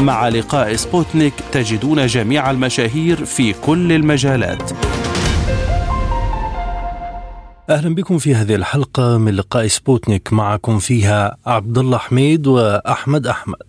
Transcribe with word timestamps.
مع 0.00 0.28
لقاء 0.28 0.76
سبوتنيك 0.76 1.32
تجدون 1.52 2.06
جميع 2.06 2.50
المشاهير 2.50 3.24
في 3.24 3.52
كل 3.52 3.92
المجالات. 3.92 4.70
أهلا 7.70 7.94
بكم 7.94 8.18
في 8.18 8.34
هذه 8.34 8.54
الحلقة 8.54 9.18
من 9.18 9.34
لقاء 9.34 9.66
سبوتنيك 9.66 10.32
معكم 10.32 10.78
فيها 10.78 11.36
عبد 11.46 11.78
الله 11.78 11.98
حميد 11.98 12.46
وأحمد 12.46 13.26
أحمد. 13.26 13.67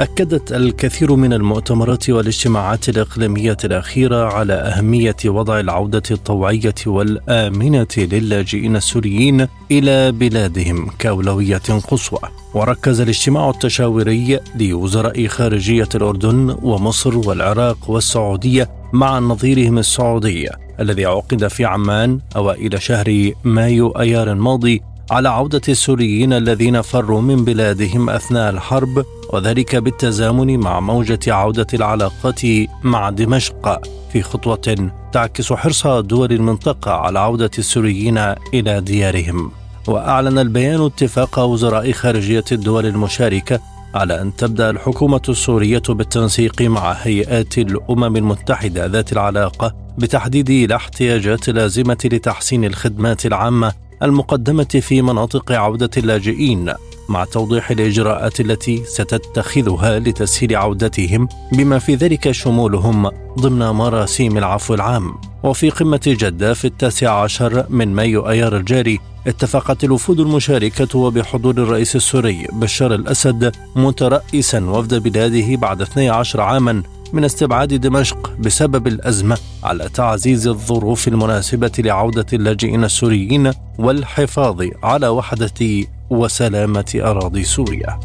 أكدت 0.00 0.52
الكثير 0.52 1.16
من 1.16 1.32
المؤتمرات 1.32 2.10
والاجتماعات 2.10 2.88
الإقليمية 2.88 3.56
الأخيرة 3.64 4.32
على 4.32 4.52
أهمية 4.52 5.16
وضع 5.24 5.60
العودة 5.60 6.02
الطوعية 6.10 6.74
والآمنة 6.86 7.86
للاجئين 7.98 8.76
السوريين 8.76 9.48
إلى 9.70 10.12
بلادهم 10.12 10.90
كأولوية 10.98 11.80
قصوى. 11.90 12.20
وركز 12.54 13.00
الاجتماع 13.00 13.50
التشاوري 13.50 14.40
لوزراء 14.60 15.26
خارجية 15.26 15.88
الأردن 15.94 16.56
ومصر 16.62 17.16
والعراق 17.16 17.90
والسعودية 17.90 18.70
مع 18.92 19.18
نظيرهم 19.18 19.78
السعودي 19.78 20.48
الذي 20.80 21.06
عقد 21.06 21.48
في 21.48 21.64
عمان 21.64 22.20
أوائل 22.36 22.82
شهر 22.82 23.32
مايو 23.44 23.88
أيار 23.88 24.32
الماضي 24.32 24.82
على 25.12 25.28
عودة 25.28 25.60
السوريين 25.68 26.32
الذين 26.32 26.82
فروا 26.82 27.20
من 27.20 27.44
بلادهم 27.44 28.10
أثناء 28.10 28.50
الحرب 28.50 29.04
وذلك 29.32 29.76
بالتزامن 29.76 30.60
مع 30.60 30.80
موجة 30.80 31.18
عودة 31.26 31.66
العلاقات 31.74 32.40
مع 32.82 33.10
دمشق 33.10 33.82
في 34.12 34.22
خطوة 34.22 34.90
تعكس 35.12 35.52
حرص 35.52 35.86
دول 35.86 36.32
المنطقة 36.32 36.90
على 36.92 37.18
عودة 37.18 37.50
السوريين 37.58 38.18
إلى 38.54 38.80
ديارهم. 38.80 39.50
وأعلن 39.88 40.38
البيان 40.38 40.84
اتفاق 40.86 41.38
وزراء 41.38 41.92
خارجية 41.92 42.44
الدول 42.52 42.86
المشاركة 42.86 43.60
على 43.94 44.20
أن 44.20 44.36
تبدأ 44.36 44.70
الحكومة 44.70 45.22
السورية 45.28 45.82
بالتنسيق 45.88 46.62
مع 46.62 46.92
هيئات 46.92 47.58
الأمم 47.58 48.16
المتحدة 48.16 48.86
ذات 48.86 49.12
العلاقة 49.12 49.74
بتحديد 49.98 50.50
الاحتياجات 50.50 51.48
اللازمة 51.48 51.98
لتحسين 52.04 52.64
الخدمات 52.64 53.26
العامة 53.26 53.72
المقدمة 54.02 54.64
في 54.64 55.02
مناطق 55.02 55.52
عودة 55.52 55.90
اللاجئين 55.96 56.72
مع 57.08 57.24
توضيح 57.24 57.70
الإجراءات 57.70 58.40
التي 58.40 58.84
ستتخذها 58.84 59.98
لتسهيل 59.98 60.56
عودتهم 60.56 61.28
بما 61.52 61.78
في 61.78 61.94
ذلك 61.94 62.30
شمولهم 62.30 63.10
ضمن 63.38 63.66
مراسيم 63.70 64.38
العفو 64.38 64.74
العام. 64.74 65.14
وفي 65.42 65.70
قمة 65.70 66.00
جدة 66.06 66.54
في 66.54 66.64
التاسع 66.64 67.22
عشر 67.22 67.66
من 67.70 67.88
مايو 67.88 68.28
أيار 68.28 68.56
الجاري 68.56 69.00
اتفقت 69.26 69.84
الوفود 69.84 70.20
المشاركة 70.20 70.98
وبحضور 70.98 71.54
الرئيس 71.54 71.96
السوري 71.96 72.46
بشار 72.52 72.94
الأسد 72.94 73.52
مترئسا 73.76 74.64
وفد 74.64 74.94
بلاده 75.02 75.56
بعد 75.56 75.82
12 75.82 76.40
عاما 76.40 76.82
من 77.12 77.24
استبعاد 77.24 77.74
دمشق 77.74 78.36
بسبب 78.38 78.86
الأزمة 78.86 79.38
على 79.62 79.88
تعزيز 79.88 80.46
الظروف 80.46 81.08
المناسبة 81.08 81.72
لعودة 81.78 82.26
اللاجئين 82.32 82.84
السوريين 82.84 83.52
والحفاظ 83.78 84.62
على 84.82 85.08
وحدة 85.08 85.86
وسلامة 86.10 86.92
أراضي 86.96 87.44
سوريا. 87.44 88.00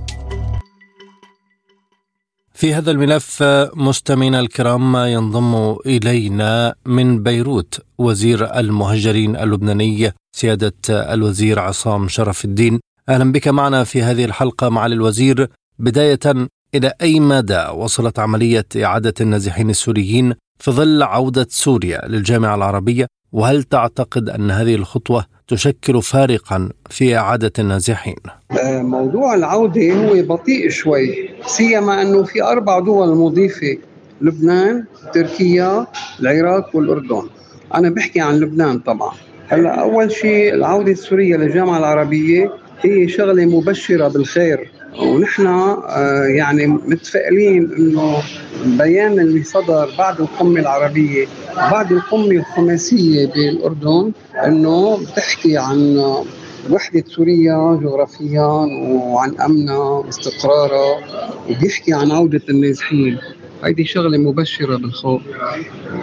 في 2.53 2.73
هذا 2.73 2.91
الملف 2.91 3.43
مستمعينا 3.75 4.39
الكرام 4.39 4.95
ينضم 4.95 5.75
إلينا 5.85 6.75
من 6.85 7.23
بيروت 7.23 7.81
وزير 7.97 8.59
المهجرين 8.59 9.35
اللبناني 9.35 10.11
سيادة 10.35 10.73
الوزير 10.89 11.59
عصام 11.59 12.07
شرف 12.07 12.45
الدين 12.45 12.79
أهلا 13.09 13.31
بك 13.31 13.47
معنا 13.47 13.83
في 13.83 14.03
هذه 14.03 14.25
الحلقة 14.25 14.69
معالي 14.69 14.95
الوزير 14.95 15.49
بداية 15.79 16.19
إلى 16.75 16.93
أي 17.01 17.19
مدى 17.19 17.65
وصلت 17.75 18.19
عملية 18.19 18.65
إعادة 18.83 19.13
النازحين 19.21 19.69
السوريين 19.69 20.33
في 20.59 20.71
ظل 20.71 21.03
عودة 21.03 21.47
سوريا 21.49 22.07
للجامعة 22.07 22.55
العربية؟ 22.55 23.07
وهل 23.31 23.63
تعتقد 23.63 24.29
أن 24.29 24.51
هذه 24.51 24.75
الخطوة 24.75 25.25
تشكل 25.47 26.01
فارقا 26.01 26.69
في 26.89 27.15
إعادة 27.17 27.51
النازحين؟ 27.59 28.15
آه، 28.51 28.81
موضوع 28.81 29.35
العودة 29.35 29.93
هو 29.93 30.35
بطيء 30.35 30.69
شوي 30.69 31.29
سيما 31.45 32.01
أنه 32.01 32.23
في 32.23 32.43
أربع 32.43 32.79
دول 32.79 33.17
مضيفة 33.17 33.77
لبنان 34.21 34.85
تركيا 35.13 35.87
العراق 36.19 36.75
والأردن. 36.75 37.29
أنا 37.75 37.89
بحكي 37.89 38.19
عن 38.19 38.39
لبنان 38.39 38.79
طبعا. 38.79 39.11
هلأ 39.47 39.81
أول 39.81 40.11
شيء 40.11 40.53
العودة 40.53 40.91
السورية 40.91 41.37
للجامعة 41.37 41.77
العربية 41.77 42.53
هي 42.81 43.07
شغلة 43.07 43.45
مبشرة 43.45 44.07
بالخير. 44.07 44.71
ونحن 44.99 45.47
آه، 45.47 46.23
يعني 46.23 46.67
متفائلين 46.67 47.71
إنه 47.77 48.17
البيان 48.65 49.19
اللي 49.19 49.43
صدر 49.43 49.89
بعد 49.97 50.21
القمة 50.21 50.59
العربية 50.59 51.27
بعد 51.55 51.91
القمة 51.91 52.31
الخماسية 52.31 53.25
بالأردن 53.27 54.11
إنه 54.45 54.97
بتحكي 54.97 55.57
عن 55.57 55.97
وحدة 56.69 57.03
سوريا 57.07 57.79
جغرافيا 57.81 58.41
وعن 58.41 59.35
أمنها 59.41 59.77
واستقرارها 59.77 60.99
وبيحكي 61.49 61.93
عن 61.93 62.11
عودة 62.11 62.41
النازحين. 62.49 63.17
هيدي 63.63 63.85
شغلة 63.85 64.17
مبشرة 64.17 64.77
بالخوف 64.77 65.21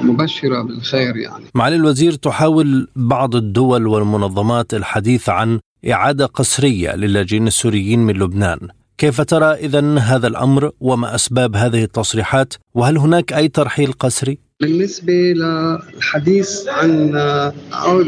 مبشرة 0.03 0.63
بالخير 0.63 1.17
يعني. 1.17 1.45
معالي 1.55 1.77
الوزير 1.77 2.13
تحاول 2.13 2.89
بعض 2.97 3.37
الدول 3.37 3.87
والمنظمات 3.87 4.75
الحديث 4.75 5.29
عن 5.29 5.61
إعادة 5.91 6.27
قسرية 6.27 6.97
للاجئين 6.97 7.47
السوريين 7.47 7.99
من 7.99 8.15
لبنان. 8.15 8.59
كيف 8.99 9.21
ترى 9.21 9.55
إذا 9.55 9.99
هذا 9.99 10.27
الأمر 10.27 10.71
وما 10.81 11.15
أسباب 11.15 11.57
هذه 11.57 11.83
التصريحات؟ 11.85 12.55
وهل 12.75 12.99
هناك 12.99 13.33
أي 13.33 13.49
ترحيل 13.49 13.93
قسري؟ 13.93 14.39
بالنسبة 14.61 15.13
للحديث 15.13 16.69
عن 16.69 17.15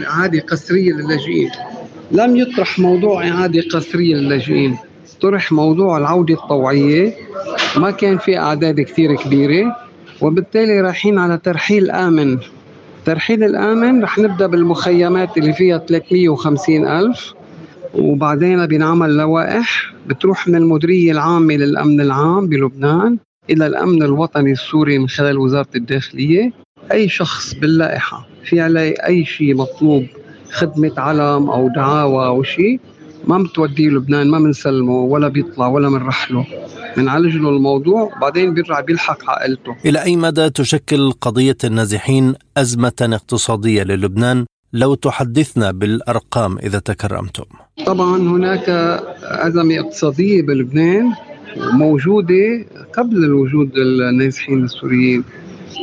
إعادة 0.06 0.40
قسرية 0.40 0.92
للاجئين 0.92 1.50
لم 2.10 2.36
يطرح 2.36 2.78
موضوع 2.78 3.28
إعادة 3.28 3.62
قسرية 3.72 4.14
للاجئين 4.14 4.78
طرح 5.20 5.52
موضوع 5.52 5.98
العودة 5.98 6.34
الطوعية. 6.34 7.14
ما 7.76 7.90
كان 7.90 8.18
في 8.18 8.38
أعداد 8.38 8.80
كثير 8.80 9.16
كبيرة 9.16 9.76
وبالتالي 10.20 10.80
رايحين 10.80 11.18
على 11.18 11.38
ترحيل 11.38 11.90
آمن. 11.90 12.38
الترحيل 12.98 13.44
الآمن 13.44 14.02
رح 14.02 14.18
نبدأ 14.18 14.46
بالمخيمات 14.46 15.38
اللي 15.38 15.52
فيها 15.52 15.78
350 15.78 16.86
ألف. 16.86 17.34
وبعدين 17.98 18.66
بينعمل 18.66 19.16
لوائح 19.16 19.92
بتروح 20.06 20.48
من 20.48 20.54
المديرية 20.54 21.12
العامة 21.12 21.54
للأمن 21.54 22.00
العام 22.00 22.48
بلبنان 22.48 23.18
إلى 23.50 23.66
الأمن 23.66 24.02
الوطني 24.02 24.52
السوري 24.52 24.98
من 24.98 25.08
خلال 25.08 25.38
وزارة 25.38 25.68
الداخلية. 25.76 26.52
أي 26.92 27.08
شخص 27.08 27.54
باللائحة 27.54 28.28
في 28.44 28.60
عليه 28.60 28.94
أي 29.06 29.24
شيء 29.24 29.54
مطلوب 29.54 30.06
خدمة 30.52 30.92
علم 30.96 31.50
أو 31.50 31.68
دعاوى 31.76 32.26
أو 32.26 32.42
شيء 32.42 32.80
ما 33.26 33.38
بتوديه 33.38 33.88
لبنان 33.88 34.30
ما 34.30 34.38
بنسلمه 34.38 34.94
ولا 34.94 35.28
بيطلع 35.28 35.66
ولا 35.66 35.88
بنرحله 35.88 36.46
بنعالج 36.96 37.36
له 37.36 37.48
الموضوع 37.48 38.12
بعدين 38.20 38.54
بيرجع 38.54 38.80
بيلحق 38.80 39.30
عائلته. 39.30 39.76
إلى 39.86 40.02
أي 40.02 40.16
مدى 40.16 40.50
تشكل 40.50 41.12
قضية 41.12 41.56
النازحين 41.64 42.34
أزمة 42.56 42.92
اقتصادية 43.00 43.82
للبنان؟ 43.82 44.46
لو 44.72 44.94
تحدثنا 44.94 45.70
بالأرقام 45.70 46.58
إذا 46.58 46.78
تكرمتم. 46.78 47.44
طبعا 47.86 48.16
هناك 48.16 48.68
أزمة 49.22 49.78
اقتصادية 49.78 50.42
بلبنان 50.42 51.12
موجودة 51.56 52.64
قبل 52.96 53.24
الوجود 53.24 53.70
النازحين 53.76 54.64
السوريين 54.64 55.24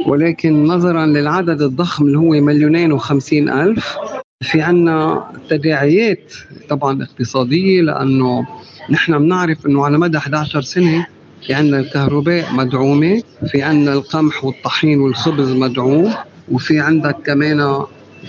ولكن 0.07 0.63
نظرا 0.63 1.05
للعدد 1.05 1.61
الضخم 1.61 2.05
اللي 2.05 2.17
هو 2.17 2.29
مليونين 2.29 2.91
وخمسين 2.91 3.49
ألف 3.49 3.97
في 4.41 4.61
عنا 4.61 5.23
تداعيات 5.49 6.33
طبعا 6.69 7.03
اقتصادية 7.03 7.81
لأنه 7.81 8.47
نحن 8.89 9.19
بنعرف 9.19 9.65
أنه 9.65 9.85
على 9.85 9.97
مدى 9.97 10.17
11 10.17 10.61
سنة 10.61 11.07
في 11.47 11.53
عنا 11.53 11.79
الكهرباء 11.79 12.53
مدعومة 12.53 13.23
في 13.51 13.61
عنا 13.61 13.93
القمح 13.93 14.45
والطحين 14.45 14.99
والخبز 14.99 15.51
مدعوم 15.51 16.13
وفي 16.51 16.79
عندك 16.79 17.15
كمان 17.25 17.83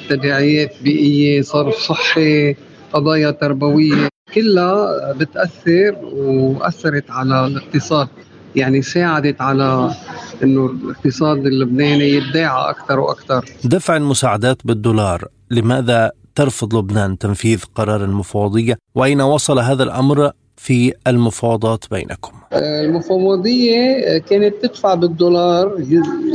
تداعيات 0.08 0.72
بيئية 0.82 1.42
صرف 1.42 1.74
صحي 1.74 2.56
قضايا 2.92 3.30
تربوية 3.30 4.08
كلها 4.34 5.12
بتأثر 5.12 5.96
وأثرت 6.02 7.10
على 7.10 7.46
الاقتصاد. 7.46 8.08
يعني 8.56 8.82
ساعدت 8.82 9.40
على 9.40 9.94
إنه 10.42 10.66
الاقتصاد 10.66 11.46
اللبناني 11.46 12.10
يدعى 12.10 12.70
أكثر 12.70 13.00
وأكثر. 13.00 13.44
دفع 13.64 13.96
المساعدات 13.96 14.58
بالدولار 14.64 15.24
لماذا 15.50 16.10
ترفض 16.34 16.74
لبنان 16.74 17.18
تنفيذ 17.18 17.64
قرار 17.74 18.04
المفوضية؟ 18.04 18.78
وأين 18.94 19.20
وصل 19.20 19.58
هذا 19.58 19.82
الأمر 19.82 20.30
في 20.56 20.92
المفاوضات 21.06 21.84
بينكم؟ 21.90 22.32
المفوضية 22.52 24.18
كانت 24.18 24.54
تدفع 24.62 24.94
بالدولار 24.94 25.76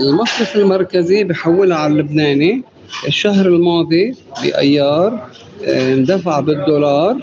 المصرف 0.10 0.56
المركزي 0.56 1.24
بحولها 1.24 1.78
على 1.78 1.94
اللبناني. 1.94 2.64
الشهر 3.08 3.46
الماضي 3.46 4.16
بأيار 4.44 5.28
اندفع 5.68 6.40
بالدولار 6.40 7.18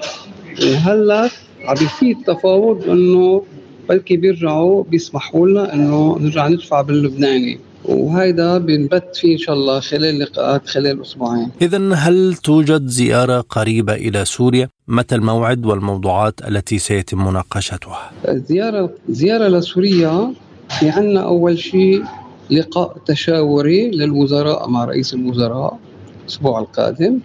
وهلا 0.62 1.30
عم 1.64 1.74
بيصير 1.74 2.16
تفاوض 2.26 2.88
إنه 2.88 3.42
بلكي 3.88 4.16
بيرجعوا 4.16 4.84
بيسمحوا 4.84 5.48
لنا 5.48 5.74
إنه 5.74 6.18
نرجع 6.20 6.48
ندفع 6.48 6.80
باللبناني 6.82 7.58
وهيدا 7.84 8.58
بنبت 8.58 9.16
فيه 9.16 9.32
إن 9.32 9.38
شاء 9.38 9.54
الله 9.54 9.80
خلال 9.80 10.18
لقاءات 10.18 10.68
خلال 10.68 11.00
أسبوعين. 11.00 11.48
اذا 11.62 11.94
هل 11.94 12.34
توجد 12.34 12.86
زيارة 12.86 13.40
قريبة 13.40 13.94
إلى 13.94 14.24
سوريا؟ 14.24 14.68
متى 14.88 15.14
الموعد 15.14 15.66
والموضوعات 15.66 16.40
التي 16.48 16.78
سيتم 16.78 17.26
مناقشتها؟ 17.26 18.10
زيارة 18.28 18.90
زيارة 19.08 19.48
لسوريا 19.48 20.32
في 20.78 20.90
عندنا 20.90 21.20
أول 21.20 21.58
شيء 21.58 22.04
لقاء 22.50 22.96
تشاوري 23.06 23.90
للوزراء 23.90 24.68
مع 24.68 24.84
رئيس 24.84 25.14
الوزراء 25.14 25.78
الأسبوع 26.22 26.58
القادم. 26.60 27.18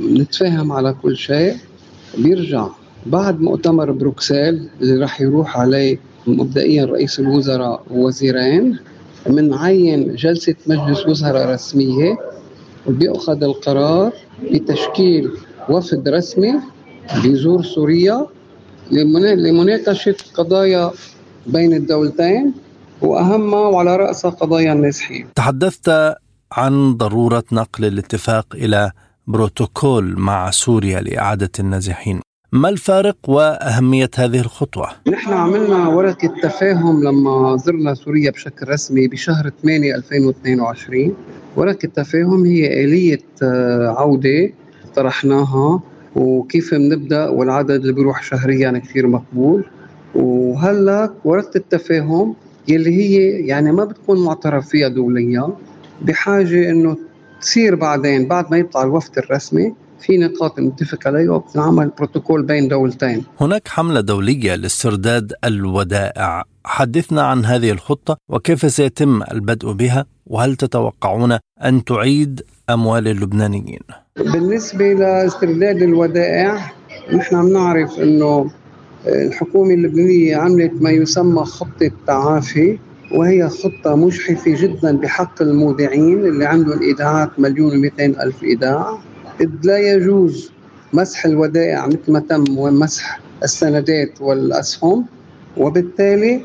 نتفاهم 0.00 0.72
على 0.72 0.94
كل 1.02 1.16
شيء. 1.16 1.56
بيرجع 2.18 2.68
بعد 3.06 3.40
مؤتمر 3.40 3.90
بروكسل 3.90 4.68
اللي 4.80 5.00
راح 5.00 5.20
يروح 5.20 5.58
عليه 5.58 5.98
مبدئيا 6.26 6.84
رئيس 6.84 7.20
الوزراء 7.20 7.82
ووزيرين. 7.90 8.78
منعين 9.26 10.14
جلسة 10.14 10.54
مجلس 10.66 11.06
وزراء 11.06 11.48
رسمية 11.50 12.18
وبيأخذ 12.86 13.42
القرار 13.42 14.12
بتشكيل 14.52 15.30
وفد 15.68 16.08
رسمي 16.08 16.54
بيزور 17.22 17.62
سوريا 17.62 18.26
لمناقشة 18.90 20.14
قضايا 20.34 20.90
بين 21.46 21.72
الدولتين. 21.74 22.52
وأهمها 23.02 23.60
وعلى 23.60 23.96
رأسها 23.96 24.30
قضايا 24.30 24.72
النازحين. 24.72 25.26
تحدثت 25.34 26.14
عن 26.52 26.96
ضرورة 26.96 27.44
نقل 27.52 27.84
الاتفاق 27.84 28.46
إلى 28.54 28.90
بروتوكول 29.26 30.18
مع 30.18 30.50
سوريا 30.50 31.00
لإعادة 31.00 31.50
النازحين. 31.60 32.20
ما 32.52 32.68
الفارق 32.68 33.16
وأهمية 33.28 34.10
هذه 34.16 34.40
الخطوة؟ 34.40 34.88
نحن 35.08 35.32
عملنا 35.32 35.88
ورقة 35.88 36.34
تفاهم 36.42 37.04
لما 37.04 37.56
زرنا 37.56 37.94
سوريا 37.94 38.30
بشكل 38.30 38.68
رسمي 38.68 39.08
بشهر 39.08 39.50
8 39.62 39.94
2022 39.94 41.14
ورقة 41.56 41.78
التفاهم 41.84 42.44
هي 42.44 42.84
آلية 42.84 43.22
آه، 43.42 43.94
عودة 43.98 44.50
طرحناها 44.94 45.80
وكيف 46.16 46.74
بنبدأ 46.74 47.28
والعدد 47.28 47.70
اللي 47.70 47.92
بيروح 47.92 48.22
شهريا 48.22 48.82
كثير 48.84 49.06
مقبول. 49.06 49.64
وهلأ 50.14 51.10
ورقة 51.24 51.56
التفاهم 51.56 52.34
يلي 52.68 52.90
هي 52.90 53.46
يعني 53.46 53.72
ما 53.72 53.84
بتكون 53.84 54.24
معترف 54.24 54.68
فيها 54.68 54.88
دوليا 54.88 55.48
بحاجة 56.02 56.70
إنه 56.70 56.96
تصير 57.40 57.74
بعدين 57.74 58.28
بعد 58.28 58.50
ما 58.50 58.56
يطلع 58.56 58.82
الوفد 58.82 59.18
الرسمي 59.18 59.74
في 60.00 60.18
نقاط 60.18 60.60
نتفق 60.60 61.06
عليها 61.06 61.30
وبتنعمل 61.30 61.88
بروتوكول 61.98 62.42
بين 62.42 62.68
دولتين. 62.68 63.24
هناك 63.40 63.68
حملة 63.68 64.00
دولية 64.00 64.54
لاسترداد 64.54 65.32
الودائع. 65.44 66.44
حدثنا 66.64 67.22
عن 67.22 67.44
هذه 67.44 67.70
الخطة 67.70 68.16
وكيف 68.28 68.72
سيتم 68.72 69.22
البدء 69.22 69.72
بها 69.72 70.06
وهل 70.26 70.56
تتوقعون 70.56 71.38
أن 71.64 71.84
تعيد 71.84 72.42
أموال 72.70 73.08
اللبنانيين؟ 73.08 73.80
بالنسبة 74.16 74.92
لاسترداد 74.92 75.82
الودائع 75.82 76.72
نحن 77.12 77.36
عم 77.36 77.52
نعرف 77.52 77.98
أنه 77.98 78.50
الحكومة 79.06 79.74
اللبنانية 79.74 80.36
عملت 80.36 80.72
ما 80.80 80.90
يسمى 80.90 81.44
خطة 81.44 81.90
تعافي 82.06 82.78
وهي 83.14 83.48
خطة 83.48 83.96
مجحفة 83.96 84.54
جدا 84.62 84.96
بحق 84.96 85.42
المودعين 85.42 86.18
اللي 86.18 86.44
عندهم 86.44 86.82
إيداعات 86.82 87.30
مليون 87.40 87.76
ومئتين 87.76 88.20
ألف 88.20 88.42
إيداع. 88.42 88.98
إذ 89.40 89.48
لا 89.64 89.78
يجوز 89.78 90.52
مسح 90.92 91.24
الودائع 91.26 91.86
مثل 91.86 92.12
ما 92.12 92.18
تم 92.20 92.44
ومسح 92.58 93.20
السندات 93.42 94.20
والأسهم. 94.20 95.04
وبالتالي 95.56 96.40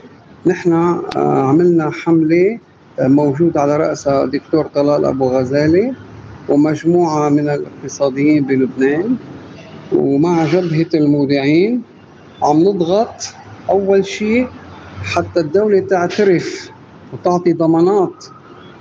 نحن 0.46 0.72
آه، 0.74 1.02
عملنا 1.50 1.90
حملة 1.92 2.60
آه، 3.00 3.08
موجود 3.08 3.58
على 3.58 3.78
رأسها 3.78 4.26
دكتور 4.26 4.66
طلال 4.66 5.06
أبو 5.06 5.28
غزالي 5.28 5.94
ومجموعة 6.50 7.30
من 7.30 7.50
الاقتصاديين 7.50 8.44
بلبنان. 8.46 9.16
ومع 9.94 10.46
جبهة 10.46 10.90
المودعين 10.94 11.82
عم 12.42 12.60
نضغط 12.64 13.34
أول 13.70 14.06
شيء 14.06 14.48
حتى 15.04 15.40
الدولة 15.40 15.80
تعترف 15.80 16.70
وتعطي 17.14 17.54
ضمانات 17.54 18.26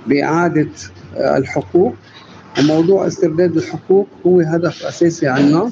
بإعادة 0.07 0.69
آه، 1.17 1.37
الحقوق. 1.37 1.93
وموضوع 2.59 3.07
استرداد 3.07 3.57
الحقوق 3.57 4.07
هو 4.25 4.39
هدف 4.39 4.83
أساسي 4.83 5.27
عنا. 5.27 5.71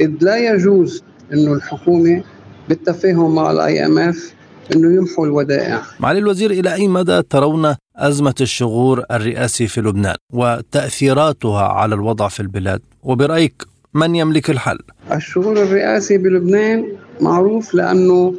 إذ 0.00 0.10
لا 0.20 0.36
يجوز 0.54 1.02
أنه 1.32 1.52
الحكومة 1.52 2.22
بالتفاهم 2.68 3.34
مع 3.34 3.50
ال 3.50 3.86
IMF 3.86 4.34
إنه 4.74 4.94
يمحوا 4.94 5.26
الودائع. 5.26 5.82
معالي 6.00 6.18
الوزير 6.18 6.50
إلى 6.50 6.74
أي 6.74 6.88
مدى 6.88 7.22
ترون 7.22 7.74
أزمة 7.96 8.34
الشغور 8.40 9.04
الرئاسي 9.10 9.66
في 9.66 9.80
لبنان 9.80 10.16
وتأثيراتها 10.32 11.62
على 11.62 11.94
الوضع 11.94 12.28
في 12.28 12.40
البلاد؟ 12.40 12.80
وبرأيك 13.02 13.73
من 13.94 14.14
يملك 14.14 14.50
الحل؟ 14.50 14.78
الشغور 15.12 15.62
الرئاسي 15.62 16.18
بلبنان 16.18 16.86
معروف 17.20 17.74
لأنه 17.74 18.34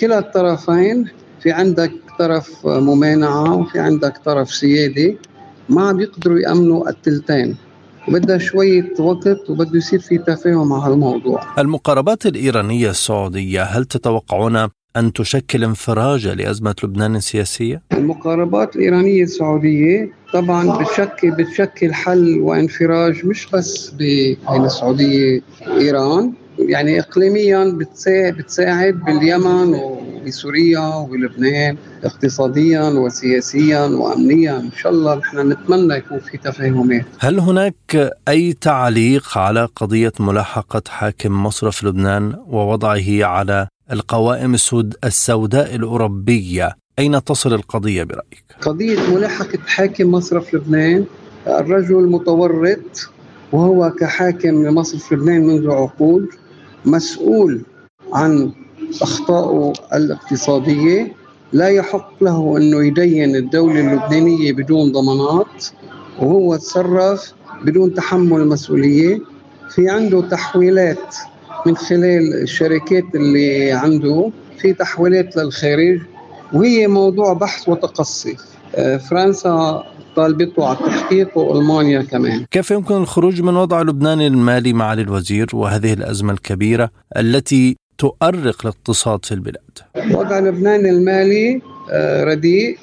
كلا 0.00 0.18
الطرفين 0.18 1.04
في 1.42 1.52
عندك 1.52 1.92
طرف 2.18 2.66
ممانعة 2.66 3.56
وفي 3.56 3.78
عندك 3.78 4.18
طرف 4.24 4.54
سيادي 4.54 5.18
ما 5.68 5.92
بيقدروا 5.92 6.38
يأمنوا 6.38 6.88
التلتين 6.88 7.56
بدها 8.08 8.38
شوية 8.38 8.92
وقت 8.98 9.50
وبده 9.50 9.76
يصير 9.78 10.00
في 10.00 10.18
تفاهم 10.18 10.72
على 10.72 10.94
الموضوع 10.94 11.42
المقاربات 11.58 12.26
الإيرانية 12.26 12.90
السعودية 12.90 13.62
هل 13.62 13.84
تتوقعون 13.84 14.68
أن 14.96 15.12
تشكل 15.12 15.64
انفراجة 15.64 16.34
لأزمة 16.34 16.74
لبنان 16.84 17.16
السياسية؟ 17.16 17.82
المقاربات 17.92 18.76
الإيرانية 18.76 19.22
السعودية 19.22 20.10
طبعا 20.32 20.82
بتشكل 20.82 21.30
بتشكل 21.30 21.94
حل 21.94 22.38
وانفراج 22.40 23.26
مش 23.26 23.46
بس 23.52 23.90
بين 23.90 24.36
السعودية 24.64 25.40
وإيران. 25.66 26.32
يعني 26.58 27.00
إقليميا 27.00 27.78
بتساعد 28.08 28.94
باليمن 29.06 29.74
وبسوريا 29.74 30.94
وبلبنان 30.94 31.76
اقتصاديا 32.04 32.82
وسياسيا 32.82 33.80
وامنيا. 33.80 34.56
إن 34.56 34.70
شاء 34.76 34.92
الله 34.92 35.14
نحن 35.14 35.52
نتمنى 35.52 35.94
يكون 35.94 36.18
في 36.18 36.38
تفاهمات. 36.38 37.04
هل 37.18 37.40
هناك 37.40 38.12
أي 38.28 38.52
تعليق 38.52 39.38
على 39.38 39.68
قضية 39.76 40.12
ملاحقة 40.20 40.82
حاكم 40.88 41.42
مصرف 41.42 41.84
لبنان 41.84 42.34
ووضعه 42.46 43.24
على 43.24 43.68
القوائم 43.92 44.54
السوداء 45.04 45.74
الأوروبية. 45.74 46.76
أين 46.98 47.24
تصل 47.24 47.54
القضية 47.54 48.02
برأيك؟ 48.04 48.44
قضية 48.60 49.14
ملاحقة 49.14 49.58
حاكم 49.66 50.10
مصرف 50.10 50.54
لبنان 50.54 51.04
الرجل 51.46 52.06
متورط 52.10 53.10
وهو 53.52 53.90
كحاكم 53.90 54.66
لمصرف 54.66 55.12
لبنان 55.12 55.46
منذ 55.46 55.70
عقود 55.70 56.28
مسؤول 56.84 57.62
عن 58.12 58.52
أخطائه 59.02 59.72
الاقتصادية. 59.94 61.12
لا 61.52 61.68
يحق 61.68 62.22
له 62.24 62.56
أنه 62.56 62.84
يدين 62.84 63.36
الدولة 63.36 63.80
اللبنانية 63.80 64.52
بدون 64.52 64.92
ضمانات 64.92 65.64
وهو 66.18 66.56
تصرف 66.56 67.32
بدون 67.64 67.94
تحمل 67.94 68.40
المسؤولية 68.40 69.20
في 69.70 69.88
عنده 69.88 70.20
تحويلات 70.20 71.16
من 71.66 71.76
خلال 71.76 72.42
الشركات 72.42 73.04
اللي 73.14 73.72
عنده 73.72 74.30
في 74.58 74.72
تحويلات 74.72 75.36
للخارج 75.36 76.00
وهي 76.52 76.86
موضوع 76.86 77.32
بحث 77.32 77.68
وتقصي 77.68 78.36
آه، 78.74 78.96
فرنسا 78.96 79.82
طالبته 80.16 80.66
على 80.66 80.78
التحقيق 80.80 81.38
وألمانيا 81.38 82.02
كمان. 82.02 82.44
كيف 82.50 82.70
يمكن 82.70 82.94
الخروج 82.94 83.42
من 83.42 83.56
وضع 83.56 83.82
لبنان 83.82 84.20
المالي 84.20 84.72
معالي 84.72 85.02
الوزير 85.02 85.46
وهذه 85.54 85.92
الأزمة 85.92 86.32
الكبيرة 86.32 86.90
التي 87.16 87.76
تؤرق 87.98 88.60
الاقتصاد 88.60 89.24
في 89.24 89.32
البلاد؟ 89.32 89.78
وضع 90.10 90.38
لبنان 90.38 90.86
المالي 90.86 91.60
آه، 91.92 92.24
رديء. 92.24 92.78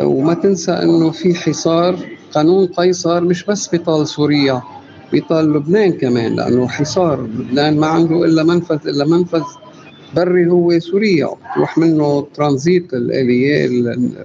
وما 0.00 0.34
تنسى 0.34 0.72
أنه 0.72 1.10
في 1.10 1.34
حصار 1.34 1.96
قانون 2.34 2.66
قيصر 2.66 3.20
مش 3.20 3.44
بس 3.44 3.68
بيطال 3.68 4.08
سوريا. 4.08 4.62
بيطال 5.12 5.52
لبنان 5.52 5.92
كمان 5.92 6.36
لأنه 6.36 6.68
حصار 6.68 7.20
لبنان 7.22 7.80
ما 7.80 7.86
عنده 7.86 8.24
إلا 8.24 8.42
منفذ 8.42 8.88
إلا 8.88 9.04
منفذ 9.06 9.42
بري 10.16 10.46
هو 10.50 10.78
سوريا. 10.78 11.28
تروح 11.54 11.78
منه 11.78 12.26
ترانزيت 12.34 12.94
الآلية 12.94 13.68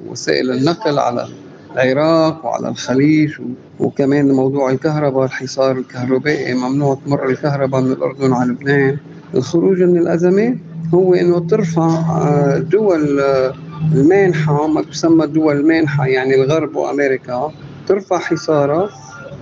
وسائل 0.10 0.52
النقل 0.52 1.00
على 1.00 1.28
العراق 1.74 2.46
وعلى 2.46 2.70
الخليج 2.70 3.32
وكمان 3.80 4.32
موضوع 4.32 4.72
الكهرباء 4.72 5.25
الحصار 5.25 5.78
الكهربائي 5.78 6.54
ممنوع 6.54 6.98
تمر 7.06 7.30
الكهرباء 7.30 7.82
من 7.82 7.92
الأردن 7.92 8.34
على 8.34 8.52
لبنان. 8.52 8.98
الخروج 9.36 9.82
من 9.84 9.98
الأزمات 9.98 10.58
هو 10.94 11.13
إنه 11.13 11.40
ترفع 11.40 11.88
آه، 11.88 12.58
دول 12.58 13.20
آه، 13.20 13.54
المانحة 13.96 14.68
ما 14.68 14.82
تسمى 14.82 15.28
دول 15.28 15.58
المانحة 15.58 16.06
يعني 16.06 16.36
الغرب 16.36 16.75
وأمريكا 16.75 17.52
ترفع 17.88 18.18
حصارها 18.20 18.90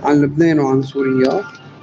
عن 0.02 0.20
لبنان 0.22 0.60
وعن 0.60 0.82
سوريا 0.82 1.40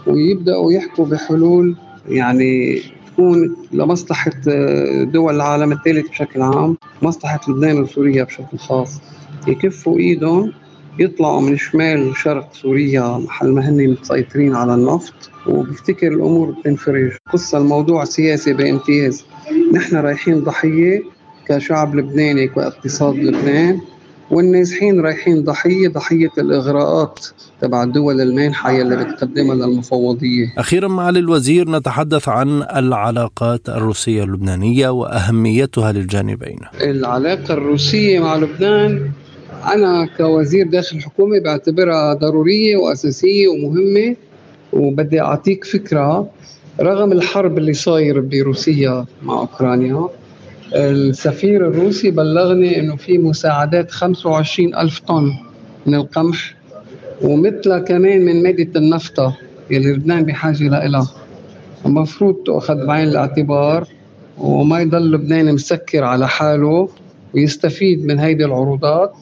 ويبدأوا 0.08 0.74
يحكوا 0.74 1.06
بحلول 1.06 1.76
يعني 2.10 2.82
تكون 3.08 3.56
لمصلحة 3.72 4.32
آه، 4.48 5.04
دول 5.04 5.36
العالم 5.36 5.72
الثالث 5.72 6.10
بشكل 6.10 6.42
عام 6.42 6.78
مصلحة 7.02 7.40
لبنان 7.48 7.82
وسوريا 7.82 8.24
بشكل 8.24 8.58
خاص. 8.58 9.02
يكفوا 9.48 9.98
إيدهم 10.00 10.54
يطلعوا 11.00 11.42
من 11.42 11.58
شمال 11.58 12.18
شرق 12.18 12.54
سوريا 12.54 13.18
محل 13.18 13.52
ما 13.52 13.70
هن 13.70 13.88
متسيطرين 13.88 14.56
على 14.56 14.74
النفط. 14.74 15.14
وبفتكر 15.48 16.08
الأمور 16.08 16.52
بتنفرج 16.52 17.12
قصة 17.34 17.58
الموضوع 17.58 18.04
سياسي 18.04 18.54
بامتياز. 18.54 19.26
نحن 19.74 19.96
رايحين 19.96 20.40
ضحية 20.40 21.04
كشعب 21.48 21.96
لبناني 21.96 22.48
كاقتصاد 22.48 23.16
لبنان. 23.16 23.82
والنازحين 24.32 25.02
رايحين 25.02 25.44
ضحية 25.44 25.88
ضحية 25.88 26.30
الإغراءات 26.38 27.26
تبع 27.62 27.84
الدول 27.84 28.22
المانحة 28.22 28.72
يلي 28.72 28.96
بتقدمها 28.96 29.56
للمفوضية. 29.56 30.54
أخيرا 30.58 30.88
معالي 30.88 31.20
الوزير 31.20 31.70
نتحدث 31.70 32.30
عن 32.30 32.64
العلاقات 32.76 33.70
الروسية 33.70 34.24
اللبنانية 34.24 34.90
وأهميتها 34.90 35.92
للجانبين. 35.92 36.60
العلاقة 36.82 37.54
الروسية 37.54 38.20
مع 38.20 38.36
لبنان 38.36 39.12
أنا 39.74 40.10
كوزير 40.18 40.68
داخل 40.68 40.98
الحكومة 40.98 41.40
بعتبرها 41.40 42.14
ضرورية 42.14 42.78
وأساسية 42.78 43.48
ومهمة 43.48 44.16
وبدي 44.74 45.22
أعطيك 45.22 45.66
فكرة 45.66 46.30
رغم 46.82 47.12
الحرب 47.12 47.58
اللي 47.58 47.74
صاير 47.74 48.20
بروسيا 48.20 49.06
مع 49.24 49.40
أوكرانيا 49.40 50.08
السفير 50.76 51.68
الروسي 51.68 52.12
بلغني 52.12 52.80
إنه 52.80 52.96
في 52.96 53.18
مساعدات 53.18 53.92
25 53.92 54.76
ألف 54.76 55.00
طن 55.00 55.34
من 55.86 55.96
القمح 55.96 56.56
ومثلها 57.22 57.80
كمان 57.80 58.26
من 58.26 58.44
مادة 58.44 58.80
النفطة 58.80 59.38
اللي 59.72 59.94
لبنان 59.94 60.24
بحاجة 60.24 60.88
لها 60.88 61.08
المفروض 61.86 62.36
تأخذ 62.46 62.86
بعين 62.86 63.08
الاعتبار 63.08 63.88
وما 64.38 64.80
يضل 64.80 65.12
لبنان 65.12 65.54
مسكر 65.54 66.04
على 66.04 66.28
حاله 66.28 66.90
ويستفيد 67.36 68.06
من 68.06 68.20
هيدي 68.20 68.46
العروضات 68.46 69.14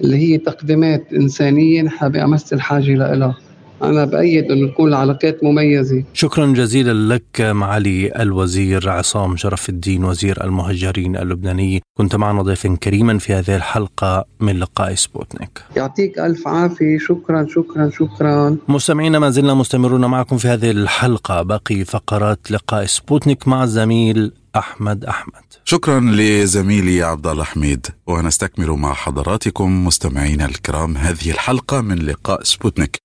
اللي 0.00 0.16
هي 0.16 0.38
تقديمات 0.38 1.12
إنسانية 1.12 1.82
نحن 1.82 2.08
بأمس 2.08 2.52
الحاجة 2.52 2.94
لها 2.94 3.36
أنا 3.82 4.04
بأيد 4.04 4.50
أنه 4.50 4.68
تكون 4.68 4.88
العلاقات 4.88 5.44
مميزة. 5.44 6.04
شكرا 6.14 6.46
جزيلا 6.46 7.14
لك 7.14 7.40
معالي 7.40 8.22
الوزير 8.22 8.90
عصام 8.90 9.36
شرف 9.36 9.68
الدين 9.68 10.04
وزير 10.04 10.44
المهجرين 10.44 11.16
اللبناني. 11.16 11.82
كنت 11.98 12.16
معنا 12.16 12.42
ضيفا 12.42 12.76
كريما 12.82 13.18
في 13.18 13.32
هذه 13.32 13.56
الحلقة 13.56 14.24
من 14.40 14.58
لقاء 14.58 14.94
سبوتنيك. 14.94 15.62
يعطيك 15.76 16.18
ألف 16.18 16.48
عافية. 16.48 16.98
شكرا 16.98 17.46
شكرا 17.50 17.90
شكرا. 17.90 18.56
مستمعينا 18.68 19.18
ما 19.18 19.30
زلنا 19.30 19.54
مستمرون 19.54 20.04
معكم 20.04 20.36
في 20.36 20.48
هذه 20.48 20.70
الحلقة. 20.70 21.42
باقي 21.42 21.84
فقرات 21.84 22.50
لقاء 22.50 22.84
سبوتنيك 22.84 23.48
مع 23.48 23.64
الزميل 23.64 24.32
أحمد 24.56 25.04
أحمد. 25.04 25.42
شكرا 25.64 26.00
لزميلي 26.00 27.02
عبد 27.02 27.26
الله 27.26 27.44
حميد. 27.44 27.86
ونستكمل 28.06 28.70
مع 28.70 28.92
حضراتكم 28.92 29.84
مستمعينا 29.84 30.44
الكرام 30.44 30.96
هذه 30.96 31.30
الحلقة 31.30 31.80
من 31.80 31.98
لقاء 31.98 32.42
سبوتنيك. 32.42 32.96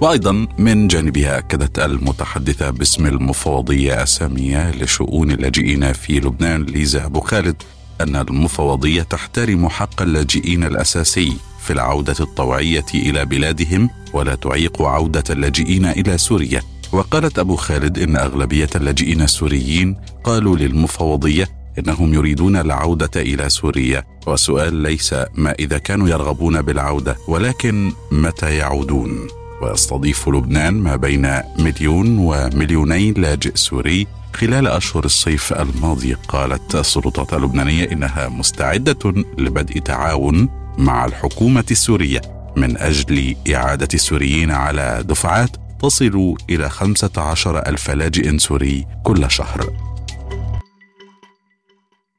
وأيضا 0.00 0.46
من 0.58 0.88
جانبها 0.88 1.38
اكدت 1.38 1.78
المتحدثة 1.78 2.70
باسم 2.70 3.06
المفوضيه 3.06 4.02
الساميه 4.02 4.70
لشؤون 4.70 5.30
اللاجئين 5.30 5.92
في 5.92 6.20
لبنان 6.20 6.62
ليزا 6.62 7.04
أبو 7.04 7.20
خالد 7.20 7.62
أن 8.00 8.16
المفوضيه 8.16 9.02
تحترم 9.02 9.68
حق 9.68 10.02
اللاجئين 10.02 10.64
الأساسي 10.64 11.36
في 11.60 11.72
العودة 11.72 12.14
الطوعية 12.20 12.84
إلى 12.94 13.24
بلادهم 13.24 13.90
ولا 14.12 14.34
تعيق 14.34 14.82
عودة 14.82 15.24
اللاجئين 15.30 15.84
إلى 15.84 16.18
سوريا. 16.18 16.62
وقالت 16.92 17.38
أبو 17.38 17.56
خالد 17.56 17.98
إن 17.98 18.16
أغلبية 18.16 18.68
اللاجئين 18.76 19.22
السوريين 19.22 19.96
قالوا 20.24 20.56
للمفوضيه 20.56 21.48
إنهم 21.78 22.14
يريدون 22.14 22.56
العودة 22.56 23.10
إلى 23.16 23.48
سوريا. 23.48 24.04
والسؤال 24.26 24.74
ليس 24.74 25.14
ما 25.34 25.52
إذا 25.58 25.78
كانوا 25.78 26.08
يرغبون 26.08 26.62
بالعودة 26.62 27.16
ولكن 27.28 27.92
متى 28.12 28.56
يعودون؟ 28.56 29.39
ويستضيف 29.62 30.28
لبنان 30.28 30.74
ما 30.74 30.96
بين 30.96 31.40
مليون 31.58 32.18
ومليوني 32.18 33.12
لاجئ 33.12 33.56
سوري 33.56 34.06
خلال 34.34 34.66
أشهر 34.66 35.04
الصيف 35.04 35.52
الماضي 35.52 36.14
قالت 36.28 36.74
السلطات 36.74 37.34
اللبنانية 37.34 37.92
إنها 37.92 38.28
مستعدة 38.28 39.24
لبدء 39.38 39.78
تعاون 39.78 40.48
مع 40.78 41.04
الحكومة 41.04 41.64
السورية 41.70 42.20
من 42.56 42.76
أجل 42.76 43.36
إعادة 43.54 43.88
السوريين 43.94 44.50
على 44.50 45.04
دفعات 45.06 45.56
تصل 45.82 46.34
إلى 46.50 46.70
15 46.70 47.58
ألف 47.58 47.90
لاجئ 47.90 48.38
سوري 48.38 48.86
كل 49.04 49.30
شهر. 49.30 49.72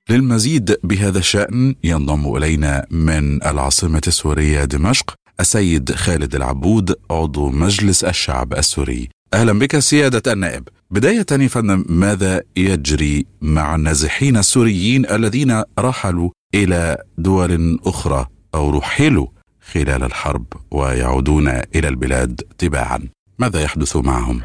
للمزيد 0.09 0.77
بهذا 0.83 1.19
الشأن 1.19 1.75
ينضم 1.83 2.35
إلينا 2.35 2.85
من 2.91 3.43
العاصمة 3.43 4.01
السورية 4.07 4.65
دمشق 4.65 5.13
السيد 5.41 5.91
خالد 5.91 6.35
العبود 6.35 6.95
عضو 7.11 7.49
مجلس 7.49 8.03
الشعب 8.03 8.53
السوري. 8.53 9.09
أهلا 9.33 9.59
بك 9.59 9.79
سيادة 9.79 10.33
النائب. 10.33 10.63
بداية 10.91 11.47
فندم 11.47 11.85
ماذا 11.89 12.41
يجري 12.57 13.25
مع 13.41 13.75
النازحين 13.75 14.37
السوريين 14.37 15.05
الذين 15.05 15.63
رحلوا 15.79 16.29
إلى 16.55 16.97
دول 17.17 17.79
أخرى 17.85 18.25
أو 18.55 18.69
رحلوا 18.77 19.27
خلال 19.71 20.03
الحرب 20.03 20.45
ويعودون 20.71 21.47
إلى 21.47 21.87
البلاد 21.87 22.41
تباعا؟ 22.57 22.99
ماذا 23.39 23.61
يحدث 23.63 23.95
معهم؟ 23.97 24.41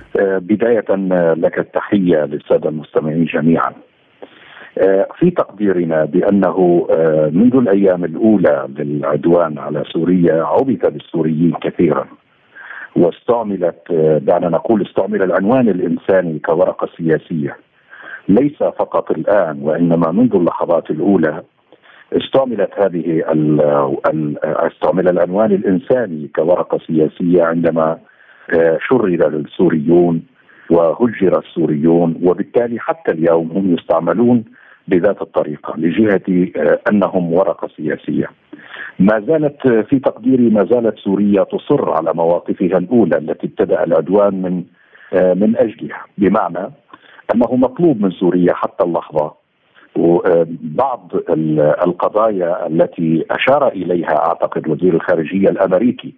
بداية 0.51 0.91
لك 1.35 1.59
التحية 1.59 2.25
للسادة 2.25 2.69
المستمعين 2.69 3.25
جميعا. 3.25 3.71
آه، 3.71 3.96
في 5.19 5.31
تقديرنا 5.31 6.05
بأنه 6.05 6.87
آه، 6.91 7.31
منذ 7.33 7.57
الأيام 7.57 8.05
الأولى 8.05 8.69
للعدوان 8.79 9.59
على 9.59 9.85
سوريا 9.93 10.45
عبث 10.45 10.87
بالسوريين 10.87 11.53
كثيرا. 11.63 12.07
واستعملت 12.97 13.91
آه، 13.91 14.19
دعنا 14.19 14.49
نقول 14.49 14.83
استعمل 14.83 15.23
العنوان 15.23 15.69
الإنساني 15.69 16.39
كورقة 16.39 16.89
سياسية. 16.97 17.57
ليس 18.29 18.59
فقط 18.59 19.11
الآن 19.11 19.59
وإنما 19.63 20.13
منذ 20.13 20.35
اللحظات 20.35 20.91
الأولى 20.91 21.43
استعملت 22.13 22.71
هذه 22.79 23.23
استعمل 24.45 25.09
العنوان 25.09 25.53
الإنساني 25.53 26.31
كورقة 26.37 26.79
سياسية 26.87 27.43
عندما 27.43 27.99
شرد 28.89 29.23
للسوريون 29.23 30.23
وهجر 30.71 31.39
السوريون. 31.39 32.21
وبالتالي 32.23 32.79
حتى 32.79 33.13
اليوم 33.13 33.51
هم 33.53 33.75
يستعملون 33.75 34.45
بذات 34.89 35.23
الطريقة 35.23 35.75
لجهة 35.77 36.49
آه، 36.57 36.79
أنهم 36.91 37.33
ورقة 37.33 37.69
سياسية. 37.77 38.31
ما 38.99 39.21
زالت 39.21 39.67
آه، 39.67 39.81
في 39.81 39.99
تقديري 39.99 40.51
ما 40.51 40.65
زالت 40.65 40.99
سوريا 40.99 41.45
تصر 41.45 41.91
على 41.91 42.13
مواقفها 42.15 42.79
الأولى 42.79 43.19
التي 43.19 43.47
ابتدأ 43.47 43.85
العدوان 43.85 44.43
من 44.43 44.65
آه، 45.13 45.35
من 45.35 45.57
أجلها، 45.57 46.05
بمعنى 46.19 46.71
أنه 47.35 47.57
مطلوب 47.57 48.01
من 48.01 48.11
سوريا 48.11 48.53
حتى 48.55 48.85
اللحظة 48.85 49.47
بعض 50.61 51.13
القضايا 51.87 52.67
التي 52.67 53.25
أشار 53.31 53.69
إليها 53.69 54.27
أعتقد 54.29 54.69
وزير 54.69 54.95
الخارجية 54.95 55.49
الأمريكي 55.49 56.15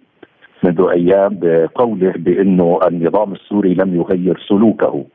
منذ 0.63 0.87
أيام 0.91 1.39
بقوله 1.41 2.13
بأنه 2.15 2.79
النظام 2.87 3.33
السوري 3.33 3.73
لم 3.73 3.95
يغير 3.95 4.39
سلوكه 4.47 5.05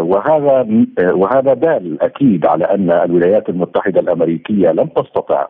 وهذا 0.00 0.66
آه، 0.98 1.14
وهذا 1.14 1.54
دال 1.54 2.02
أكيد 2.02 2.46
على 2.46 2.64
أن 2.64 2.90
الولايات 2.90 3.48
المتحدة 3.48 4.00
الأمريكية 4.00 4.70
لم 4.70 4.86
تستطع 4.86 5.46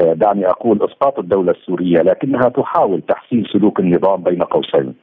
آه، 0.00 0.12
دعني 0.12 0.46
أقول 0.46 0.82
إسقاط 0.82 1.18
الدولة 1.18 1.52
السورية 1.52 2.02
لكنها 2.02 2.48
تحاول 2.48 3.02
تحسين 3.02 3.44
سلوك 3.52 3.80
النظام 3.80 4.22
بين 4.22 4.42
قوسين. 4.42 4.94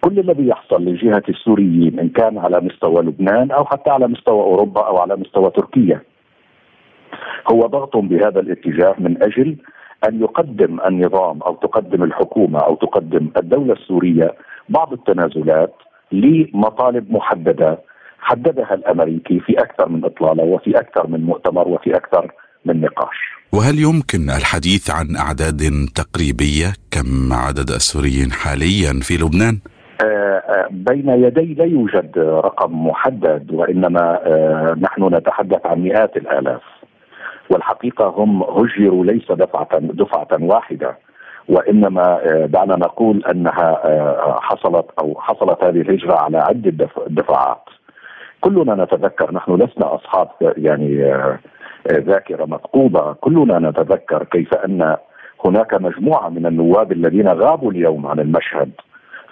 كل 0.00 0.18
الذي 0.18 0.48
يحصل 0.48 0.84
لجهه 0.84 1.22
السوريين 1.28 1.98
إن 2.00 2.08
كان 2.08 2.38
على 2.38 2.60
مستوى 2.60 3.02
لبنان 3.02 3.50
أو 3.50 3.64
حتى 3.64 3.90
على 3.90 4.08
مستوى 4.08 4.42
أوروبا 4.42 4.86
أو 4.86 4.98
على 4.98 5.16
مستوى 5.16 5.50
تركيا 5.50 6.00
هو 7.52 7.60
ضغط 7.60 7.96
بهذا 7.96 8.40
الاتجاه 8.40 8.94
من 8.98 9.22
أجل 9.22 9.56
أن 10.08 10.20
يقدم 10.20 10.80
النظام 10.86 11.42
أو 11.42 11.54
تقدم 11.54 12.02
الحكومة 12.02 12.58
أو 12.58 12.74
تقدم 12.74 13.30
الدولة 13.36 13.72
السورية 13.72 14.34
بعض 14.68 14.92
التنازلات 14.92 15.74
لمطالب 16.12 17.12
محددة 17.12 17.78
حددها 18.20 18.74
الأمريكي 18.74 19.40
في 19.40 19.52
أكثر 19.52 19.88
من 19.88 20.04
إطلالة 20.04 20.42
وفي 20.42 20.70
أكثر 20.78 21.06
من 21.06 21.20
مؤتمر 21.20 21.68
وفي 21.68 21.96
أكثر 21.96 22.32
من 22.64 22.80
نقاش. 22.80 23.16
وهل 23.52 23.78
يمكن 23.78 24.30
الحديث 24.30 24.90
عن 24.90 25.16
أعداد 25.16 25.88
تقريبية 25.94 26.72
كم 26.90 27.32
عدد 27.32 27.70
السوريين 27.70 28.32
حاليا 28.32 28.92
في 29.02 29.14
لبنان؟ 29.14 29.58
آه، 30.04 30.06
آه، 30.06 30.68
بين 30.70 31.08
يدي 31.08 31.54
لا 31.54 31.64
يوجد 31.64 32.18
رقم 32.18 32.86
محدد 32.86 33.52
وإنما 33.52 34.20
آه، 34.26 34.76
نحن 34.80 35.14
نتحدث 35.14 35.66
عن 35.66 35.78
مئات 35.78 36.16
الآلاف 36.16 36.62
والحقيقة 37.50 38.06
هم 38.08 38.42
هجروا 38.42 39.04
ليس 39.04 39.32
دفعة 39.32 39.78
دفعة 39.78 40.28
واحدة 40.40 40.98
وإنما 41.48 42.20
دعنا 42.46 42.76
نقول 42.76 43.24
أنها 43.30 43.80
حصلت 44.40 44.86
أو 45.00 45.20
حصلت 45.20 45.64
هذه 45.64 45.80
الهجرة 45.80 46.14
على 46.14 46.38
عدة 46.38 46.88
دفعات 47.06 47.64
كلنا 48.40 48.84
نتذكر 48.84 49.34
نحن 49.34 49.54
لسنا 49.54 49.94
أصحاب 49.94 50.28
يعني 50.56 51.14
ذاكرة 51.90 52.44
مفقودة 52.44 53.16
كلنا 53.20 53.58
نتذكر 53.58 54.24
كيف 54.24 54.54
أن 54.54 54.96
هناك 55.44 55.74
مجموعة 55.74 56.28
من 56.28 56.46
النواب 56.46 56.92
الذين 56.92 57.28
غابوا 57.28 57.72
اليوم 57.72 58.06
عن 58.06 58.20
المشهد 58.20 58.70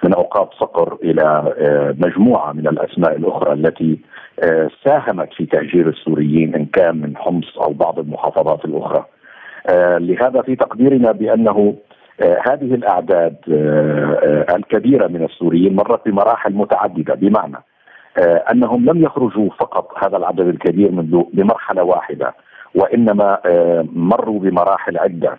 من 0.05 0.15
أوقات 0.15 0.51
صقر 0.61 0.99
إلى 1.03 1.55
آه، 1.59 1.95
مجموعة 1.99 2.53
من 2.53 2.69
الأسماء 2.69 3.17
الأخرى 3.17 3.53
التي 3.53 3.99
آه، 4.45 4.71
ساهمت 4.85 5.33
في 5.33 5.47
تهجير 5.47 5.89
السوريين 5.89 6.55
إن 6.55 6.67
كان 6.67 6.97
من 7.01 7.17
حمص 7.17 7.59
أو 7.59 7.73
بعض 7.73 7.99
المحافظات 7.99 8.65
الأخرى. 8.65 9.05
آه، 9.71 9.99
لهذا 9.99 10.43
في 10.43 10.57
تقديرنا 10.57 11.13
بأنه 11.13 11.75
هذه 12.23 12.75
الأعداد 12.75 13.37
الكبيرة 14.57 15.07
من 15.07 15.25
السوريين 15.25 15.77
مرت 15.77 16.09
بمراحل 16.09 16.55
متعددة. 16.55 17.15
بمعنى 17.15 17.57
أنهم 18.53 18.85
لم 18.85 19.03
يخرجوا 19.03 19.51
فقط 19.51 20.05
هذا 20.05 20.17
العدد 20.17 20.47
الكبير 20.47 20.91
منذ 20.91 21.23
بمرحلة 21.33 21.83
واحدة 21.83 22.35
وإنما 22.75 23.39
مروا 23.93 24.41
بمراحل 24.41 24.99
عدة. 24.99 25.39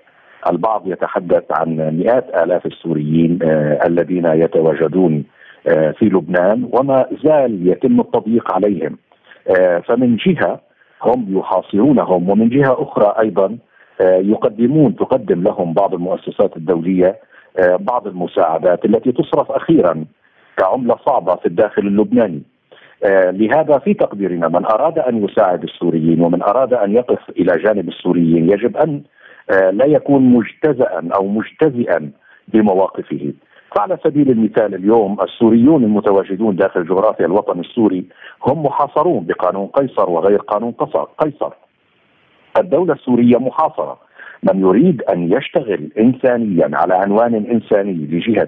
البعض 0.49 0.87
يتحدث 0.87 1.43
عن 1.51 1.97
مئات 1.97 2.43
آلاف 2.43 2.65
السوريين 2.65 3.39
آه، 3.43 3.79
الذين 3.87 4.25
يتواجدون 4.25 5.23
آه، 5.67 5.91
في 5.91 6.05
لبنان 6.05 6.69
وما 6.73 7.05
زال 7.23 7.67
يتم 7.67 7.99
التضييق 7.99 8.53
عليهم. 8.53 8.97
آه، 9.59 9.79
فمن 9.79 10.15
جهة 10.15 10.59
هم 11.03 11.37
يحاصرونهم 11.37 12.29
ومن 12.29 12.49
جهة 12.49 12.83
أخرى 12.83 13.13
أيضا 13.19 13.57
يقدمون 14.01 14.95
تقدم 14.95 15.43
لهم 15.43 15.73
بعض 15.73 15.93
المؤسسات 15.93 16.57
الدولية 16.57 17.19
بعض 17.79 18.07
المساعدات 18.07 18.85
التي 18.85 19.11
تصرف 19.11 19.51
أخيرا 19.51 20.05
كعملة 20.57 20.95
صعبة 21.05 21.35
في 21.35 21.45
الداخل 21.45 21.81
اللبناني. 21.81 22.41
لهذا 23.31 23.77
في 23.77 23.93
تقديرنا 23.93 24.47
من 24.47 24.65
أراد 24.65 24.99
أن 24.99 25.25
يساعد 25.25 25.63
السوريين 25.63 26.21
ومن 26.21 26.41
أراد 26.41 26.73
أن 26.73 26.91
يقف 26.91 27.29
إلى 27.29 27.57
جانب 27.57 27.87
السوريين 27.89 28.49
يجب 28.49 28.77
أن 28.77 29.01
آه، 29.49 29.69
لا 29.69 29.85
يكون 29.85 30.21
مجتزئا 30.21 31.09
أو 31.15 31.27
مجتزئا 31.27 32.11
بمواقفه 32.47 33.33
فعلى 33.75 33.97
سبيل 34.03 34.29
المثال 34.31 34.75
اليوم 34.75 35.17
السوريون 35.21 35.83
المتواجدون 35.83 36.55
داخل 36.55 36.85
جغرافيا 36.85 37.25
الوطن 37.25 37.59
السوري 37.59 38.05
هم 38.47 38.65
محاصرون 38.65 39.25
بقانون 39.25 39.67
قيصر 39.67 40.09
وغير 40.09 40.37
قانون 40.39 40.71
قيصر 41.17 41.53
الدولة 42.57 42.93
السورية 42.93 43.37
محاصرة 43.37 43.97
من 44.43 44.59
يريد 44.59 45.01
أن 45.01 45.31
يشتغل 45.33 45.89
إنسانيا 45.99 46.69
على 46.73 46.93
عنوان 46.93 47.35
إنساني 47.35 47.93
لجهة 47.93 48.47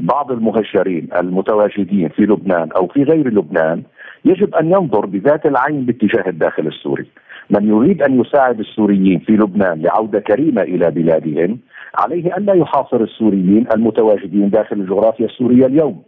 بعض 0.00 0.32
المهجرين 0.32 1.08
المتواجدين 1.16 2.08
في 2.08 2.22
لبنان 2.22 2.68
أو 2.76 2.86
في 2.86 3.02
غير 3.02 3.28
لبنان 3.28 3.82
يجب 4.24 4.54
أن 4.54 4.66
ينظر 4.66 5.06
بذات 5.06 5.46
العين 5.46 5.86
باتجاه 5.86 6.28
الداخل 6.28 6.66
السوري 6.66 7.06
من 7.50 7.68
يريد 7.68 8.02
أن 8.02 8.20
يساعد 8.20 8.60
السوريين 8.60 9.18
في 9.18 9.32
لبنان 9.32 9.82
لعودة 9.82 10.20
كريمة 10.20 10.62
إلى 10.62 10.90
بلادهم 10.90 11.58
عليه 11.94 12.36
أن 12.36 12.44
لا 12.44 12.54
يحاصر 12.54 13.00
السوريين 13.00 13.66
المتواجدين 13.74 14.50
داخل 14.50 14.76
الجغرافيا 14.76 15.26
السورية 15.26 15.66
اليوم. 15.66 16.02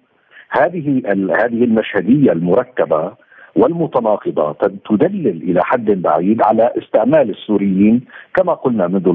هذه 0.51 1.03
هذه 1.43 1.65
المشهدية 1.65 2.33
المركبة 2.33 3.13
والمتناقضه 3.57 4.53
تدلل 4.91 5.43
إلى 5.43 5.61
حد 5.65 5.85
بعيد 5.91 6.43
على 6.43 6.73
استعمال 6.79 7.31
السوريين 7.31 8.01
كما 8.35 8.55
قلنا 8.55 8.89
منذ 8.89 9.13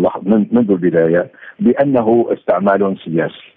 منذ 0.51 0.71
البداية 0.71 1.27
بأنه 1.59 2.25
استعمال 2.33 2.97
سياسي. 3.05 3.49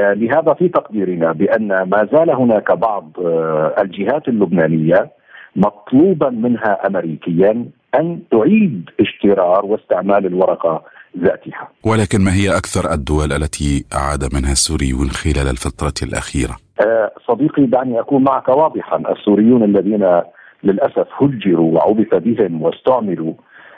آه 0.00 0.12
لهذا 0.12 0.54
في 0.54 0.68
تقديرنا 0.68 1.32
بأن 1.32 1.68
ما 1.68 2.08
زال 2.12 2.30
هناك 2.30 2.72
بعض 2.72 3.10
آه 3.24 3.74
الجهات 3.82 4.28
اللبنانية 4.28 5.10
مطلوبا 5.56 6.30
منها 6.30 6.86
امريكيا 6.86 7.64
أن 7.94 8.20
تعيد 8.30 8.90
اشترار 9.00 9.66
واستعمال 9.66 10.26
الورقة 10.26 10.82
ذاتها. 11.18 11.68
ولكن 11.84 12.24
ما 12.24 12.32
هي 12.34 12.56
أكثر 12.56 12.92
الدول 12.92 13.32
التي 13.32 13.84
عاد 13.92 14.34
منها 14.34 14.52
السوريون 14.52 15.10
خلال 15.10 15.48
الفترة 15.50 16.08
الأخيرة؟ 16.08 16.56
أه 16.80 17.10
صديقي 17.28 17.66
دعني 17.66 18.00
أكون 18.00 18.24
معك 18.24 18.48
واضحا، 18.48 19.02
السوريون 19.12 19.62
الذين 19.64 20.22
للأسف 20.64 21.06
هجروا 21.20 21.74
وعبث 21.74 22.14
بهم 22.14 22.62
واستعملوا 22.62 23.32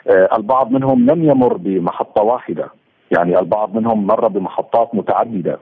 أه 0.07 0.29
البعض 0.37 0.71
منهم 0.71 1.05
لم 1.11 1.23
يمر 1.23 1.57
بمحطة 1.57 2.23
واحدة، 2.23 2.69
يعني 3.11 3.39
البعض 3.39 3.75
منهم 3.75 4.07
مر 4.07 4.27
بمحطات 4.27 4.89
متعددة. 4.95 5.59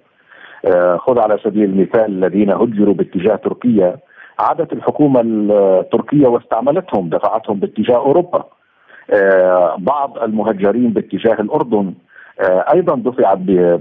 أه 0.65 0.97
خذ 0.97 1.19
على 1.19 1.37
سبيل 1.43 1.63
المثال 1.63 2.05
الذين 2.05 2.49
هجروا 2.49 2.93
باتجاه 2.93 3.35
تركيا 3.35 3.97
عادت 4.39 4.73
الحكومة 4.73 5.21
التركية 5.21 6.27
واستعملتهم 6.27 7.09
دفعتهم 7.09 7.59
باتجاه 7.59 7.95
أوروبا 7.95 8.37
آه، 8.37 8.47
بعض 9.77 10.17
المهجرين 10.17 10.89
باتجاه 10.89 11.41
الأردن 11.41 11.93
آه، 12.41 12.65
أيضا 12.73 12.95
دفع 12.95 13.33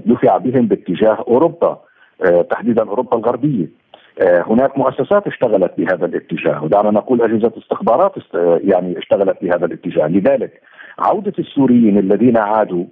دفع 0.05 0.37
بهم 0.37 0.67
باتجاه 0.67 1.25
أوروبا 1.27 1.77
آه، 2.25 2.41
تحديدا 2.41 2.89
أوروبا 2.89 3.17
الغربية. 3.17 3.83
هناك 4.21 4.77
مؤسسات 4.77 5.27
اشتغلت 5.27 5.71
بهذا 5.77 6.05
الاتجاه 6.05 6.63
ودعنا 6.63 6.91
نقول 6.91 7.21
أجهزة 7.21 7.51
استخبارات 7.57 8.11
يعني 8.63 8.97
اشتغلت 8.97 9.37
بهذا 9.41 9.65
الاتجاه. 9.65 10.07
لذلك 10.07 10.61
عودة 10.99 11.33
السوريين 11.39 11.97
الذين 11.97 12.37
عادوا 12.37 12.85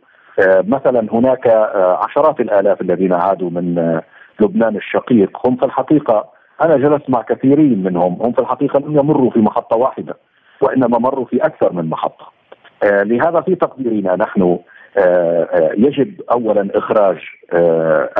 مثلا 0.47 1.07
هناك 1.13 1.47
عشرات 1.75 2.39
الآلاف 2.39 2.81
الذين 2.81 3.13
عادوا 3.13 3.49
من 3.49 3.99
لبنان 4.39 4.75
الشقيق 4.75 5.47
هم 5.47 5.55
في 5.55 5.65
الحقيقة 5.65 6.25
أنا 6.63 6.77
جلست 6.77 7.09
مع 7.09 7.21
كثيرين 7.21 7.83
منهم 7.83 8.17
هم 8.21 8.31
في 8.31 8.39
الحقيقة 8.39 8.79
لم 8.79 8.99
يمروا 8.99 9.31
في 9.31 9.39
محطة 9.39 9.77
واحدة. 9.77 10.15
وإنما 10.63 10.99
مروا 10.99 11.25
في 11.25 11.37
أكثر 11.45 11.73
من 11.73 11.89
محطة 11.89 12.31
آه 12.83 13.03
لهذا 13.03 13.41
في 13.41 13.55
تقديرنا 13.55 14.15
نحن 14.15 14.41
آه 14.41 15.43
آه 15.43 15.71
يجب 15.77 16.21
اولا 16.31 16.67
إخراج 16.75 17.17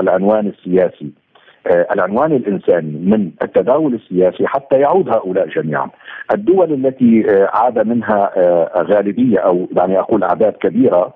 العنوان 0.01 0.47
السياسي 0.47 1.11
العنوان 1.67 2.31
الإنساني 2.31 2.99
من 2.99 3.31
التداول 3.41 3.93
السياسي 3.93 4.47
حتى 4.47 4.79
يعود 4.79 5.09
هؤلاء 5.09 5.47
جميعا. 5.47 5.89
الدول 6.33 6.73
التي 6.73 7.25
عاد 7.53 7.87
منها 7.87 8.31
غالبية 8.77 9.39
أو 9.39 9.67
يعني 9.77 9.99
أقول 9.99 10.23
أعداد 10.23 10.53
كبيرة 10.53 11.13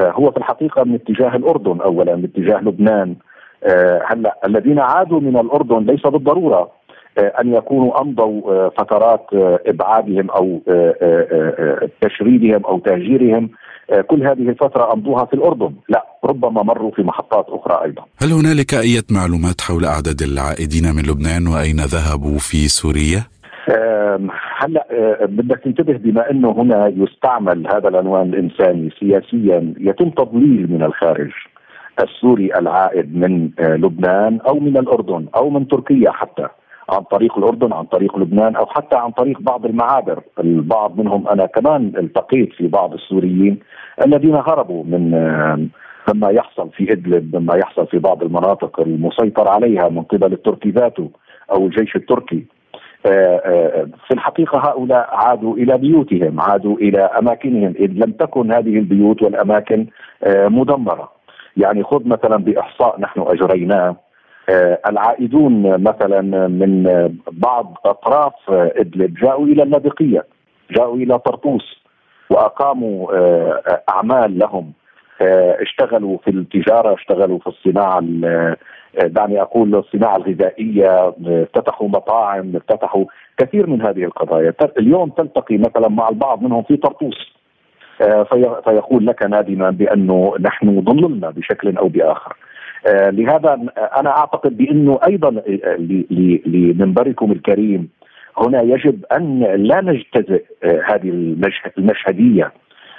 هو 0.00 0.30
في 0.30 0.36
الحقيقة 0.36 0.84
من 0.84 0.94
اتجاه 0.94 1.36
الأردن 1.36 1.80
اولا 1.80 2.16
من 2.16 2.24
اتجاه 2.24 2.60
لبنان 2.60 3.14
هلأ 4.10 4.36
الذين 4.46 4.78
عادوا 4.78 5.20
من 5.20 5.36
الأردن 5.36 5.78
ليس 5.78 6.02
بالضرورة 6.02 6.70
أن 7.18 7.54
يكونوا 7.54 8.00
أمضوا 8.00 8.52
آه، 8.52 8.72
فترات 8.78 9.26
إبعادهم 9.66 10.30
أو 10.30 10.60
تشريدهم 12.00 12.64
أو 12.64 12.78
تهجيرهم 12.78 13.50
كل 14.06 14.22
هذه 14.26 14.48
الفترة 14.48 14.92
أمضوها 14.92 15.24
في 15.24 15.34
الأردن. 15.34 15.72
لا 15.88 16.04
ربما 16.24 16.62
مروا 16.62 16.90
في 16.90 17.02
محطات 17.02 17.46
أخرى 17.48 17.84
أيضا. 17.84 18.02
هل 18.22 18.32
هنالك 18.32 18.74
أي 18.74 19.02
معلومات 19.10 19.60
حول 19.60 19.84
أعداد 19.84 20.22
العائدين 20.22 20.84
من 20.96 21.02
لبنان 21.02 21.46
وأين 21.46 21.80
ذهبوا 21.80 22.38
في 22.38 22.68
سوريا؟ 22.68 23.22
هلأ 24.58 24.86
بدك 25.26 25.60
تنتبه 25.64 25.96
بما 25.96 26.30
إنه 26.30 26.50
هنا 26.50 26.92
يستعمل 26.96 27.66
هذا 27.74 27.88
العنوان 27.88 28.28
الإنساني 28.28 28.90
سياسيا 29.00 29.74
يتم 29.80 30.10
تضليل 30.10 30.72
من 30.72 30.82
الخارج 30.82 31.30
السوري 32.02 32.54
العائد 32.58 33.16
من 33.16 33.50
آه، 33.58 33.76
لبنان 33.76 34.40
أو 34.40 34.60
من 34.60 34.76
الأردن 34.76 35.26
أو 35.36 35.50
من 35.50 35.68
تركيا 35.68 36.10
حتى. 36.10 36.48
عن 36.88 37.02
طريق 37.02 37.38
الأردن 37.38 37.72
عن 37.72 37.84
طريق 37.84 38.18
لبنان 38.18 38.56
أو 38.56 38.66
حتى 38.66 38.96
عن 38.96 39.10
طريق 39.10 39.40
بعض 39.40 39.66
المعابر، 39.66 40.22
البعض 40.40 41.00
منهم 41.00 41.28
أنا 41.28 41.46
كمان 41.46 41.92
التقيت 41.96 42.52
في 42.52 42.68
بعض 42.68 42.92
السوريين 42.92 43.58
الذين 44.06 44.34
هربوا 44.34 44.84
من 44.84 45.14
آه، 45.14 45.66
مما 46.14 46.30
يحصل 46.30 46.70
في 46.70 46.92
إدلب 46.92 47.36
مما 47.36 47.56
يحصل 47.56 47.86
في 47.86 47.98
بعض 47.98 48.22
المناطق 48.22 48.80
المسيطر 48.80 49.48
عليها 49.48 49.88
من 49.88 50.02
قبل 50.02 50.32
التركي 50.32 50.70
ذاته 50.70 51.10
أو 51.52 51.66
الجيش 51.66 51.96
التركي. 51.96 52.44
آه، 53.06 53.88
في 54.06 54.14
الحقيقة 54.14 54.58
هؤلاء 54.58 55.08
عادوا 55.12 55.56
إلى 55.56 55.78
بيوتهم، 55.78 56.40
عادوا 56.40 56.76
إلى 56.76 57.00
أماكنهم. 57.00 57.74
إذ 57.80 57.90
لم 57.90 58.12
تكن 58.12 58.52
هذه 58.52 58.78
البيوت 58.78 59.22
والأماكن 59.22 59.86
مدمرة. 60.26 61.12
يعني 61.56 61.82
خذ 61.82 62.08
مثلا 62.08 62.36
بإحصاء 62.36 63.00
نحن 63.00 63.20
أجريناه 63.20 63.96
العائدون 64.88 65.82
مثلا 65.82 66.20
من 66.48 66.82
بعض 67.32 67.76
أطراف 67.84 68.32
إدلب 68.50 69.14
جاءوا 69.14 69.46
إلى 69.46 69.62
اللاذقيه 69.62 70.24
جاءوا 70.70 70.96
إلى 70.96 71.18
طرطوس 71.18 71.82
وأقاموا 72.30 73.08
أعمال 73.90 74.38
لهم. 74.38 74.72
اشتغلوا 75.60 76.18
في 76.18 76.30
التجارة 76.30 76.94
اشتغلوا 76.94 77.38
في 77.38 77.46
الصناعة 77.46 78.00
دعني 78.94 79.40
أقول 79.42 79.74
الصناعة 79.74 80.16
الغذائية 80.16 81.14
افتتحوا 81.26 81.88
مطاعم 81.88 82.56
افتتحوا 82.56 83.04
كثير 83.38 83.66
من 83.66 83.82
هذه 83.82 84.04
القضايا. 84.04 84.54
اليوم 84.78 85.10
تلتقي 85.10 85.58
مثلا 85.58 85.88
مع 85.88 86.08
البعض 86.08 86.42
منهم 86.42 86.62
في 86.62 86.76
طرطوس. 86.76 87.38
آه، 88.02 88.22
فيقول 88.64 89.06
لك 89.06 89.22
نادما 89.22 89.70
بأنه 89.70 90.34
نحن 90.40 90.80
ضللنا 90.80 91.30
بشكل 91.30 91.76
أو 91.76 91.88
بآخر. 91.88 92.32
آه، 92.32 92.38
لهذا 92.86 93.54
أنا 94.00 94.18
أعتقد 94.18 94.56
بأنه 94.56 94.98
أيضا 95.08 95.28
آه، 95.28 95.76
لمنبركم 96.46 97.32
الكريم 97.32 97.88
هنا 98.38 98.62
يجب 98.62 99.04
أن 99.12 99.42
لا 99.42 99.80
نجتزئ 99.80 100.44
هذه 100.64 101.34
المشهدية 101.78 102.52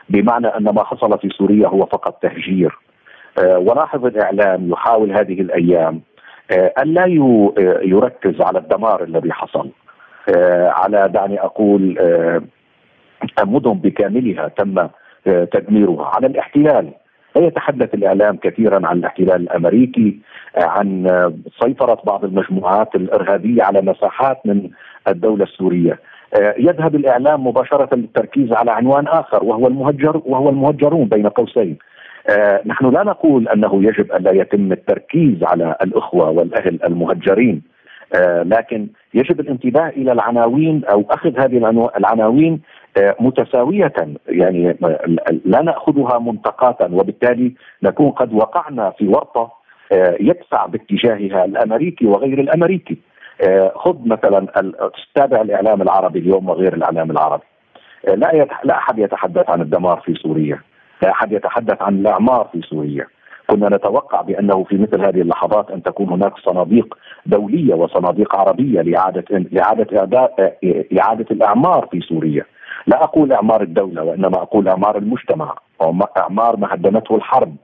بمعنى 0.10 0.48
أن 0.48 0.64
ما 0.64 0.84
حصل 0.84 1.20
في 1.20 1.30
سوريا 1.30 1.68
هو 1.68 1.86
فقط 1.86 2.22
تهجير. 2.22 2.78
ولاحظ 3.40 4.06
الإعلام 4.06 4.70
يحاول 4.72 5.12
هذه 5.12 5.42
الأيام 5.42 6.02
أن 6.52 6.94
لا 6.94 7.06
يركز 7.84 8.42
على 8.42 8.60
الدمار 8.60 9.04
الذي 9.04 9.32
حصل. 9.32 9.70
على 10.68 11.10
دعني 11.14 11.42
أقول 11.42 11.98
مدن 13.46 13.74
بكاملها 13.74 14.48
تم 14.48 14.80
آه، 15.28 15.44
تدميرها. 15.44 16.12
على 16.16 16.28
الاحتلال 16.28 16.86
لا 16.86 16.94
يتحدث 17.36 17.94
الإعلام 17.94 18.38
كثيرا 18.38 18.88
عن 18.88 18.98
الاحتلال 18.98 19.42
الأمريكي 19.42 20.20
آه، 20.58 20.66
عن 20.66 21.08
آه، 21.08 21.34
سيطرة 21.64 22.02
بعض 22.06 22.26
المجموعات 22.26 22.96
الإرهابية 22.96 23.64
على 23.64 23.82
مساحات 23.82 24.38
من 24.46 24.70
الدولة 25.08 25.44
السورية. 25.44 26.00
يذهب 26.58 26.96
الإعلام 26.96 27.48
مباشرة 27.48 27.96
للتركيز 27.96 28.54
على 28.54 28.72
عنوان 28.72 29.08
آخر 29.08 29.44
وهو 29.44 29.68
المهجر 29.68 30.22
وهو 30.26 30.50
المهجرون 30.50 31.08
بين 31.08 31.28
قوسين. 31.28 31.78
نحن 32.66 32.90
لا 32.90 33.04
نقول 33.04 33.48
أنه 33.48 33.84
يجب 33.84 34.12
أن 34.12 34.24
لا 34.24 34.32
يتم 34.32 34.72
التركيز 34.72 35.44
على 35.44 35.76
الأخوة 35.82 36.30
والأهل 36.30 36.80
المهجرين. 36.84 37.62
لكن 38.44 38.88
يجب 39.14 39.40
الانتباه 39.40 39.90
إلى 39.90 40.12
العناوين 40.12 40.86
أو 40.86 41.06
أخذ 41.10 41.40
هذه 41.40 41.88
العناوين 41.98 42.54
آه، 42.54 42.60
متساوية. 43.20 43.94
يعني 44.28 44.78
لا 45.46 45.62
نأخذها 45.62 46.20
منتقاتا 46.20 46.86
وبالتالي 46.86 47.54
نكون 47.84 48.12
قد 48.12 48.34
وقعنا 48.34 48.90
في 48.90 49.08
ورطة 49.08 49.60
آه، 49.92 50.18
يدفع 50.20 50.66
باتجاهها 50.66 51.46
الأمريكي 51.46 52.06
وغير 52.06 52.40
الأمريكي. 52.40 52.98
آه، 53.48 53.72
خذ 53.76 53.96
مثلا 54.06 54.48
تتابع 55.14 55.42
الإعلام 55.42 55.82
العربي 55.82 56.20
اليوم 56.20 56.50
وغير 56.50 56.74
الإعلام 56.74 57.12
العربي. 57.12 57.44
لا 58.08 58.48
لا 58.64 58.78
أحد 58.78 59.00
يتحدث 59.00 59.50
عن 59.50 59.62
الدمار 59.62 60.02
في 60.06 60.14
سوريا. 60.14 60.60
لا 61.02 61.12
أحد 61.12 61.32
يتحدث 61.32 61.82
عن 61.82 61.96
الأعمار 61.96 62.50
في 62.52 62.62
سوريا. 62.62 63.08
كنا 63.48 63.70
نتوقع 63.76 64.22
بأنه 64.22 64.64
في 64.64 64.78
مثل 64.78 65.02
هذه 65.02 65.22
اللحظات 65.22 65.72
أن 65.72 65.84
تكون 65.84 66.10
هناك 66.10 66.34
صناديق 66.38 66.98
دولية 67.26 67.74
وصناديق 67.74 68.36
عربية 68.36 68.82
لإعادة 68.82 69.26
لإعادة 69.32 69.88
إعادة 71.00 71.26
الإعمار 71.32 71.88
في 71.92 72.00
سوريا. 72.00 72.46
لا 72.88 73.04
أقول 73.04 73.34
أعمار 73.34 73.62
الدولة 73.62 74.04
وإنما 74.04 74.42
أقول 74.42 74.68
أعمار 74.68 74.98
المجتمع 74.98 75.56
أو 75.82 75.96
أعمار 76.18 76.58
ما 76.58 76.74
هدمته 76.74 77.16
الحرب. 77.16 77.56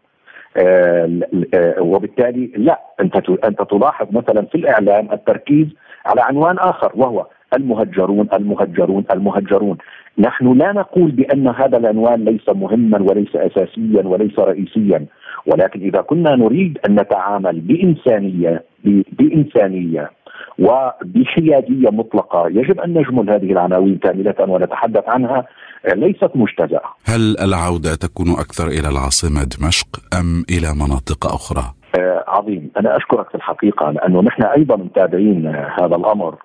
آه، 0.57 1.19
آه، 1.53 1.81
وبالتالي 1.81 2.51
لا 2.55 2.79
أنت 2.99 3.29
أنت 3.29 3.61
تلاحظ 3.61 4.07
مثلا 4.11 4.45
في 4.45 4.55
الإعلام 4.55 5.11
التركيز 5.11 5.67
على 6.05 6.21
عنوان 6.21 6.57
آخر 6.57 6.91
وهو 6.95 7.27
المهجرون 7.53 8.27
المهجرون 8.33 9.05
المهجرون. 9.11 9.77
نحن 10.17 10.57
لا 10.57 10.71
نقول 10.71 11.11
بأن 11.11 11.47
هذا 11.47 11.77
العنوان 11.77 12.25
ليس 12.25 12.49
مهما 12.49 13.01
وليس 13.01 13.35
اساسيا 13.35 14.03
وليس 14.05 14.39
رئيسيا 14.39 15.05
ولكن 15.45 15.81
إذا 15.81 16.01
كنا 16.01 16.35
نريد 16.35 16.79
أن 16.87 16.95
نتعامل 16.95 17.59
بإنسانية 17.61 18.63
بإنسانية 19.11 20.11
وبحياديه 20.59 21.89
مطلقة 21.89 22.47
يجب 22.47 22.79
أن 22.79 22.93
نجمل 22.93 23.29
هذه 23.29 23.51
العناوين 23.51 23.97
كاملة 23.97 24.35
ونتحدث 24.39 25.03
عنها 25.07 25.47
ليست 25.95 26.31
مجتزأة. 26.35 26.81
هل 27.05 27.35
العودة 27.39 27.95
تكون 27.95 28.29
أكثر 28.29 28.67
إلى 28.67 28.89
العاصمة 28.89 29.43
دمشق 29.43 29.87
أم 30.19 30.43
إلى 30.49 30.67
مناطق 30.75 31.25
أخرى؟ 31.25 31.63
آه 31.99 32.23
عظيم، 32.27 32.71
أنا 32.77 32.97
أشكرك 32.97 33.29
في 33.29 33.35
الحقيقة 33.35 33.91
لأنه 33.91 34.21
نحن 34.21 34.43
أيضا 34.43 34.75
متابعين 34.75 35.47
هذا 35.47 35.95
الأمر. 35.95 36.35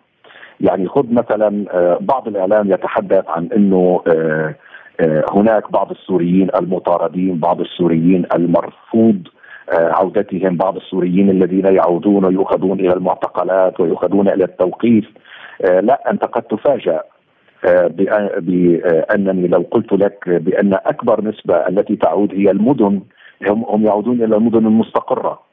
يعني 0.61 0.89
خذ 0.89 1.07
مثلا 1.13 1.65
آه 1.71 1.99
بعض 2.01 2.29
الإعلام 2.29 2.73
يتحدث 2.73 3.25
عن 3.29 3.49
إنه 3.57 4.03
آه, 4.09 4.55
هناك 5.33 5.73
بعض 5.73 5.91
السوريين 5.91 6.49
المطاردين، 6.55 7.39
بعض 7.39 7.61
السوريين 7.61 8.27
المرفوض 8.35 9.23
عودتهم 9.71 10.57
بعض 10.57 10.77
السوريين 10.77 11.31
الذين 11.31 11.65
يعودون 11.65 12.25
ويؤخذون 12.25 12.81
إلى 12.81 12.93
المعتقلات 12.93 13.81
ويؤخذون 13.81 14.29
إلى 14.29 14.45
التوقيف 14.45 15.05
آه، 15.65 15.81
لا 15.81 16.11
أنت 16.11 16.25
قد 16.25 16.43
تفاجأ 16.43 17.03
آه، 17.65 17.87
بأنني 18.39 19.49
لو 19.49 19.67
قلت 19.71 19.93
لك 19.93 20.29
بأن 20.29 20.75
أكبر 20.75 21.25
نسبة 21.25 21.55
التي 21.55 21.97
تعود 21.97 22.35
هي 22.35 22.51
المدن 22.51 23.01
هم 23.49 23.87
يعودون 23.87 24.23
إلى 24.23 24.37
المدن 24.37 24.67
المستقرة. 24.67 25.51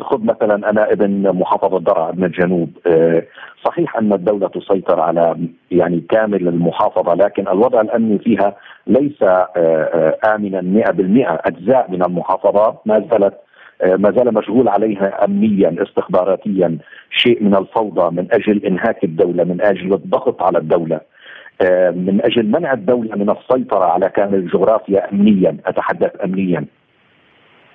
خذ 0.00 0.24
مثلا 0.24 0.70
أنا 0.70 0.92
ابن 0.92 1.32
محافظة 1.32 1.80
درعا 1.80 2.12
من 2.12 2.24
الجنوب. 2.24 2.70
صحيح 3.64 3.96
أن 3.96 4.12
الدولة 4.12 4.48
تسيطر 4.48 5.00
على 5.00 5.36
يعني 5.70 6.00
كامل 6.10 6.48
المحافظة 6.48 7.14
لكن 7.14 7.48
الوضع 7.48 7.80
الأمني 7.80 8.18
فيها 8.18 8.56
ليس 8.86 9.22
امنا 10.28 10.60
100% 10.60 11.40
أجزاء 11.46 11.90
من 11.90 12.02
المحافظات 12.04 12.80
ما 12.86 13.08
زالت 13.12 13.34
ما 13.84 14.10
زال 14.10 14.34
مشغول 14.34 14.68
عليها 14.68 15.24
امنيا 15.24 15.76
استخباراتيا. 15.82 16.78
شيء 17.10 17.42
من 17.42 17.54
الفوضى 17.56 18.16
من 18.16 18.26
أجل 18.32 18.64
إنهاك 18.64 19.04
الدولة 19.04 19.44
من 19.44 19.60
أجل 19.60 19.92
الضغط 19.94 20.42
على 20.42 20.58
الدولة 20.58 21.00
من 21.96 22.20
أجل 22.24 22.46
منع 22.46 22.72
الدولة 22.72 23.16
من 23.16 23.30
السيطرة 23.30 23.84
على 23.84 24.08
كامل 24.08 24.34
الجغرافيا 24.34 25.10
امنيا. 25.12 25.56
أتحدث 25.66 26.24
امنيا. 26.24 26.64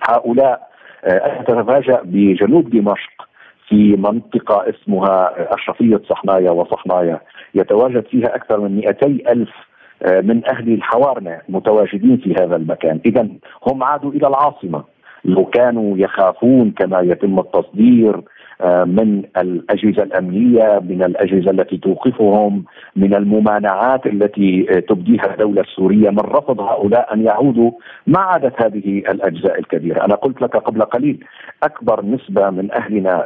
هؤلاء 0.09 0.69
أنا 1.07 1.43
تتفاجأ 1.47 2.01
بجنوب 2.03 2.69
دمشق 2.69 3.29
في 3.67 3.95
منطقة 3.95 4.69
اسمها 4.69 5.33
أشرفية 5.55 6.01
صحنايا 6.09 6.51
وصحنايا 6.51 7.19
يتواجد 7.55 8.05
فيها 8.05 8.35
أكثر 8.35 8.59
من 8.59 8.75
200 8.75 9.07
ألف 9.07 9.49
آه، 9.49 9.68
من 10.01 10.41
أهل 10.49 10.73
الحوارنة 10.73 11.41
متواجدين 11.49 12.17
في 12.17 12.33
هذا 12.33 12.55
المكان. 12.55 12.99
إذا 13.05 13.27
هم 13.67 13.83
عادوا 13.83 14.11
إلى 14.11 14.27
العاصمة. 14.27 14.83
لو 15.25 15.45
كانوا 15.45 15.97
يخافون 15.97 16.71
كما 16.71 16.99
يتم 16.99 17.39
التصدير 17.39 18.21
آه، 18.61 18.83
من 18.83 19.23
الأجهزة 19.37 20.03
الأمنية 20.03 20.79
من 20.89 21.03
الأجهزة 21.03 21.51
التي 21.51 21.77
توقفهم 21.77 22.63
من 22.95 23.13
الممانعات 23.13 24.05
التي 24.05 24.67
آه، 24.69 24.79
تبديها 24.79 25.33
الدولة 25.33 25.61
السورية 25.61 26.09
من 26.09 26.19
رفض 26.19 26.61
هؤلاء 26.61 27.13
أن 27.13 27.25
يعودوا 27.25 27.71
ما 28.07 28.19
عادت 28.19 28.61
هذه 28.61 28.97
الأجزاء 28.97 29.59
الكبيرة، 29.59 30.05
أنا 30.05 30.15
قلت 30.15 30.41
لك 30.41 30.57
قبل 30.57 30.81
قليل 30.81 31.25
أكبر 31.63 32.05
نسبة 32.05 32.49
من 32.49 32.71
أهلنا 32.71 33.25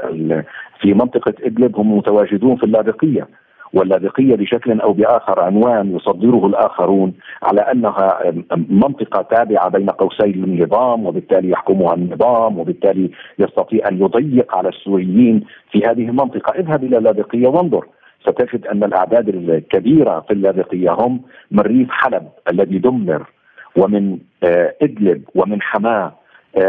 في 0.80 0.94
منطقة 0.94 1.34
إدلب 1.44 1.76
هم 1.76 1.98
متواجدون 1.98 2.56
في 2.56 2.64
اللاذقيه 2.64 3.28
واللاذقية 3.74 4.36
بشكل 4.36 4.82
أو 4.82 4.94
بآخر 4.94 5.40
عنوان 5.40 5.96
يصدره 5.96 6.48
الآخرون 6.48 7.14
على 7.44 7.62
أنها 7.62 8.34
منطقة 8.70 9.22
تابعة 9.22 9.70
بين 9.70 9.90
قوسي 9.90 10.32
للنظام 10.32 11.06
وبالتالي 11.06 11.50
يحكمها 11.50 11.94
النظام 11.94 12.60
وبالتالي 12.60 13.12
يستطيع 13.40 13.88
أن 13.88 14.02
يضيق 14.02 14.56
على 14.56 14.70
السوريين 14.70 15.44
في 15.72 15.80
هذه 15.80 16.10
المنطقة. 16.10 16.60
اذهب 16.60 16.84
إلى 16.84 16.98
اللاذقية 16.98 17.48
وانظر. 17.48 17.86
ستجد 18.22 18.68
أن 18.68 18.84
الأعداد 18.84 19.30
الكبيرة 19.30 20.20
في 20.20 20.34
اللاذقية 20.34 20.92
هم 20.92 21.22
من 21.52 21.60
ريف 21.60 21.88
حلب 21.92 22.28
الذي 22.52 22.78
دمر 22.78 23.30
ومن 23.78 24.18
آه، 24.44 24.74
إدلب 24.82 25.24
ومن 25.36 25.62
حماة 25.62 26.12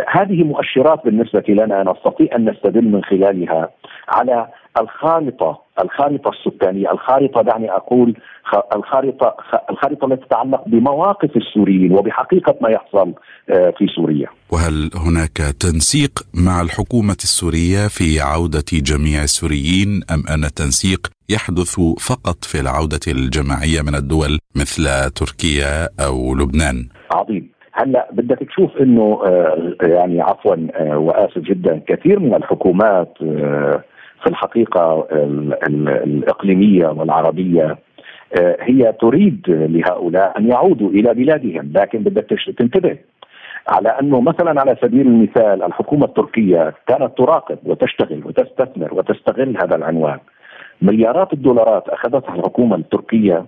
هذه 0.09 0.43
مؤشرات 0.43 1.05
بالنسبة 1.05 1.45
لنا 1.49 1.83
نستطيع 1.83 2.37
أن 2.37 2.51
نستدل 2.51 2.85
من 2.85 3.05
خلالها 3.05 3.71
على 4.09 4.49
الخارطة 4.81 5.65
الخارطة 5.83 6.31
السكانية 6.31 6.93
الخارطة 6.93 7.43
دعني 7.43 7.71
أقول 7.71 8.17
الخارطة 8.77 9.37
الخارطة 9.71 10.07
التي 10.07 10.27
تتعلق 10.27 10.69
بمواقف 10.69 11.37
السوريين 11.37 11.93
وبحقيقة 11.93 12.55
ما 12.61 12.69
يحصل 12.69 13.15
آه، 13.51 13.75
في 13.79 13.87
سوريا. 13.97 14.27
وهل 14.53 14.91
هناك 15.07 15.37
تنسيق 15.61 16.11
مع 16.47 16.61
الحكومة 16.61 17.17
السورية 17.23 17.89
في 17.89 18.21
عودة 18.21 18.71
جميع 18.73 19.23
السوريين 19.23 20.01
أم 20.15 20.23
أن 20.35 20.45
التنسيق 20.45 21.01
يحدث 21.29 21.81
فقط 22.09 22.45
في 22.45 22.61
العودة 22.61 23.01
الجماعية 23.09 23.81
من 23.83 23.95
الدول 23.95 24.39
مثل 24.57 25.11
تركيا 25.11 25.89
أو 26.07 26.35
لبنان؟ 26.35 26.89
عظيم. 27.15 27.54
هلا 27.77 28.09
بدك 28.13 28.43
بتشوف 28.43 28.77
إنه 28.77 29.21
يعني 29.83 30.21
عفوا 30.21 30.57
وآسف 30.97 31.39
جدا 31.39 31.81
كثير 31.87 32.21
من 32.21 32.35
الحكومات 32.35 33.13
في 34.23 34.27
الحقيقة 34.31 35.09
الإقليمية 36.07 36.87
والعربية 36.87 37.79
هي 38.61 38.93
تريد 39.01 39.45
لهؤلاء 39.49 40.39
أن 40.39 40.49
يعودوا 40.49 40.91
إلى 40.91 41.15
بلادهم. 41.15 41.73
لكن 41.75 41.99
بدك 41.99 42.27
تنتبه 42.59 42.97
على 43.69 43.89
إنه 43.89 44.21
مثلا 44.21 44.61
على 44.61 44.77
سبيل 44.83 45.07
المثال 45.07 45.63
الحكومة 45.63 46.05
التركية 46.05 46.75
كانت 46.87 47.19
تراقب 47.19 47.59
وتشتغل 47.65 48.23
وتستثمر 48.25 48.95
وتستغل 48.95 49.57
هذا 49.63 49.77
العنوان. 49.77 50.19
مليارات 50.83 51.33
الدولارات 51.33 51.89
أخذتها 51.89 52.35
الحكومة 52.35 52.77
التركية 52.77 53.45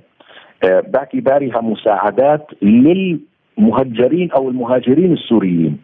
آه، 0.64 0.80
باعتبارها 0.80 1.60
مساعدات 1.60 2.46
للمهجرين 3.58 4.32
أو 4.32 4.48
المهاجرين 4.48 5.12
السوريين. 5.12 5.78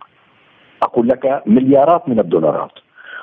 أقول 0.83 1.09
لك 1.09 1.43
مليارات 1.47 2.09
من 2.09 2.19
الدولارات. 2.19 2.73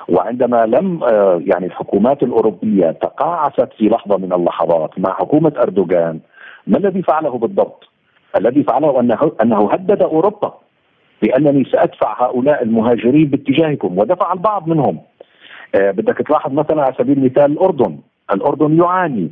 وعندما 0.08 0.66
لم 0.66 1.04
آه، 1.04 1.42
يعني 1.46 1.66
الحكومات 1.66 2.22
الأوروبية 2.22 2.90
تقاعست 2.90 3.68
في 3.78 3.88
لحظة 3.88 4.16
من 4.16 4.32
اللحظات 4.32 4.98
مع 4.98 5.12
حكومة 5.12 5.52
أردوغان 5.58 6.20
ما 6.66 6.78
الذي 6.78 7.02
فعله 7.02 7.38
بالضبط؟ 7.38 7.88
الذي 8.36 8.62
فعله 8.62 9.00
أنه 9.00 9.32
أنه 9.42 9.72
هدد 9.72 10.02
أوروبا 10.02 10.54
بأنني 11.22 11.64
سأدفع 11.64 12.24
هؤلاء 12.26 12.62
المهاجرين 12.62 13.24
باتجاهكم 13.24 13.98
ودفع 13.98 14.32
البعض 14.32 14.68
منهم. 14.68 14.98
آه 15.74 15.90
بدك 15.90 16.16
تلاحظ 16.16 16.52
مثلا 16.52 16.82
على 16.82 16.94
سبيل 16.98 17.18
المثال 17.18 17.52
الأردن. 17.52 17.98
الأردن 18.34 18.78
يعاني 18.78 19.30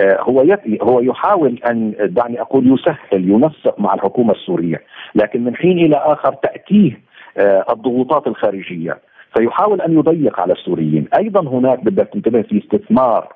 هو 0.00 0.58
هو 0.82 1.00
يحاول 1.00 1.58
أن 1.70 1.94
دعني 2.00 2.40
أقول 2.40 2.74
يسهل 2.74 3.30
ينسق 3.30 3.80
مع 3.80 3.94
الحكومة 3.94 4.32
السورية. 4.32 4.82
لكن 5.14 5.44
من 5.44 5.56
حين 5.56 5.78
إلى 5.78 5.96
آخر 5.96 6.34
تأتيه 6.34 7.00
آه 7.38 7.64
الضغوطات 7.70 8.26
الخارجية. 8.26 8.98
فيحاول 9.36 9.80
أن 9.80 9.98
يضيق 9.98 10.40
على 10.40 10.52
السوريين. 10.52 11.08
أيضا 11.18 11.40
هناك 11.48 11.84
بدك 11.84 12.08
تنتبه 12.12 12.42
في 12.42 12.58
استثمار. 12.58 13.32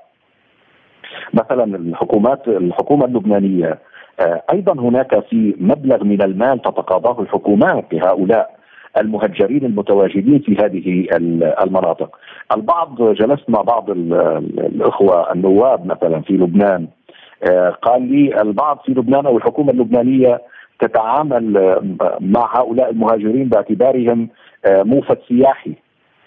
مثلا 1.35 1.77
الحكومات 1.77 2.49
الحكومة 2.49 3.05
اللبنانية 3.05 3.79
آه، 4.21 4.43
أيضا 4.53 4.73
هناك 4.73 5.25
في 5.31 5.55
مبلغ 5.59 6.05
من 6.05 6.23
المال 6.23 6.63
تتقاضاه 6.63 7.23
الحكومات 7.23 7.85
لهؤلاء 7.93 8.61
المهجرين 9.01 9.65
المتواجدين 9.65 10.39
في 10.39 10.57
هذه 10.57 11.07
المناطق. 11.63 12.19
البعض 12.57 13.03
جلست 13.13 13.51
مع 13.51 13.63
بعض 13.63 13.91
الإخوة 13.91 15.33
النواب 15.33 15.87
مثلا 15.87 16.21
في 16.21 16.33
لبنان. 16.33 16.89
آه، 17.51 17.69
قال 17.71 18.03
لي 18.03 18.43
البعض 18.43 18.79
في 18.87 18.93
لبنان 18.93 19.27
أو 19.27 19.37
الحكومة 19.37 19.73
اللبنانية 19.73 20.41
تتعامل 20.81 21.57
آه، 21.57 21.83
مع 22.21 22.61
هؤلاء 22.61 22.91
المهاجرين 22.91 23.49
باعتبارهم 23.49 24.29
موفد 24.67 25.19
سياحي. 25.29 25.75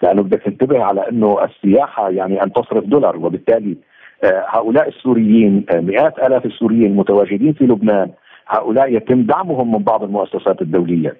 لأنه 0.02 0.22
بدك 0.22 0.42
تنتبه 0.42 0.84
على 0.84 1.08
إنه 1.08 1.44
السياحة 1.44 2.10
يعني 2.10 2.42
أن 2.42 2.52
تصرف 2.52 2.84
دولار 2.84 3.16
وبالتالي 3.16 3.76
آه، 4.24 4.44
هؤلاء 4.48 4.88
السوريين 4.88 5.64
آه، 5.70 5.80
مئات 5.80 6.18
آلاف 6.18 6.46
السوريين 6.46 6.86
المتواجدين 6.86 7.52
في 7.52 7.64
لبنان 7.64 8.10
هؤلاء 8.48 8.92
يتم 8.92 9.22
دعمهم 9.22 9.72
من 9.72 9.78
بعض 9.78 10.02
المؤسسات 10.02 10.62
الدولية. 10.62 11.08
آه، 11.08 11.16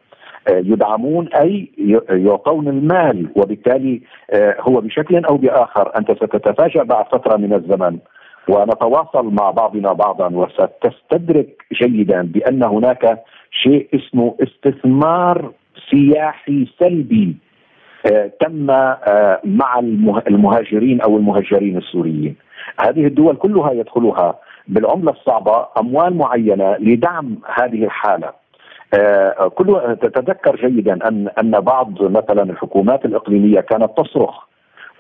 يدعمون 0.48 1.28
أي 1.28 1.68
يعطون 2.10 2.68
المال 2.68 3.28
وبالتالي 3.36 4.02
هو 4.60 4.80
بشكل 4.80 5.24
أو 5.24 5.36
بآخر 5.36 5.92
أنت 5.98 6.12
ستتفاجأ 6.12 6.82
بعد 6.82 7.04
فترة 7.12 7.36
من 7.36 7.52
الزمن 7.52 7.98
ونتواصل 8.48 9.34
مع 9.34 9.50
بعضنا 9.50 9.92
بعضا 9.92 10.28
وستستدرك 10.28 11.64
جيدا 11.82 12.22
بأن 12.22 12.62
هناك 12.62 13.22
شيء 13.50 13.88
اسمه 13.94 14.34
استثمار 14.42 15.52
سياحي 15.90 16.66
سلبي 16.78 17.36
تم 18.40 18.66
مع 19.44 19.78
المهاجرين 20.28 21.00
أو 21.00 21.16
المهجرين 21.16 21.76
السوريين. 21.76 22.36
هذه 22.80 23.06
الدول 23.06 23.36
كلها 23.36 23.72
يدخلها 23.72 24.34
بالعملة 24.68 25.12
الصعبة 25.12 25.66
أموال 25.80 26.16
معينة 26.16 26.76
لدعم 26.80 27.38
هذه 27.58 27.84
الحالة. 27.84 28.26
آه، 28.26 28.34
كل 29.54 29.96
تتذكر 30.02 30.56
جيدا 30.56 31.08
ان 31.08 31.28
أن 31.28 31.60
بعض 31.60 32.02
مثلا 32.02 32.42
الحكومات 32.42 33.04
الإقليمية 33.04 33.60
كانت 33.60 33.90
تصرخ 33.96 34.44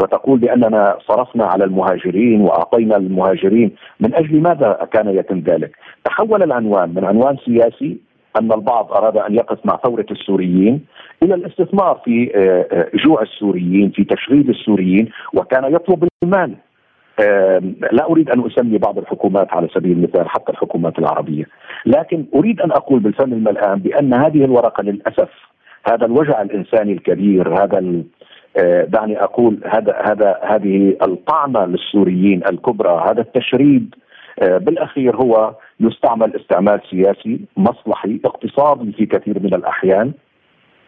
وتقول 0.02 0.38
بأننا 0.38 0.98
صرفنا 1.08 1.44
على 1.44 1.64
المهاجرين 1.64 2.40
وأعطينا 2.40 2.96
المهاجرين 2.96 3.72
من 4.00 4.14
أجل 4.14 4.40
ماذا 4.40 4.88
كان 4.92 5.08
يتم 5.08 5.38
ذلك؟ 5.38 5.76
تحول 6.04 6.42
العنوان 6.42 6.94
من 6.94 7.04
عنوان 7.04 7.36
سياسي 7.44 7.98
أن 8.40 8.52
البعض 8.52 8.92
أراد 8.92 9.16
أن 9.16 9.34
يقف 9.34 9.58
مع 9.66 9.76
ثورة 9.76 10.06
السوريين 10.10 10.80
إلى 11.22 11.34
الاستثمار 11.34 12.00
في 12.04 12.30
آه، 12.34 12.66
آه، 12.72 12.90
جوع 12.94 13.22
السوريين 13.22 13.90
في 13.90 14.04
تشغيل 14.04 14.50
السوريين 14.50 15.08
وكان 15.34 15.74
يطلب 15.74 16.08
المال 16.24 16.54
لا 17.92 18.10
أريد 18.10 18.30
أن 18.30 18.46
أسمي 18.46 18.78
بعض 18.78 18.98
الحكومات 18.98 19.52
على 19.52 19.68
سبيل 19.74 19.92
المثال 19.92 20.28
حتى 20.28 20.52
الحكومات 20.52 20.98
العربية، 20.98 21.44
لكن 21.86 22.24
أريد 22.34 22.60
أن 22.60 22.70
أقول 22.70 23.00
بالفم 23.00 23.32
الملآن 23.32 23.78
بأن 23.78 24.14
هذه 24.14 24.44
الورقة 24.44 24.82
للأسف 24.82 25.30
هذا 25.88 26.06
الوجع 26.06 26.42
الإنساني 26.42 26.92
الكبير، 26.92 27.64
هذا 27.64 28.02
آه، 28.56 28.84
دعني 28.84 29.22
أقول 29.22 29.60
هذا 29.66 29.96
هذا 30.04 30.40
هذه 30.42 30.96
الطعنة 31.02 31.64
للسوريين 31.64 32.42
الكبرى، 32.50 33.04
هذا 33.10 33.20
التشريد 33.20 33.94
آه، 34.42 34.58
بالأخير 34.58 35.16
هو 35.16 35.54
يستعمل 35.80 36.36
استعمال 36.36 36.80
سياسي 36.90 37.40
مصلحي 37.56 38.20
اقتصادي 38.24 38.92
في 38.92 39.06
كثير 39.06 39.42
من 39.42 39.54
الأحيان. 39.54 40.12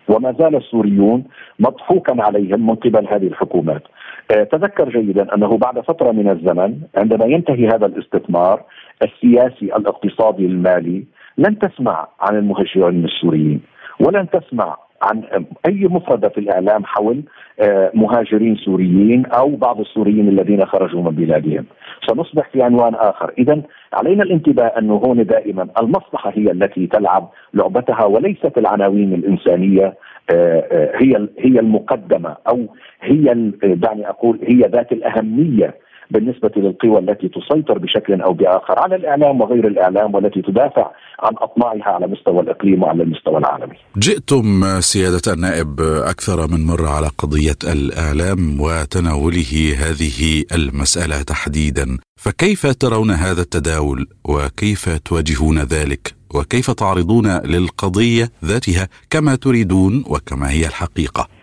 وما 0.08 0.32
زال 0.38 0.56
السوريون 0.56 1.24
مضحوكا 1.58 2.22
عليهم 2.22 2.66
من 2.66 2.74
قبل 2.74 3.08
هذه 3.08 3.26
الحكومات. 3.26 3.82
آه، 4.30 4.42
تذكر 4.44 4.88
جيدا 4.88 5.34
أنه 5.34 5.58
بعد 5.58 5.80
فترة 5.80 6.12
من 6.12 6.28
الزمن 6.28 6.80
عندما 6.96 7.24
ينتهي 7.24 7.68
هذا 7.68 7.86
الاستثمار 7.86 8.62
السياسي 9.02 9.76
الاقتصادي 9.76 10.46
المالي 10.46 11.04
لن 11.38 11.58
تسمع 11.58 12.08
عن 12.20 12.36
المهجرين 12.38 13.04
السوريين 13.04 13.60
ولن 14.00 14.30
تسمع 14.30 14.76
عن 15.02 15.22
أي 15.66 15.88
مفردة 15.90 16.28
في 16.28 16.38
الإعلام 16.40 16.84
حول 16.84 17.22
آه، 17.60 17.90
مهاجرين 17.94 18.56
سوريين 18.56 19.26
أو 19.26 19.56
بعض 19.56 19.80
السوريين 19.80 20.28
الذين 20.28 20.66
خرجوا 20.66 21.02
من 21.02 21.10
بلادهم. 21.10 21.64
سنصبح 22.08 22.48
في 22.52 22.62
عنوان 22.62 22.94
آخر. 22.94 23.32
اذا 23.38 23.62
علينا 23.92 24.22
الانتباه 24.22 24.72
انه 24.78 24.94
هون 24.94 25.24
دائما 25.24 25.68
المصلحة 25.82 26.32
هي 26.34 26.50
التي 26.50 26.86
تلعب 26.86 27.30
لعبتها 27.54 28.04
وليست 28.04 28.58
العناوين 28.58 29.14
الإنسانية 29.14 29.94
آه، 30.30 30.66
آه، 30.72 30.92
هي 30.94 31.28
هي 31.38 31.60
المقدمة 31.60 32.36
أو 32.48 32.66
هي 33.00 33.34
دعني 33.62 34.08
أقول 34.08 34.38
هي 34.42 34.60
ذات 34.72 34.92
الأهمية 34.92 35.74
بالنسبة 36.10 36.50
للقوى 36.56 36.98
التي 36.98 37.28
تسيطر 37.28 37.78
بشكل 37.78 38.20
أو 38.20 38.32
بآخر 38.32 38.78
على 38.78 38.96
الإعلام 38.96 39.40
وغير 39.40 39.66
الإعلام 39.66 40.14
والتي 40.14 40.42
تدافع 40.42 40.90
عن 41.20 41.32
أطماعها 41.38 41.94
على 41.94 42.06
مستوى 42.06 42.40
الإقليم 42.40 42.82
وعلى 42.82 43.02
المستوى 43.02 43.38
العالمي. 43.38 43.76
جئتم 43.96 44.64
سيادة 44.80 45.32
النائب 45.32 45.80
أكثر 45.80 46.48
من 46.50 46.66
مرة 46.66 46.88
على 46.88 47.10
قضية 47.18 47.58
الإعلام 47.64 48.60
وتناوله 48.60 49.74
هذه 49.78 50.44
المسألة 50.54 51.22
تحديدا. 51.22 51.98
فكيف 52.16 52.66
ترون 52.66 53.10
هذا 53.10 53.40
التداول 53.40 54.06
وكيف 54.24 54.98
تواجهون 55.04 55.58
ذلك؟ 55.58 56.14
وكيف 56.34 56.70
تعرضون 56.70 57.26
للقضية 57.26 58.30
ذاتها 58.44 58.88
كما 59.10 59.34
تريدون 59.34 60.04
وكما 60.06 60.50
هي 60.50 60.66
الحقيقة؟ 60.66 61.20
آه، 61.20 61.35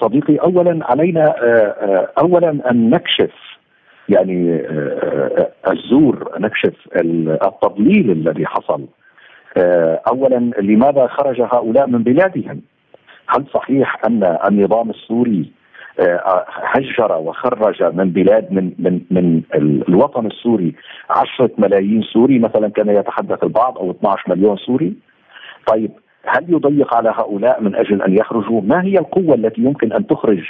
صديقي 0.00 0.36
اولا 0.36 0.78
علينا 0.82 1.24
آه، 1.26 1.74
آه، 1.80 2.10
اولا 2.18 2.70
أن 2.70 2.90
نكشف 2.90 3.30
يعني 4.08 4.66
الزور 5.70 6.32
نكشف 6.38 6.74
التضليل 6.96 8.10
الذي 8.10 8.46
حصل 8.46 8.86
اولا 10.08 10.50
لماذا 10.60 11.06
خرج 11.06 11.40
هؤلاء 11.40 11.86
من 11.86 12.02
بلادهم؟ 12.02 12.60
هل 13.28 13.44
صحيح 13.54 14.04
أن 14.06 14.38
النظام 14.48 14.90
السوري 14.90 15.52
هجر 16.48 17.12
وخرج 17.12 17.82
من 17.82 18.10
بلاد 18.10 18.52
من 18.52 18.72
من 18.78 19.00
من 19.10 19.42
الوطن 19.88 20.26
السوري 20.26 20.74
عشرة 21.10 21.50
ملايين 21.58 22.02
سوري 22.02 22.38
مثلا 22.38 22.68
كان 22.68 22.88
يتحدث 22.88 23.44
البعض 23.44 23.78
أو 23.78 23.90
12 23.90 24.22
مليون 24.28 24.56
سوري 24.56 24.94
طيب 25.66 25.90
هل 26.28 26.44
يضيق 26.48 26.94
على 26.94 27.08
هؤلاء 27.08 27.62
من 27.62 27.74
أجل 27.74 28.02
أن 28.02 28.16
يخرجوا؟ 28.18 28.60
ما 28.60 28.84
هي 28.84 28.98
القوة 28.98 29.34
التي 29.34 29.60
يمكن 29.60 29.92
أن 29.92 30.06
تخرج؟ 30.06 30.42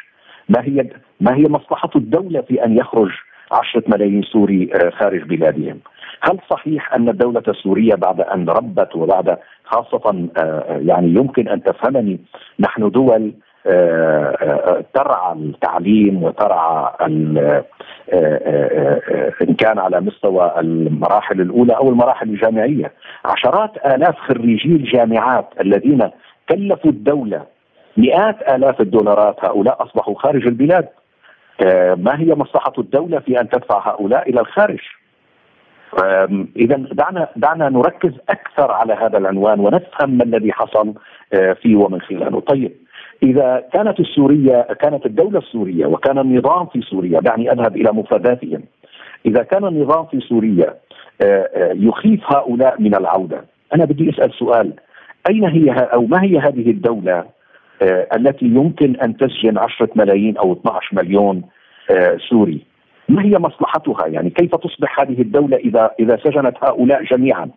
ما 0.49 0.63
هي 0.63 0.91
ما 1.21 1.35
هي 1.37 1.43
مصلحة 1.43 1.91
الدولة 1.97 2.41
في 2.41 2.65
أن 2.65 2.77
يخرج 2.77 3.11
عشرة 3.53 3.83
ملايين 3.89 4.23
سوري 4.23 4.71
آه، 4.75 4.91
خارج 4.91 5.23
بلادهم 5.23 5.81
هل 6.21 6.39
صحيح 6.51 6.95
أن 6.95 7.09
الدولة 7.09 7.43
السورية 7.49 7.95
بعد 7.95 8.21
أن 8.21 8.49
ربت 8.49 8.97
وبعد 8.97 9.39
خاصة 9.65 10.29
آه، 10.37 10.81
يعني 10.87 11.09
يمكن 11.09 11.49
أن 11.49 11.63
تفهمني 11.63 12.21
نحن 12.61 12.91
دول 12.91 13.33
ترعى 14.95 15.33
التعليم 15.33 16.23
وترعى 16.23 16.93
إن 17.03 17.63
كان 19.59 19.79
على 19.79 20.01
مستوى 20.01 20.55
المراحل 20.59 21.41
الأولى 21.41 21.77
أو 21.77 21.91
المراحل 21.91 22.29
الجامعية. 22.29 22.93
عشرات 23.25 23.87
آلاف 23.87 24.19
خريجي 24.19 24.69
الجامعات 24.69 25.49
الذين 25.61 26.11
كلفوا 26.49 26.91
الدولة 26.91 27.43
مئات 27.97 28.43
آلاف 28.43 28.81
الدولارات 28.81 29.45
هؤلاء 29.45 29.83
أصبحوا 29.83 30.15
خارج 30.19 30.47
البلاد. 30.47 30.89
ما 31.97 32.21
هي 32.21 32.35
مصلحة 32.35 32.73
الدولة 32.79 33.19
في 33.19 33.41
أن 33.41 33.49
تدفع 33.49 33.91
هؤلاء 33.91 34.31
إلى 34.31 34.41
الخارج؟ 34.41 34.81
اذا 36.57 36.77
دعنا 36.77 37.29
دعنا 37.37 37.69
نركز 37.69 38.13
أكثر 38.29 38.73
على 38.73 38.95
هذا 38.95 39.19
العنوان 39.19 39.61
ونفهم 39.61 40.11
ما 40.11 40.25
الذي 40.25 40.53
حصل 40.53 40.95
فيه 41.63 41.77
ومن 41.77 42.01
خلاله. 42.01 42.41
طيب 42.41 42.73
إذا 43.23 43.65
كانت 43.73 44.01
السورية 44.01 44.63
كانت 44.63 45.07
الدولة 45.07 45.39
السورية 45.39 45.87
وكان 45.87 46.19
النظام 46.19 46.67
في 46.67 46.81
سوريا 46.81 47.21
دعني 47.21 47.53
أذهب 47.53 47.77
إلى 47.77 47.93
مفرداتهم. 47.93 48.63
إذا 49.27 49.43
كان 49.43 49.65
النظام 49.65 50.07
في 50.07 50.21
سوريا 50.21 50.75
يخيف 51.75 52.21
هؤلاء 52.35 52.83
من 52.83 52.95
العودة. 52.95 53.45
أنا 53.75 53.85
بدي 53.85 54.11
أسأل 54.11 54.33
سؤال. 54.33 54.73
أين 55.31 55.45
هي 55.45 55.71
أو 55.71 56.07
ما 56.07 56.23
هي 56.23 56.39
هذه 56.39 56.71
الدولة 56.71 57.25
التي 58.17 58.47
يمكن 58.47 58.97
أن 58.97 59.17
تسجن 59.17 59.59
10 59.59 59.89
ملايين 59.97 60.37
أو 60.37 60.53
12 60.53 60.97
مليون 60.97 61.43
سوري؟ 62.31 62.61
ما 63.09 63.25
هي 63.25 63.39
مصلحتها؟ 63.39 64.07
يعني 64.07 64.31
كيف 64.31 64.55
تصبح 64.55 65.01
هذه 65.01 65.21
الدولة 65.23 65.57
إذا 65.57 65.91
إذا 66.01 66.17
سجنت 66.17 66.57
هؤلاء 66.63 67.05
جميعا؟ 67.05 67.51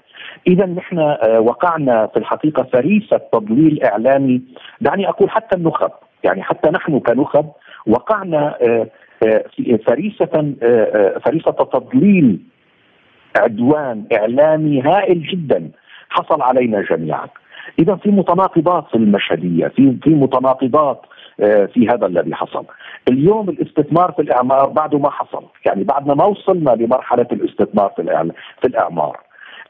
إذا 0.48 0.66
نحن 0.66 0.98
وقعنا 1.40 2.08
في 2.08 2.20
الحقيقة 2.20 2.64
فريسة 2.64 3.22
تضليل 3.34 3.84
إعلامي 3.84 4.42
دعني 4.82 5.10
أقول 5.10 5.30
حتى 5.30 5.58
النخب 5.58 5.92
يعني 6.24 6.44
حتى 6.44 6.70
نحن 6.70 7.00
كنخب 7.00 7.46
وقعنا 7.88 8.56
في 9.56 9.78
فريسة 9.88 10.54
فريسة 11.26 11.52
تضليل 11.52 12.40
عدوان 13.40 14.04
إعلامي 14.14 14.82
هائل 14.82 15.22
جدا 15.28 15.70
حصل 16.10 16.42
علينا 16.42 16.82
جميعا. 16.82 17.28
إذا 17.80 17.96
في 17.96 18.10
متناقضات 18.12 18.88
في 18.88 18.96
المشهدية 18.96 19.68
في 19.68 19.98
في 20.04 20.10
متناقضات 20.10 21.02
في 21.74 21.88
هذا 21.90 22.06
الذي 22.06 22.36
حصل 22.36 22.66
اليوم 23.10 23.50
الاستثمار 23.50 24.12
في 24.12 24.22
الإعمار 24.22 24.70
بعده 24.70 24.98
ما 25.00 25.10
حصل 25.10 25.44
يعني 25.66 25.84
بعدنا 25.84 26.14
ما 26.14 26.26
وصلنا 26.26 26.72
لمرحلة 26.72 27.28
الاستثمار 27.32 27.90
في 27.96 28.32
في 28.62 28.68
الإعمار 28.68 29.20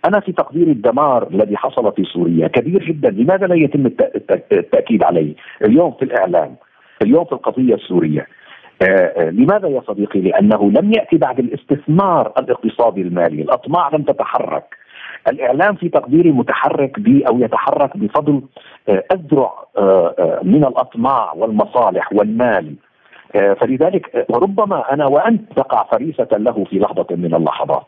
أنا 0.05 0.19
في 0.19 0.31
تقديري 0.31 0.71
الدمار 0.71 1.27
الذي 1.27 1.57
حصل 1.57 1.93
في 1.95 2.03
سوريا 2.03 2.47
كبير 2.47 2.83
جدا 2.85 3.09
لماذا 3.09 3.47
لا 3.47 3.55
يتم 3.55 3.85
التأكيد 4.51 5.03
عليه 5.03 5.33
اليوم 5.65 5.91
في 5.91 6.05
الإعلام 6.05 6.55
اليوم 7.01 7.25
في 7.25 7.31
القضية 7.31 7.75
السورية 7.75 8.27
آه 8.81 9.29
لماذا 9.29 9.67
يا 9.67 9.81
صديقي؟ 9.87 10.21
لأنه 10.21 10.71
لم 10.71 10.93
يأتي 10.93 11.17
بعد 11.17 11.39
الاستثمار 11.39 12.33
الاقتصادي 12.39 13.01
المالي، 13.01 13.41
الأطماع 13.41 13.89
لم 13.93 14.01
تتحرك. 14.01 14.77
الإعلام 15.27 15.75
في 15.75 15.89
تقديري 15.89 16.31
متحرك 16.31 16.99
ب 16.99 17.21
أو 17.29 17.39
يتحرك 17.39 17.97
بفضل 17.97 18.41
آه 18.89 19.03
اذرع 19.13 19.51
آه 19.77 20.39
من 20.43 20.65
الأطماع 20.65 21.33
والمصالح 21.33 22.13
والمال. 22.13 22.75
فلذلك 23.31 24.25
وربما 24.29 24.93
أنا 24.93 25.05
وأنت 25.05 25.53
تقع 25.55 25.83
فريسة 25.91 26.27
له 26.31 26.63
في 26.63 26.79
لحظة 26.79 27.07
من 27.11 27.35
اللحظات. 27.35 27.85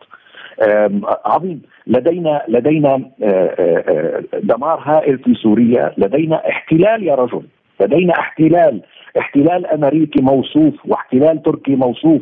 عظيم. 1.26 1.62
لدينا 1.88 2.42
لدينا 2.48 3.02
دمار 4.44 4.80
هائل 4.84 5.18
في 5.20 5.34
سوريا، 5.34 5.94
لدينا 5.98 6.50
احتلال 6.50 7.04
يا 7.04 7.16
رجل، 7.16 7.44
لدينا 7.82 8.14
احتلال، 8.20 8.82
احتلال 9.20 9.66
أمريكي 9.66 10.22
موصوف 10.22 10.74
واحتلال 10.86 11.44
تركي 11.44 11.76
موصوف، 11.76 12.22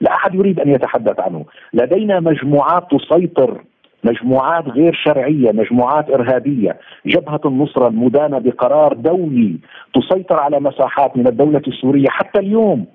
لا 0.00 0.14
أحد 0.14 0.34
يريد 0.34 0.60
أن 0.60 0.70
يتحدث 0.70 1.20
عنه، 1.20 1.44
لدينا 1.72 2.20
مجموعات 2.20 2.84
تسيطر 2.90 3.62
مجموعات 4.04 4.68
غير 4.68 4.92
شرعية، 5.04 5.52
مجموعات 5.52 6.10
إرهابية، 6.10 6.76
جبهة 7.06 7.40
النصرة 7.44 7.88
المدانة 7.88 8.38
بقرار 8.38 8.92
دولي 8.92 9.56
تسيطر 9.94 10.40
على 10.40 10.60
مساحات 10.60 11.16
من 11.16 11.26
الدولة 11.26 11.62
السورية 11.68 12.08
حتى 12.08 12.40
اليوم. 12.40 12.86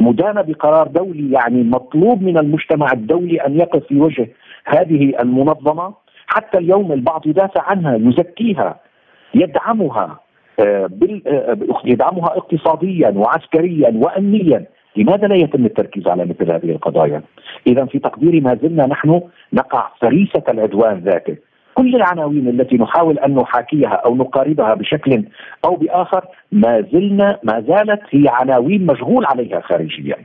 مدانة 0.00 0.42
بقرار 0.42 0.86
دولي 0.86 1.30
يعني 1.32 1.62
مطلوب 1.62 2.22
من 2.22 2.38
المجتمع 2.38 2.92
الدولي 2.92 3.36
أن 3.36 3.60
يقف 3.60 3.86
في 3.86 4.00
وجه 4.00 4.28
هذه 4.64 5.12
المنظمة 5.22 5.94
حتى 6.26 6.58
اليوم 6.58 6.92
البعض 6.92 7.26
يدافع 7.26 7.62
عنها 7.62 7.96
يزكيها 7.96 8.80
يدعمها 9.34 10.20
يدعمها 11.84 12.36
اقتصاديا 12.36 13.12
وعسكريا 13.16 13.92
وامنيا. 13.94 14.66
لماذا 14.96 15.26
لا 15.26 15.34
يتم 15.34 15.64
التركيز 15.64 16.08
على 16.08 16.24
مثل 16.24 16.52
هذه 16.52 16.70
القضايا؟ 16.70 17.22
اذا 17.66 17.84
في 17.84 17.98
تقديري 17.98 18.40
ما 18.40 18.54
زلنا 18.62 18.86
نحن 18.86 19.20
نقع 19.52 19.88
فريسة 20.00 20.42
العدوان 20.48 20.98
ذاته. 20.98 21.36
كل 21.74 21.96
العناوين 21.96 22.48
التي 22.48 22.76
نحاول 22.76 23.18
أن 23.18 23.34
نحاكيها 23.34 23.94
أو 24.04 24.14
نقاربها 24.14 24.74
بشكل 24.74 25.24
أو 25.64 25.76
بآخر 25.76 26.24
ما 26.52 26.80
زلنا 26.92 27.38
ما 27.42 27.60
زالت 27.60 28.00
هي 28.10 28.24
عناوين 28.28 28.86
مشغول 28.86 29.26
عليها 29.26 29.60
خارجيا. 29.60 30.16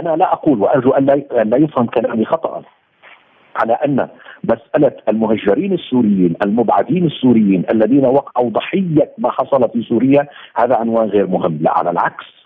أنا 0.00 0.16
لا 0.16 0.32
أقول 0.32 0.60
وأرجو 0.60 0.90
أن 0.90 1.06
لا 1.44 1.56
يفهم 1.56 1.86
كلامي 1.86 2.24
خطا 2.24 2.62
على 3.56 3.72
أن 3.72 4.08
مسألة 4.44 4.92
المهجرين 5.08 5.72
السوريين 5.72 6.34
المبعدين 6.46 7.06
السوريين 7.06 7.64
الذين 7.74 8.06
وقعوا 8.06 8.50
ضحية 8.50 9.10
ما 9.18 9.30
حصل 9.30 9.68
في 9.72 9.82
سوريا 9.82 10.26
هذا 10.56 10.76
عنوان 10.76 11.08
غير 11.08 11.26
مهم، 11.26 11.58
لا 11.60 11.78
على 11.78 11.90
العكس 11.90 12.37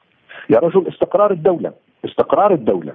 يا 0.51 0.59
رجل 0.59 0.89
استقرار 0.89 1.31
الدولة 1.31 1.73
استقرار 2.05 2.53
الدولة. 2.53 2.93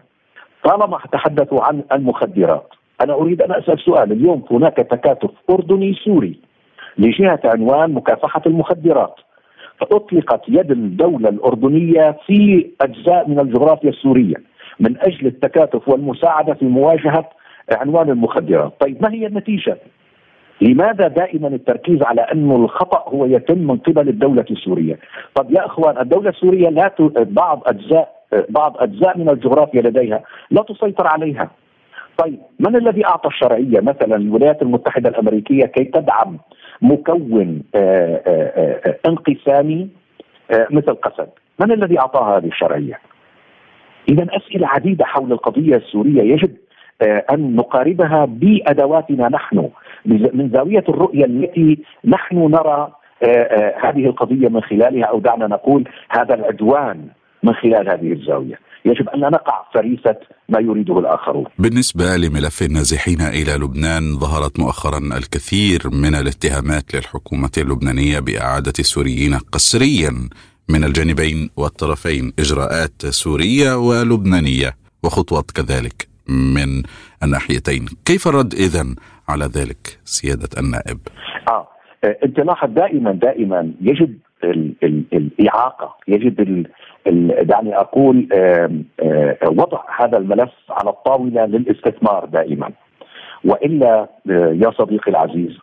طالما 0.63 0.99
تحدثوا 1.11 1.63
عن 1.63 1.83
المخدرات 1.91 2.73
أنا 3.01 3.13
أريد 3.13 3.41
أن 3.41 3.51
أسأل 3.51 3.79
سؤال. 3.79 4.11
اليوم 4.11 4.45
هناك 4.51 4.75
تكاتف 4.77 5.29
أردني 5.49 5.93
سوري 5.93 6.39
لجهة 6.97 7.39
عنوان 7.45 7.93
مكافحة 7.93 8.41
المخدرات. 8.45 9.15
فأطلقت 9.79 10.41
يد 10.47 10.71
الدولة 10.71 11.29
الأردنية 11.29 12.17
في 12.25 12.69
أجزاء 12.81 13.29
من 13.29 13.39
الجغرافيا 13.39 13.89
السورية 13.89 14.35
من 14.79 14.97
أجل 14.97 15.27
التكاتف 15.27 15.89
والمساعدة 15.89 16.53
في 16.53 16.65
مواجهة 16.65 17.29
عنوان 17.71 18.09
المخدرات. 18.09 18.73
طيب 18.79 19.01
ما 19.01 19.13
هي 19.13 19.27
النتيجة؟ 19.27 19.77
لماذا 20.61 21.07
دائما 21.07 21.47
التركيز 21.47 22.01
على 22.01 22.21
انه 22.21 22.55
الخطأ 22.55 23.09
هو 23.09 23.25
يتم 23.25 23.57
من 23.57 23.77
قبل 23.77 24.09
الدولة 24.09 24.45
السورية؟ 24.51 24.99
طب 25.35 25.51
يا 25.51 25.65
أخوان 25.65 25.97
الدولة 25.97 26.29
السورية 26.29 26.69
لا 26.69 26.87
ت... 26.87 27.01
بعض 27.17 27.61
أجزاء 27.65 28.17
بعض 28.49 28.77
أجزاء 28.77 29.17
من 29.17 29.29
الجغرافيا 29.29 29.81
لديها 29.81 30.23
لا 30.51 30.61
تسيطر 30.61 31.07
عليها. 31.07 31.49
طيب 32.17 32.39
من 32.59 32.75
الذي 32.75 33.05
أعطى 33.05 33.27
الشرعية 33.27 33.79
مثلا 33.79 34.15
الولايات 34.15 34.61
المتحدة 34.61 35.09
الأمريكية 35.09 35.65
كي 35.65 35.83
تدعم 35.83 36.37
مكون 36.81 37.61
آآ 37.75 38.21
آآ 38.27 38.95
انقسامي 39.07 39.89
مثل 40.71 40.95
قسد؟ 40.95 41.29
من 41.59 41.71
الذي 41.71 41.99
اعطاها 41.99 42.37
هذه 42.37 42.47
الشرعية؟ 42.47 42.99
اذا 44.09 44.27
أسئلة 44.29 44.67
عديدة 44.67 45.05
حول 45.05 45.31
القضية 45.31 45.75
السورية 45.75 46.21
يجب 46.21 46.51
أن 47.33 47.55
نقاربها 47.55 48.25
بأدواتنا 48.25 49.29
نحن 49.29 49.69
من 50.07 50.51
زاوية 50.55 50.83
الرؤية 50.89 51.25
التي 51.25 51.83
نحن 52.05 52.37
نرى 52.37 52.93
هذه 53.83 54.05
القضية 54.05 54.47
من 54.47 54.61
خلالها 54.61 55.05
أو 55.05 55.19
دعنا 55.19 55.47
نقول 55.47 55.89
هذا 56.09 56.33
العدوان 56.35 57.07
من 57.43 57.53
خلال 57.53 57.89
هذه 57.89 58.13
الزاوية. 58.13 58.59
يجب 58.85 59.09
أن 59.09 59.19
لا 59.19 59.29
نقع 59.29 59.65
فريسة 59.73 60.15
ما 60.49 60.59
يريده 60.59 60.99
الآخرون. 60.99 61.45
بالنسبة 61.59 62.17
لملف 62.17 62.61
النازحين 62.61 63.21
إلى 63.21 63.65
لبنان 63.65 64.19
ظهرت 64.19 64.59
مؤخرا 64.59 64.97
الكثير 64.97 65.81
من 65.93 66.15
الاتهامات 66.15 66.95
للحكومة 66.95 67.51
اللبنانية 67.57 68.19
بإعادة 68.19 68.73
السوريين 68.79 69.33
قسريا 69.51 70.11
من 70.69 70.83
الجانبين 70.83 71.49
والطرفين 71.57 72.33
إجراءات 72.39 73.05
سورية 73.05 73.75
ولبنانية 73.75 74.75
وخطوات 75.03 75.51
كذلك 75.51 76.07
من 76.29 76.83
الناحيتين 77.23 77.85
كيف 78.05 78.27
الرد 78.27 78.53
إذا 78.53 78.95
على 79.29 79.45
ذلك 79.45 79.99
سيادة 80.03 80.49
النائب؟ 80.59 80.99
آه 81.49 81.67
انت 82.23 82.39
لاحظ 82.39 82.69
دائما 82.69 83.11
دائما 83.11 83.71
يجب 83.81 84.17
ال 84.43 84.73
ال 84.83 85.03
الإعاقة 85.13 85.95
يجب 86.07 86.39
ال 86.39 86.67
ال 87.07 87.47
دعني 87.47 87.75
آه 87.75 88.71
آه 88.99 89.37
وضع 89.43 89.81
هذا 89.99 90.17
الملف 90.17 90.51
على 90.69 90.89
الطاولة 90.89 91.45
للاستثمار 91.45 92.25
دائما. 92.25 92.71
وإلا 93.45 94.07
آه 94.29 94.55
يا 94.63 94.71
صديقي 94.71 95.11
العزيز 95.11 95.57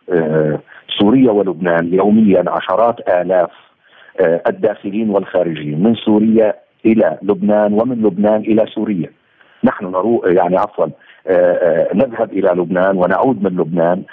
سوريا 0.99 1.31
ولبنان 1.31 1.93
يوميا 1.93 2.43
عشرات 2.47 3.09
آلاف 3.09 3.51
الداخلين 4.47 5.09
والخارجين 5.09 5.83
من 5.83 5.95
سوريا 5.95 6.53
إلى 6.85 7.17
لبنان 7.21 7.73
ومن 7.73 8.01
لبنان 8.03 8.41
إلى 8.41 8.65
سوريا. 8.75 9.11
نحن 9.63 9.85
نروح 9.85 10.25
يعني 10.25 10.57
عفوا 10.57 10.85
نذهب 11.93 12.33
إلى 12.33 12.49
لبنان 12.49 12.97
ونعود 12.97 13.43
من 13.43 13.61
لبنان. 13.61 14.03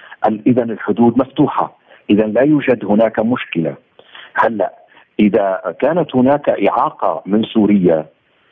اذا 0.46 0.62
الحدود 0.62 1.18
مفتوحة. 1.18 1.78
اذا 2.10 2.26
لا 2.26 2.42
يوجد 2.42 2.84
هناك 2.84 3.20
مشكلة. 3.20 3.74
هلأ 4.34 4.72
إذا 5.20 5.74
كانت 5.80 6.16
هناك 6.16 6.48
إعاقة 6.48 7.22
من 7.26 7.42
سوريا 7.42 8.06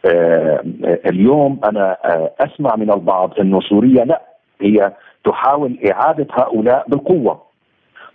آه، 0.04 0.64
اليوم 1.06 1.60
أنا 1.64 1.96
آه، 2.04 2.32
أسمع 2.40 2.76
من 2.76 2.90
البعض 2.90 3.40
إنه 3.40 3.60
سوريا 3.60 4.04
لا 4.04 4.22
هي 4.60 4.92
تحاول 5.24 5.78
إعادة 5.92 6.26
هؤلاء 6.32 6.84
بالقوة. 6.88 7.42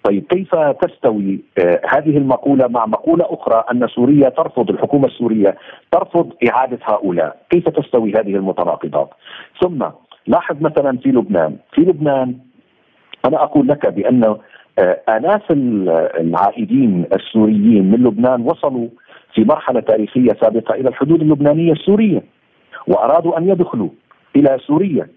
طيب 0.03 0.23
كيف 0.23 0.55
تستوي 0.55 1.39
آه، 1.59 1.81
هذه 1.95 2.17
المقولة 2.17 2.67
مع 2.67 2.85
مقولة 2.85 3.25
أخرى 3.29 3.63
أن 3.71 3.87
سوريا 3.87 4.29
ترفض 4.29 4.69
الحكومة 4.69 5.07
السورية 5.07 5.57
ترفض 5.91 6.33
إعادة 6.49 6.79
هؤلاء؟ 6.83 7.37
كيف 7.49 7.69
تستوي 7.69 8.11
هذه 8.11 8.35
المتناقضات؟ 8.35 9.09
ثم 9.61 9.85
لاحظ 10.27 10.55
مثلا 10.61 10.97
في 10.97 11.09
لبنان. 11.09 11.57
في 11.71 11.81
لبنان 11.81 12.35
أنا 13.25 13.43
أقول 13.43 13.67
لك 13.67 13.87
بأن 13.87 14.35
آه، 14.79 15.01
آلاف 15.09 15.41
العائدين 16.19 17.05
السوريين 17.13 17.91
من 17.91 18.03
لبنان 18.03 18.41
وصلوا 18.41 18.87
في 19.33 19.43
مرحلة 19.43 19.79
تاريخية 19.79 20.29
سابقة 20.41 20.75
إلى 20.75 20.89
الحدود 20.89 21.21
اللبنانية 21.21 21.71
السورية 21.71 22.23
وأرادوا 22.87 23.37
أن 23.37 23.49
يدخلوا 23.49 23.89
إلى 24.35 24.57
سوريا. 24.67 25.07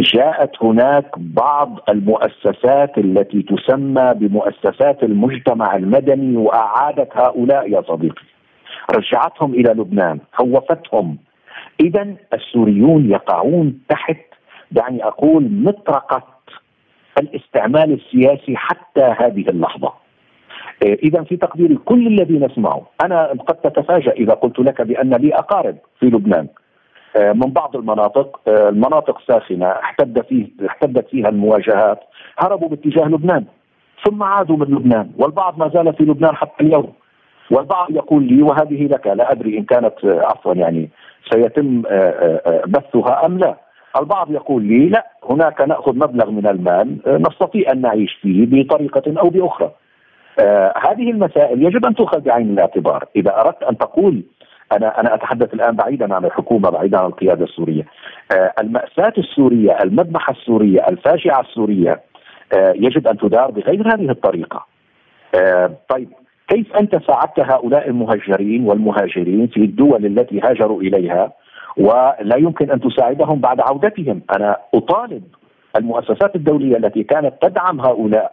جاءت 0.00 0.62
هناك 0.62 1.06
بعض 1.16 1.78
المؤسسات 1.88 2.98
التي 2.98 3.42
تسمى 3.42 4.14
بمؤسسات 4.14 5.02
المجتمع 5.02 5.76
المدني 5.76 6.36
وأعادت 6.36 7.16
هؤلاء 7.16 7.70
يا 7.70 7.82
صديقي. 7.82 8.24
رجعتهم 8.96 9.54
إلى 9.54 9.72
لبنان 9.72 10.18
خوفتهم 10.32 11.18
إذا 11.80 12.14
السوريون 12.34 13.10
يقعون 13.10 13.78
تحت 13.88 14.16
دعني 14.70 15.04
أقول 15.04 15.48
مطرقة 15.50 16.22
الاستعمال 17.18 17.92
السياسي 17.92 18.56
حتى 18.56 19.14
هذه 19.18 19.48
اللحظة. 19.48 19.92
إذا 20.82 21.22
في 21.22 21.36
تقديري 21.36 21.76
كل 21.76 22.06
الذين 22.06 22.44
اسمعوا 22.44 22.82
أنا 23.04 23.26
قد 23.26 23.54
تتفاجأ 23.54 24.12
إذا 24.12 24.32
قلت 24.32 24.58
لك 24.58 24.82
بأن 24.82 25.14
لي 25.14 25.34
أقارب 25.34 25.76
في 26.00 26.06
لبنان. 26.06 26.48
آه، 27.16 27.32
من 27.32 27.52
بعض 27.52 27.76
المناطق 27.76 28.40
آه، 28.48 28.68
المناطق 28.68 29.20
ساخنة 29.28 29.66
احتد 29.66 30.24
فيه 30.28 30.46
احتدت 30.66 31.08
فيها 31.08 31.28
المواجهات 31.28 32.00
هربوا 32.38 32.68
باتجاه 32.68 33.04
لبنان. 33.04 33.44
ثم 34.04 34.22
عادوا 34.22 34.56
من 34.56 34.66
لبنان 34.66 35.10
والبعض 35.18 35.58
ما 35.58 35.68
زال 35.68 35.94
في 35.94 36.04
لبنان 36.04 36.36
حتى 36.36 36.64
اليوم. 36.64 36.92
والبعض 37.50 37.90
يقول 37.90 38.22
لي 38.22 38.42
وهذه 38.42 38.86
لك 38.86 39.06
لا 39.06 39.32
أدري 39.32 39.58
إن 39.58 39.64
كانت 39.64 39.94
عفوا 40.04 40.54
يعني 40.54 40.90
سيتم 41.32 41.82
بثها 42.66 43.26
أم 43.26 43.38
لا. 43.38 43.56
البعض 44.00 44.30
يقول 44.30 44.62
لي 44.62 44.88
لا 44.88 45.06
هناك 45.30 45.60
نأخذ 45.60 45.96
مبلغ 45.96 46.30
من 46.30 46.46
المال 46.46 46.98
نستطيع 47.06 47.72
أن 47.72 47.80
نعيش 47.80 48.12
فيه 48.14 48.46
بطريقة 48.46 49.20
أو 49.20 49.28
بأخرى. 49.28 49.70
هذه 50.88 51.10
المسائل 51.10 51.62
يجب 51.62 51.86
أن 51.86 51.94
تؤخذ 51.94 52.20
بعين 52.20 52.50
الاعتبار. 52.50 53.04
إذا 53.16 53.40
أردت 53.40 53.62
أن 53.62 53.78
تقول 53.78 54.22
أنا 54.72 55.00
أنا 55.00 55.14
أتحدث 55.14 55.54
الآن 55.54 55.76
بعيدا 55.76 56.14
عن 56.14 56.24
الحكومة 56.24 56.70
بعيدا 56.70 56.98
عن 56.98 57.06
القيادة 57.06 57.44
السورية. 57.44 57.86
آه 58.36 58.52
المأساة 58.60 59.12
السورية 59.18 59.78
المذبحة 59.82 60.30
السورية 60.32 60.88
الفاجعه 60.88 61.40
السورية 61.40 62.00
آه 62.52 62.72
يجب 62.76 63.08
أن 63.08 63.16
تدار 63.18 63.50
بغير 63.50 63.94
هذه 63.94 64.10
الطريقة. 64.10 64.66
آه 65.34 65.70
طيب 65.88 66.08
كيف 66.48 66.76
أنت 66.76 66.96
ساعدت 67.06 67.40
هؤلاء 67.40 67.88
المهجرين 67.88 68.64
والمهاجرين 68.64 69.46
في 69.46 69.60
الدول 69.60 70.06
التي 70.06 70.40
هاجروا 70.40 70.82
إليها 70.82 71.32
ولا 71.76 72.36
يمكن 72.36 72.70
أن 72.70 72.80
تساعدهم 72.80 73.40
بعد 73.40 73.60
عودتهم؟ 73.60 74.22
أنا 74.36 74.56
أطالب 74.74 75.22
المؤسسات 75.76 76.36
الدولية 76.36 76.76
التي 76.76 77.02
كانت 77.02 77.34
تدعم 77.42 77.80
هؤلاء 77.80 78.32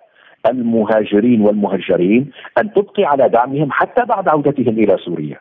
المهاجرين 0.49 1.41
والمهجرين 1.41 2.31
أن 2.57 2.73
تبقي 2.73 3.03
على 3.03 3.29
دعمهم 3.29 3.71
حتى 3.71 4.05
بعد 4.05 4.27
عودتهم 4.27 4.73
إلى 4.79 4.97
سوريا. 4.97 5.39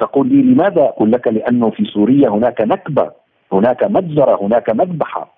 تقول 0.00 0.28
لي 0.28 0.42
لماذا؟ 0.42 0.82
أقول 0.82 1.12
لك؟ 1.12 1.28
لأنه 1.28 1.70
في 1.70 1.84
سوريا 1.84 2.28
هناك 2.28 2.60
نكبة 2.60 3.10
هناك 3.52 3.84
مجزرة 3.84 4.38
هناك 4.42 4.70
مذبحة. 4.70 5.34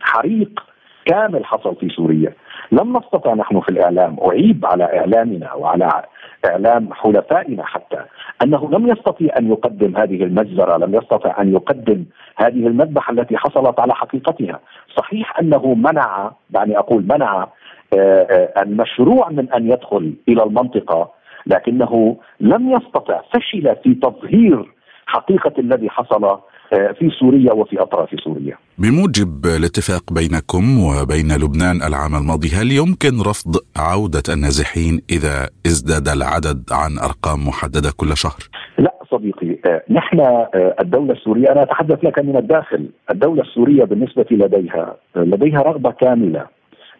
حريق. 0.00 0.60
كامل 1.06 1.44
حصل 1.44 1.76
في 1.76 1.88
سوريا. 1.88 2.32
لم 2.72 2.96
نستطع 2.96 3.34
نحن 3.34 3.60
في 3.60 3.68
الإعلام 3.68 4.16
أعيب 4.26 4.66
على 4.66 4.84
إعلامنا 4.84 5.54
وعلى 5.54 6.02
إعلام 6.46 6.92
حلفائنا 6.92 7.64
حتى 7.64 7.98
أنه 8.42 8.70
لم 8.70 8.88
يستطيع 8.88 9.34
أن 9.38 9.50
يقدم 9.50 9.96
هذه 9.96 10.22
المجزرة 10.24 10.76
لم 10.76 10.94
يستطع 10.94 11.42
أن 11.42 11.52
يقدم 11.52 12.04
هذه 12.36 12.66
المذبحة 12.66 13.12
التي 13.12 13.36
حصلت 13.36 13.80
على 13.80 13.94
حقيقتها. 13.94 14.60
صحيح 14.96 15.38
أنه 15.38 15.74
منع 15.74 16.32
دعني 16.50 16.78
أقول 16.78 17.02
منع 17.02 17.48
آه، 17.94 18.26
آه، 18.30 18.62
المشروع 18.62 19.28
من 19.30 19.52
أن 19.52 19.70
يدخل 19.70 20.14
إلى 20.28 20.42
المنطقة 20.42 21.10
لكنه 21.46 22.16
لم 22.40 22.70
يستطع 22.70 23.20
فشل 23.34 23.76
في 23.84 23.94
تظهير 23.94 24.72
حقيقة 25.06 25.52
الذي 25.58 25.90
حصل 25.90 26.38
في 26.70 27.10
سوريا 27.20 27.52
وفي 27.52 27.82
أطراف 27.82 28.08
سوريا. 28.24 28.56
بموجب 28.78 29.46
الاتفاق 29.46 30.12
بينكم 30.12 30.64
وبين 30.78 31.32
لبنان 31.42 31.76
العام 31.88 32.14
الماضي 32.14 32.48
هل 32.48 32.72
يمكن 32.72 33.20
رفض 33.30 33.56
عودة 33.76 34.22
النازحين 34.34 35.00
إذا 35.10 35.48
ازداد 35.66 36.08
العدد 36.08 36.64
عن 36.72 36.98
أرقام 36.98 37.48
محددة 37.48 37.90
كل 37.96 38.16
شهر؟ 38.16 38.40
لا 38.78 38.94
صديقي 39.10 39.58
آه، 39.66 39.82
نحن 39.90 40.20
آه، 40.20 40.74
الدولة 40.80 41.12
السورية 41.12 41.52
أنا 41.52 41.62
أتحدث 41.62 42.04
لك 42.04 42.18
من 42.18 42.36
الداخل، 42.36 42.88
الدولة 43.10 43.42
السورية 43.42 43.84
بالنسبة 43.84 44.26
لديها 44.30 44.96
لديها 45.16 45.62
رغبة 45.62 45.90
كاملة 45.90 46.46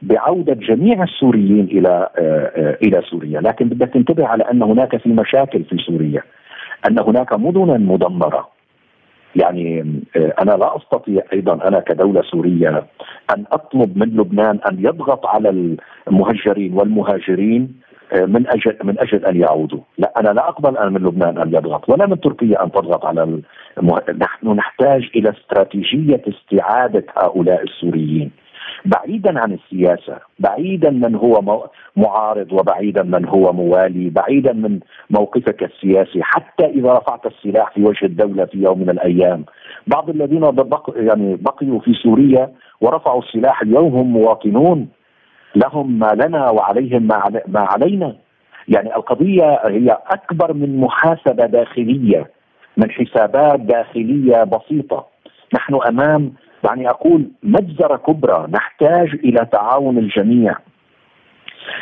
بعودة 0.03 0.55
جميع 0.55 1.03
السوريين 1.03 1.87
آه، 1.87 1.91
آه، 2.19 2.79
إلى 2.83 3.03
سوريا، 3.11 3.41
لكن 3.41 3.69
بدك 3.69 3.91
تنتبه 3.95 4.27
على 4.27 4.45
أن 4.45 4.63
هناك 4.63 4.97
في 4.97 5.09
مشاكل 5.09 5.65
في 5.65 5.77
سوريا، 5.87 6.23
أن 6.89 6.99
هناك 6.99 7.33
مدنا 7.33 7.79
مدمرة. 7.79 8.56
يعني 9.37 9.81
آه، 10.17 10.33
أنا 10.43 10.51
لا 10.51 10.77
أستطيع 10.77 11.23
أيضا 11.33 11.69
أنا 11.69 11.81
كدولة 11.81 12.23
سورية 12.23 12.87
أن 13.37 13.45
أطلب 13.53 13.99
من 13.99 14.09
لبنان 14.09 14.59
أن 14.71 14.79
يضغط 14.79 15.27
على 15.27 15.75
المهجرين 16.09 16.73
والمهاجرين 16.73 17.87
من 18.15 18.47
أجل 18.49 18.77
من 18.85 18.99
أجل 18.99 19.25
أن 19.25 19.41
يعودوا، 19.41 19.81
لا 19.99 20.13
أنا 20.21 20.29
لا 20.29 20.49
أقبل 20.49 20.77
أنا 20.77 20.91
من 20.91 21.01
لبنان 21.01 21.39
أن 21.39 21.49
يضغط 21.49 21.89
ولا 21.89 22.07
من 22.07 22.21
تركيا 22.21 22.65
أن 22.65 22.73
تضغط 22.73 23.07
على 23.07 23.41
المه... 23.79 24.03
نحن 24.19 24.49
نحتاج 24.49 25.11
إلى 25.17 25.31
استراتيجية 25.31 26.23
استعادة 26.29 27.05
هؤلاء 27.17 27.63
السوريين. 27.63 28.31
بعيدا 28.87 29.41
عن 29.41 29.53
السياسة، 29.53 30.19
بعيدا 30.39 30.91
من 30.91 31.15
هو 31.15 31.63
معارض 31.97 32.53
وبعيدا 32.53 33.03
من 33.03 33.29
هو 33.29 33.53
موالي، 33.53 34.11
بعيدا 34.11 34.53
من 34.53 34.81
موقفك 35.11 35.63
السياسي، 35.63 36.23
حتى 36.23 36.67
إذا 36.67 36.93
رفعت 36.93 37.27
السلاح 37.27 37.71
في 37.71 37.83
وجه 37.85 38.07
الدولة 38.07 38.45
في 38.45 38.59
يوم 38.59 38.79
من 38.81 38.91
الأيام. 38.91 39.45
بعض 39.87 40.11
الذين 40.11 40.41
بق 40.41 40.95
يعني 40.97 41.37
بقيوا 41.37 41.81
في 41.81 41.93
سوريا 41.95 42.53
ورفعوا 42.81 43.23
السلاح 43.23 43.63
اليوم 43.63 43.95
هم 43.95 44.13
مواطنون 44.13 44.89
لهم 45.57 45.99
ما 45.99 46.15
لنا 46.15 46.51
وعليهم 46.51 47.03
ما, 47.49 47.61
علينا. 47.61 48.17
يعني 48.69 48.97
القضية 48.97 49.61
هي 49.67 49.99
أكبر 50.07 50.53
من 50.53 50.81
محاسبة 50.81 51.47
داخلية 51.47 52.31
من 52.77 52.91
حسابات 52.91 53.61
داخلية 53.61 54.45
بسيطة. 54.45 55.07
نحن 55.55 55.79
أمام 55.89 56.33
يعني 56.65 56.91
أقول 56.91 57.31
مجزرة 57.43 57.97
كبرى 57.97 58.47
نحتاج 58.51 59.15
إلى 59.25 59.47
تعاون 59.53 59.99
الجميع. 59.99 60.57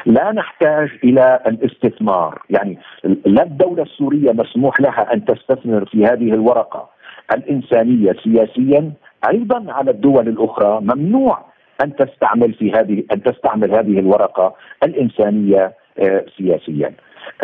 لا 0.06 0.32
نحتاج 0.32 0.88
إلى 1.04 1.40
الاستثمار. 1.46 2.42
يعني 2.50 2.78
لا 3.26 3.42
الدولة 3.42 3.82
السورية 3.82 4.32
مسموح 4.32 4.80
لها 4.80 5.14
أن 5.14 5.24
تستثمر 5.24 5.84
في 5.84 6.04
هذه 6.04 6.34
الورقة 6.34 6.88
الإنسانية 7.32 8.12
سياسيا. 8.24 8.92
أيضا 9.30 9.72
على 9.72 9.90
الدول 9.90 10.28
الأخرى 10.28 10.80
ممنوع 10.80 11.44
أن 11.84 11.96
تستعمل 11.96 12.54
في 12.54 12.72
هذه 12.72 13.04
أن 13.12 13.22
تستعمل 13.22 13.70
هذه 13.70 13.98
الورقة 13.98 14.54
الإنسانية 14.82 15.72
آه، 15.98 16.24
سياسيا. 16.36 16.94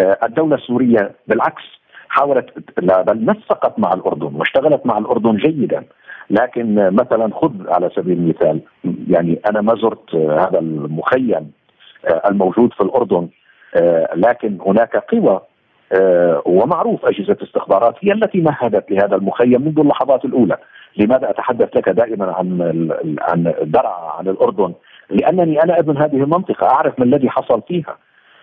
آه، 0.01 0.19
الدولة 0.25 0.57
السورية 0.57 1.13
بالعكس 1.29 1.63
حاولت 2.09 2.47
بل 2.83 3.25
نسقت 3.25 3.79
مع 3.79 3.93
الأردن 3.93 4.35
واشتغلت 4.35 4.87
مع 4.87 4.99
الأردن 4.99 5.37
جيدا. 5.37 5.85
لكن 6.31 6.75
مثلا 6.75 7.31
خذ 7.35 7.53
على 7.69 7.91
سبيل 7.97 8.19
المثال 8.19 8.61
يعني 9.09 9.41
أنا 9.51 9.61
ما 9.61 9.75
زرت 9.75 10.15
هذا 10.15 10.59
المخيم 10.59 11.51
آه، 12.07 12.23
الموجود 12.29 12.73
في 12.73 12.81
الأردن 12.81 13.29
آه، 13.75 14.09
لكن 14.15 14.59
هناك 14.67 14.97
قوى 14.97 15.41
آه، 15.93 16.43
ومعروف 16.47 17.07
أجهزة 17.07 17.37
استخبارات 17.43 17.95
هي 18.01 18.13
التي 18.13 18.41
مهدت 18.41 18.91
لهذا 18.91 19.17
المخيم 19.17 19.63
منذ 19.63 19.79
اللحظات 19.79 20.25
الأولى، 20.25 20.57
لماذا 20.97 21.31
أتحدث 21.31 21.77
لك 21.77 21.89
دائما 21.89 22.33
عن 22.33 22.63
عن 23.21 23.55
درعا 23.63 24.11
عن 24.19 24.29
الأردن؟ 24.29 24.75
لأنني 25.11 25.63
أنا 25.63 25.79
ابن 25.79 25.97
هذه 25.97 26.17
المنطقة 26.17 26.67
أعرف 26.67 26.99
ما 26.99 27.05
الذي 27.05 27.31
حصل 27.31 27.63
فيها. 27.69 27.97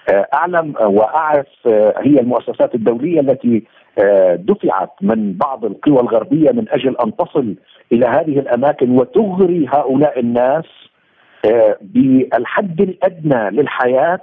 أعلم 0.09 0.73
وأعرف 0.81 1.47
هي 1.97 2.19
المؤسسات 2.19 2.75
الدولية 2.75 3.19
التي 3.19 3.63
دفعت 4.35 4.91
من 5.01 5.33
بعض 5.33 5.65
القوى 5.65 5.99
الغربية 5.99 6.51
من 6.51 6.69
أجل 6.69 6.95
أن 7.05 7.15
تصل 7.15 7.55
إلى 7.91 8.05
هذه 8.05 8.39
الأماكن 8.39 8.91
وتغري 8.91 9.67
هؤلاء 9.73 10.19
الناس 10.19 10.65
بالحد 11.81 12.81
الأدنى 12.81 13.49
للحياة 13.49 14.19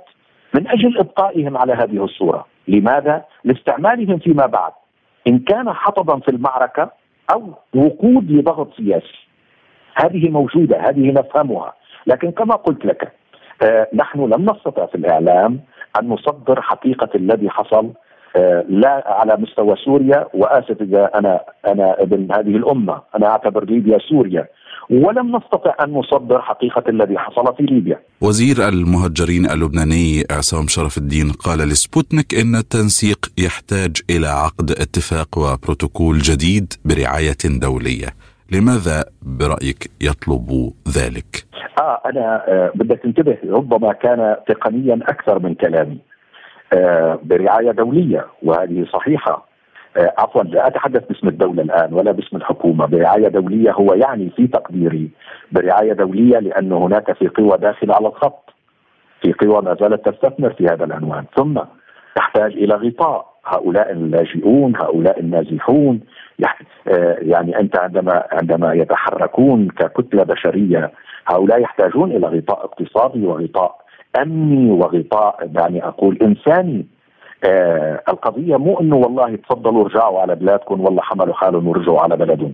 من 0.54 0.68
أجل 0.68 0.98
إبقائهم 0.98 1.56
على 1.56 1.72
هذه 1.72 2.04
الصورة. 2.04 2.46
لماذا؟ 2.68 3.24
لاستعمالهم 3.44 4.18
فيما 4.18 4.46
بعد 4.46 4.72
إن 5.26 5.38
كان 5.38 5.72
حطبا 5.72 6.18
في 6.18 6.28
المعركة 6.28 6.90
أو 7.34 7.54
وقود 7.74 8.30
لضغط 8.30 8.76
سياسي 8.76 9.26
هذه 9.94 10.28
موجودة 10.28 10.80
هذه 10.80 11.12
نفهمها 11.12 11.74
لكن 12.06 12.30
كما 12.30 12.54
قلت 12.54 12.84
لك 12.84 13.02
آه 13.04 13.10
نحن 13.94 14.20
لم 14.20 14.42
نستطع 14.50 14.86
في 14.86 14.94
الإعلام 14.94 15.60
أن 16.00 16.08
نصدر 16.08 16.60
حقيقة 16.62 17.08
الذي 17.14 17.50
حصل 17.50 17.90
آه 18.36 18.64
لا 18.68 19.04
على 19.06 19.36
مستوى 19.38 19.76
سوريا 19.84 20.26
وآسف 20.34 20.82
إذا 20.82 21.10
أنا 21.14 21.40
أنا 21.66 22.02
ابن 22.02 22.32
هذه 22.32 22.56
الأمة 22.56 23.00
أنا 23.16 23.26
أعتبر 23.26 23.64
ليبيا 23.64 23.98
سوريا 24.08 24.46
ولم 24.90 25.36
نستطع 25.36 25.74
أن 25.84 25.92
نصدر 25.92 26.42
حقيقة 26.42 26.82
الذي 26.88 27.18
حصل 27.18 27.56
في 27.56 27.62
ليبيا. 27.62 27.98
وزير 28.20 28.68
المهجرين 28.68 29.50
اللبناني 29.50 30.24
عصام 30.30 30.66
شرف 30.68 30.98
الدين 30.98 31.32
قال 31.32 31.58
لسبوتنيك 31.58 32.34
إن 32.34 32.54
التنسيق 32.54 33.18
يحتاج 33.38 33.96
إلى 34.10 34.26
عقد 34.26 34.70
اتفاق 34.70 35.38
وبروتوكول 35.38 36.18
جديد 36.18 36.72
برعاية 36.84 37.36
دولية. 37.44 38.08
لماذا 38.52 39.04
برأيك 39.22 39.90
يطلب 40.00 40.72
ذلك؟ 40.88 41.46
آه 41.80 42.00
أنا 42.06 42.44
آه 42.48 42.72
بدك 42.74 42.98
تنتبه 42.98 43.38
ربما 43.48 43.92
كان 43.92 44.36
تقنيا 44.48 45.00
أكثر 45.02 45.38
من 45.38 45.54
كلامي. 45.54 45.98
آه 46.72 47.18
برعاية 47.22 47.70
دولية 47.70 48.26
وهذه 48.42 48.86
صحيحة 48.92 49.46
آه 49.96 50.14
عفوا 50.18 50.42
لا 50.42 50.66
أتحدث 50.66 51.04
باسم 51.08 51.28
الدولة 51.28 51.62
الآن 51.62 51.94
ولا 51.94 52.12
باسم 52.12 52.36
الحكومة 52.36 52.86
برعاية 52.86 53.28
دولية 53.28 53.72
هو 53.72 53.94
يعني 53.94 54.30
في 54.36 54.46
تقديري 54.46 55.10
برعاية 55.52 55.92
دولية 55.92 56.38
لأن 56.38 56.72
هناك 56.72 57.12
في 57.12 57.28
قوى 57.28 57.58
داخله 57.58 57.94
على 57.94 58.08
الخط 58.08 58.50
في 59.22 59.32
قوى 59.32 59.62
ما 59.62 59.76
زالت 59.80 60.08
تستثمر 60.08 60.52
في 60.52 60.66
هذا 60.66 60.84
العنوان 60.84 61.24
ثم 61.36 61.60
تحتاج 62.16 62.52
إلى 62.52 62.74
غطاء 62.74 63.33
هؤلاء 63.46 63.92
اللاجئون 63.92 64.76
هؤلاء 64.76 65.20
النازحون 65.20 66.00
آه 66.88 67.16
يعني 67.20 67.60
أنت 67.60 67.78
عندما 67.78 68.24
عندما 68.32 68.72
يتحركون 68.74 69.68
ككتلة 69.68 70.22
بشرية 70.22 70.90
هؤلاء 71.26 71.60
يحتاجون 71.60 72.10
إلى 72.10 72.26
غطاء 72.26 72.64
اقتصادي 72.64 73.26
وغطاء 73.26 73.76
أمني 74.22 74.70
وغطاء 74.70 75.50
يعني 75.56 75.84
أقول 75.84 76.18
إنساني. 76.22 76.86
آه 77.44 78.02
القضية 78.08 78.56
مو 78.56 78.80
إنه 78.80 78.96
والله 78.96 79.36
تفضلوا 79.36 79.84
ارجعوا 79.84 80.20
على 80.20 80.34
بلادكم 80.34 80.80
والله 80.80 81.02
حملوا 81.02 81.34
حالهم 81.34 81.68
ورجعوا 81.68 82.00
على 82.00 82.16
بلدهم. 82.16 82.52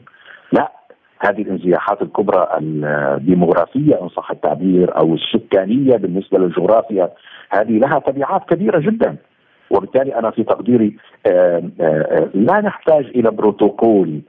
لا 0.52 0.72
هذه 1.20 1.42
الانزياحات 1.42 2.02
الكبرى 2.02 2.48
الديموغرافيه 2.56 4.02
إن 4.02 4.08
صح 4.08 4.30
التعبير 4.30 4.98
أو 4.98 5.14
السكانية 5.14 5.96
بالنسبة 5.96 6.38
للجغرافيا 6.38 7.10
هذه 7.50 7.78
لها 7.78 7.98
تبعات 7.98 8.44
كبيرة 8.48 8.78
جدا. 8.78 9.16
وبالتالي 9.70 10.14
أنا 10.18 10.30
في 10.30 10.44
تقديري 10.44 10.96
لا 12.34 12.60
نحتاج 12.60 13.06
إلى 13.06 13.30
بروتوكول. 13.30 14.20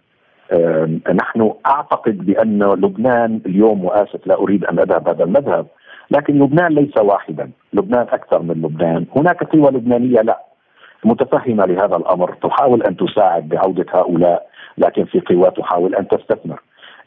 نحن 1.14 1.54
أعتقد 1.66 2.18
بأن 2.26 2.64
لبنان 2.64 3.42
اليوم 3.46 3.86
وآسف 3.86 4.28
لا 4.28 4.36
أريد 4.39 4.66
أن 4.66 4.80
أذهب 4.80 5.10
هذا 5.10 5.24
المذهب 5.24 5.68
لكن 6.12 6.39
لبنان 6.39 6.74
ليس 6.74 6.98
واحدا 6.98 7.52
لبنان 7.74 8.06
أكثر 8.10 8.42
من 8.42 8.56
لبنان 8.56 9.06
هناك 9.16 9.44
قوى 9.44 9.72
لبنانية 9.72 10.22
لا. 10.22 10.42
متفهمة 11.06 11.66
لهذا 11.66 11.96
الأمر 11.96 12.34
تحاول 12.34 12.84
أن 12.84 12.98
تساعد 12.98 13.50
بعودة 13.50 13.86
هؤلاء 13.94 14.48
لكن 14.78 15.06
في 15.06 15.20
قوى 15.20 15.52
تحاول 15.52 15.96
أن 15.96 16.08
تستثمر. 16.08 16.62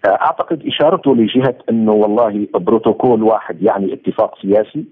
أعتقد 0.07 0.67
إشارته 0.67 1.17
لجهة 1.17 1.55
أنه 1.71 1.93
والله 1.93 2.47
بروتوكول 2.55 3.23
واحد 3.23 3.63
يعني 3.63 3.93
اتفاق 3.93 4.39
سياسي 4.43 4.85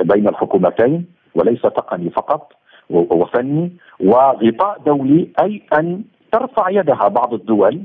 بين 0.00 0.28
الحكومتين 0.28 1.06
وليس 1.34 1.62
تقني 1.62 2.10
فقط. 2.10 2.52
وفني 2.90 3.72
وغطاء 4.00 4.82
دولي 4.86 5.28
أي 5.42 5.62
أن 5.78 6.04
ترفع 6.32 6.70
يدها 6.70 7.08
بعض 7.08 7.34
الدول 7.34 7.82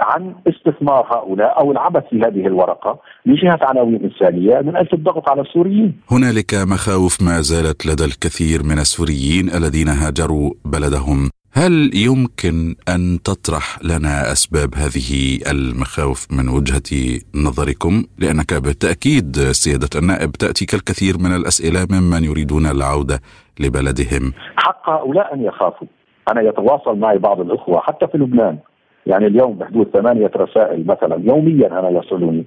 عن 0.00 0.34
استثمار 0.48 1.06
هؤلاء 1.14 1.60
أو 1.60 1.72
العبث 1.72 2.02
في 2.10 2.16
هذه 2.16 2.46
الورقة 2.46 2.98
لجهة 3.26 3.58
عناوين 3.62 4.02
إنسانية 4.04 4.60
من 4.60 4.76
أجل 4.76 4.88
الضغط 4.92 5.30
على 5.30 5.40
السوريين. 5.40 6.00
هنالك 6.10 6.54
مخاوف 6.54 7.22
ما 7.22 7.40
زالت 7.40 7.86
لدى 7.86 8.04
الكثير 8.04 8.62
من 8.62 8.78
السوريين 8.78 9.50
الذين 9.58 9.88
هاجروا 9.88 10.50
بلدهم 10.64 11.30
هل 11.52 11.90
يمكن 11.94 12.74
أن 12.88 13.18
تطرح 13.24 13.78
لنا 13.82 14.32
أسباب 14.32 14.74
هذه 14.74 15.38
المخاوف 15.52 16.26
من 16.32 16.48
وجهة 16.48 17.20
نظركم؟ 17.34 18.04
لأنك 18.18 18.54
بالتأكيد 18.54 19.36
سيادة 19.36 19.88
النائب 19.96 20.30
تاتيك 20.32 20.74
الكثير 20.74 21.14
من 21.18 21.34
الأسئلة 21.36 21.86
ممن 21.90 22.24
يريدون 22.24 22.66
العودة 22.66 23.20
لبلدهم. 23.60 24.32
حق 24.56 24.90
هؤلاء 24.90 25.34
أن 25.34 25.44
يخافوا. 25.44 25.86
أنا 26.32 26.40
يتواصل 26.40 26.98
معي 26.98 27.18
بعض 27.18 27.40
الأخوة 27.40 27.80
حتى 27.80 28.06
في 28.06 28.18
لبنان 28.18 28.58
يعني 29.06 29.26
اليوم 29.26 29.58
بحدود 29.58 29.90
ثمانية 29.92 30.30
رسائل 30.36 30.86
مثلا 30.86 31.22
يوميا 31.24 31.78
أنا 31.78 31.90
يصلني 31.90 32.44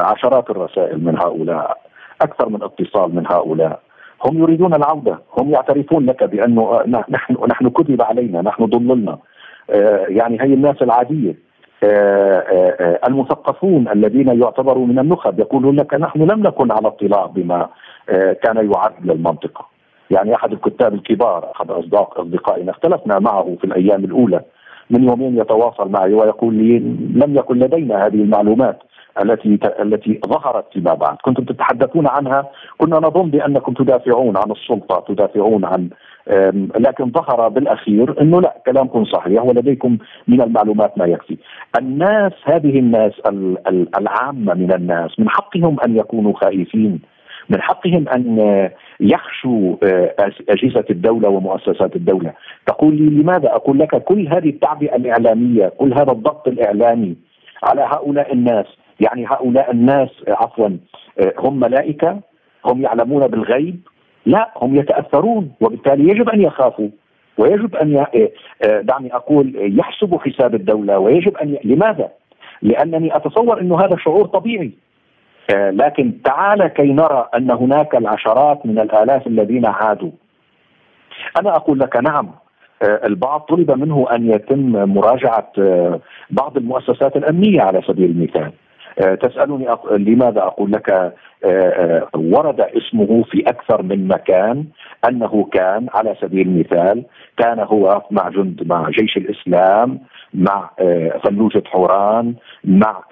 عشرات 0.00 0.50
الرسائل 0.50 1.04
من 1.04 1.18
هؤلاء 1.18 1.78
أكثر 2.22 2.48
من 2.48 2.62
اتصال 2.62 3.14
من 3.14 3.26
هؤلاء 3.26 3.80
هم 4.26 4.38
يريدون 4.38 4.74
العودة، 4.74 5.18
هم 5.38 5.50
يعترفون 5.50 6.06
لك 6.06 6.24
بأنه 6.24 6.82
نحن 7.08 7.36
نحن 7.48 7.68
كتب 7.68 8.02
علينا، 8.02 8.42
نحن 8.42 8.64
ضللنا. 8.64 9.18
يعني 10.08 10.42
هي 10.42 10.54
الناس 10.54 10.82
العادية 10.82 11.34
المثقفون 13.08 13.88
الذين 13.88 14.40
يعتبروا 14.40 14.86
من 14.86 14.98
النخب 14.98 15.40
يقولون 15.40 15.76
لك 15.76 15.94
نحن 15.94 16.22
لم 16.22 16.42
نكن 16.42 16.72
على 16.72 16.86
اطلاع 16.88 17.26
بما 17.26 17.68
كان 18.42 18.70
يعد 18.72 18.92
للمنطقة. 19.04 19.66
يعني 20.10 20.34
أحد 20.34 20.52
الكتاب 20.52 20.94
الكبار 20.94 21.50
أحد 21.56 21.70
اصداق 21.70 22.20
أصدقائنا 22.20 22.70
اختلفنا 22.70 23.18
معه 23.18 23.56
في 23.60 23.64
الأيام 23.64 24.04
الأولى 24.04 24.40
من 24.90 25.04
يومين 25.04 25.38
يتواصل 25.38 25.90
معي 25.90 26.14
ويقول 26.14 26.54
لي 26.54 26.78
لم 27.14 27.36
يكن 27.36 27.58
لدينا 27.58 28.06
هذه 28.06 28.14
المعلومات 28.14 28.78
التي 29.22 29.58
التي 29.80 30.20
ظهرت 30.26 30.64
فيما 30.72 30.94
بعد، 30.94 31.16
كنتم 31.22 31.44
تتحدثون 31.44 32.06
عنها، 32.06 32.50
كنا 32.78 32.96
نظن 32.96 33.30
بأنكم 33.30 33.72
تدافعون 33.72 34.36
عن 34.36 34.50
السلطة، 34.50 35.04
تدافعون 35.08 35.64
عن 35.64 35.88
لكن 36.78 37.10
ظهر 37.10 37.48
بالأخير 37.48 38.20
إنه 38.20 38.40
لا 38.40 38.56
كلامكم 38.66 39.04
صحيح 39.04 39.44
ولديكم 39.44 39.98
من 40.28 40.42
المعلومات 40.42 40.98
ما 40.98 41.06
يكفي. 41.06 41.36
الناس 41.78 42.32
هذه 42.44 42.78
الناس 42.78 43.12
العامة 43.98 44.54
من 44.54 44.72
الناس 44.72 45.20
من 45.20 45.28
حقهم 45.28 45.76
أن 45.86 45.96
يكونوا 45.96 46.32
خائفين 46.32 47.00
من 47.48 47.62
حقهم 47.62 48.08
أن 48.08 48.68
يخشوا 49.00 49.76
أجهزة 50.48 50.84
الدولة 50.90 51.28
ومؤسسات 51.28 51.96
الدولة، 51.96 52.32
تقول 52.66 52.94
لي 52.94 53.22
لماذا؟ 53.22 53.48
أقول 53.48 53.78
لك 53.78 54.02
كل 54.04 54.28
هذه 54.28 54.48
التعبئه 54.48 54.96
الإعلامية، 54.96 55.68
كل 55.68 55.92
هذا 55.92 56.12
الضغط 56.12 56.48
الإعلامي 56.48 57.16
على 57.62 57.80
هؤلاء 57.80 58.32
الناس، 58.32 58.66
يعني 59.00 59.26
هؤلاء 59.26 59.70
الناس 59.70 60.08
عفوا 60.28 60.68
هم 61.38 61.60
ملائكة؟ 61.60 62.20
هم 62.64 62.82
يعلمون 62.82 63.26
بالغيب؟ 63.26 63.80
لا 64.26 64.50
هم 64.56 64.76
يتأثرون 64.76 65.52
وبالتالي 65.60 66.08
يجب 66.10 66.28
أن 66.28 66.40
يخافوا 66.40 66.88
ويجب 67.38 67.76
أن 67.76 68.06
دعني 68.64 69.14
أقول 69.14 69.52
يحسبوا 69.78 70.18
حساب 70.18 70.54
الدولة 70.54 70.98
ويجب 70.98 71.36
أن 71.36 71.54
ي... 71.54 71.58
لماذا؟ 71.64 72.08
لأنني 72.62 73.16
أتصور 73.16 73.60
إنه 73.60 73.80
هذا 73.80 73.96
شعور 73.96 74.26
طبيعي 74.26 74.70
لكن 75.54 76.22
تعال 76.24 76.66
كي 76.66 76.92
نرى 76.92 77.28
أن 77.36 77.50
هناك 77.50 77.94
العشرات 77.94 78.66
من 78.66 78.78
الآلاف 78.78 79.26
الذين 79.26 79.66
عادوا. 79.66 80.10
أنا 81.40 81.56
أقول 81.56 81.78
لك 81.78 81.96
نعم 81.96 82.30
البعض 82.82 83.40
طلب 83.40 83.70
منه 83.70 84.06
أن 84.12 84.30
يتم 84.30 84.72
مراجعة 84.94 85.52
بعض 86.30 86.56
المؤسسات 86.56 87.16
الأمنية 87.16 87.60
على 87.62 87.82
سبيل 87.86 88.10
المثال. 88.10 88.52
تسألني 88.96 89.66
لماذا 89.90 90.40
أقول 90.42 90.72
لك 90.72 91.12
ورد 92.14 92.60
اسمه 92.60 93.22
في 93.22 93.40
أكثر 93.40 93.82
من 93.82 94.08
مكان 94.08 94.64
أنه 95.08 95.48
كان 95.52 95.86
على 95.94 96.16
سبيل 96.20 96.46
المثال 96.48 97.04
كان 97.36 97.58
هو 97.60 98.02
مع 98.10 98.28
جند 98.28 98.66
مع 98.66 98.90
جيش 98.90 99.16
الإسلام 99.16 99.98
مع 100.34 100.70
فلوجة 101.24 101.62
حوران 101.66 102.34
مع 102.64 103.02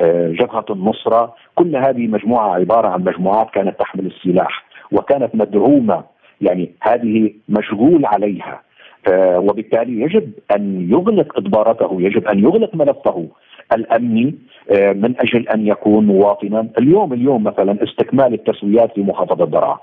جبهة 0.40 0.64
النصرة. 0.70 1.34
كل 1.54 1.76
هذه 1.76 2.06
مجموعة 2.06 2.54
عبارة 2.54 2.88
عن 2.88 3.00
مجموعات 3.04 3.50
كانت 3.50 3.80
تحمل 3.80 4.06
السلاح 4.06 4.64
وكانت 4.92 5.34
مدعومة 5.34 6.04
يعني 6.40 6.72
هذه 6.82 7.32
مشغول 7.48 8.06
عليها. 8.06 8.60
وبالتالي 9.12 10.00
يجب 10.00 10.32
أن 10.56 10.90
يغلق 10.90 11.38
إدبارته 11.38 11.96
يجب 12.00 12.26
أن 12.26 12.38
يغلق 12.38 12.74
ملفه 12.74 13.26
الأمني 13.72 14.34
من 14.72 15.14
أجل 15.20 15.48
أن 15.48 15.66
يكون 15.66 16.06
مواطنا 16.06 16.68
اليوم 16.78 17.12
اليوم 17.12 17.44
مثلا 17.44 17.82
استكمال 17.84 18.34
التسويات 18.34 18.92
في 18.94 19.02
محافظة 19.02 19.44
درعا 19.46 19.78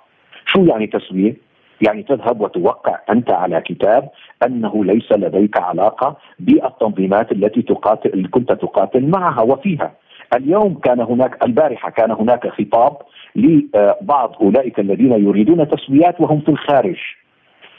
شو 0.45 0.65
يعني 0.65 0.87
تسوية؟ 0.87 1.35
يعني 1.81 2.03
تذهب 2.03 2.41
وتوقع 2.41 2.99
أنت 3.09 3.31
على 3.31 3.61
كتاب 3.61 4.09
أنه 4.45 4.85
ليس 4.85 5.11
لديك 5.11 5.57
علاقة 5.57 6.17
بالتنظيمات 6.39 7.31
التي 7.31 7.61
تقاتل 7.61 8.27
كنت 8.31 8.51
تقاتل 8.51 9.07
معها 9.09 9.41
وفيها. 9.41 9.91
اليوم 10.35 10.73
كان 10.73 10.99
هناك 10.99 11.45
البارحة 11.45 11.89
كان 11.89 12.11
هناك 12.11 12.47
خطاب 12.47 12.97
لبعض 13.35 14.35
أولئك 14.41 14.79
الذين 14.79 15.11
يريدون 15.11 15.67
تسويات 15.67 16.21
وهم 16.21 16.39
في 16.39 16.49
الخارج. 16.49 16.97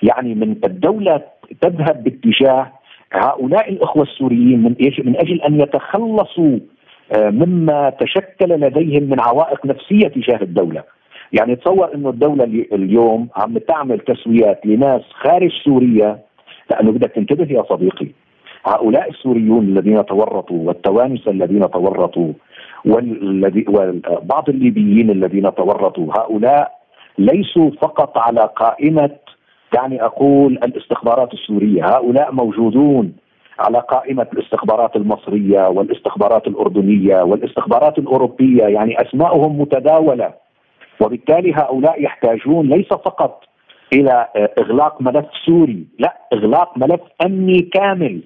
يعني 0.03 0.35
من 0.35 0.57
الدولة 0.65 1.23
تذهب 1.61 2.05
باتجاه 2.05 2.73
هؤلاء 3.13 3.71
الإخوة 3.71 4.03
السوريين 4.03 4.63
من 4.63 4.75
من 5.05 5.17
أجل 5.17 5.43
أن 5.43 5.61
يتخلصوا 5.61 6.59
آه، 7.17 7.31
مما 7.31 7.91
تشكل 7.91 8.49
لديهم 8.49 9.03
من 9.03 9.21
عوائق 9.21 9.67
نفسية 9.67 10.09
تجاه 10.09 10.43
الدولة. 10.43 10.83
يعني 11.33 11.57
تصور 11.57 11.95
إنه 11.95 12.11
الدولة 12.11 12.45
اليوم 12.73 13.29
عم 13.37 13.59
تعمل 13.59 13.99
تسويات 13.99 14.67
لناس 14.67 15.03
خارج 15.13 15.51
سوريا 15.65 16.19
لأنه 16.71 16.93
بدك 16.93 17.11
تنتبه 17.11 17.47
يا 17.55 17.63
صديقي 17.63 18.09
هؤلاء 18.65 19.11
السوريون 19.11 19.65
الذين 19.65 20.07
تورطوا 20.07 20.69
والتوانسة 20.69 21.31
الذين 21.31 21.71
تورطوا 21.71 22.33
والذي 22.85 23.65
وبعض 23.69 24.49
الليبيين 24.49 25.11
الذين 25.11 25.55
تورطوا 25.55 26.13
هؤلاء 26.19 26.73
ليسوا 27.19 27.71
فقط 27.71 28.19
على 28.19 28.51
قائمة 28.57 29.11
دعني 29.75 30.05
أقول 30.05 30.53
الاستخبارات 30.53 31.33
السورية، 31.33 31.85
هؤلاء 31.87 32.33
موجودون 32.33 33.13
على 33.59 33.79
قائمة 33.79 34.27
الاستخبارات 34.33 34.97
المصرية 34.97 35.69
والاستخبارات 35.69 36.47
الأردنية 36.47 37.23
والاستخبارات 37.23 37.99
الأوروبية، 37.99 38.65
يعني 38.65 39.03
اسماءهم 39.03 39.61
متداولة. 39.61 40.33
وبالتالي 41.01 41.55
هؤلاء 41.55 42.03
يحتاجون 42.03 42.69
ليس 42.69 42.89
فقط 42.89 43.45
إلى 43.93 44.29
إغلاق 44.59 45.03
ملف 45.03 45.27
سوري، 45.47 45.87
لا 45.99 46.17
إغلاق 46.33 46.79
ملف 46.79 47.01
أمني 47.27 47.61
كامل. 47.61 48.21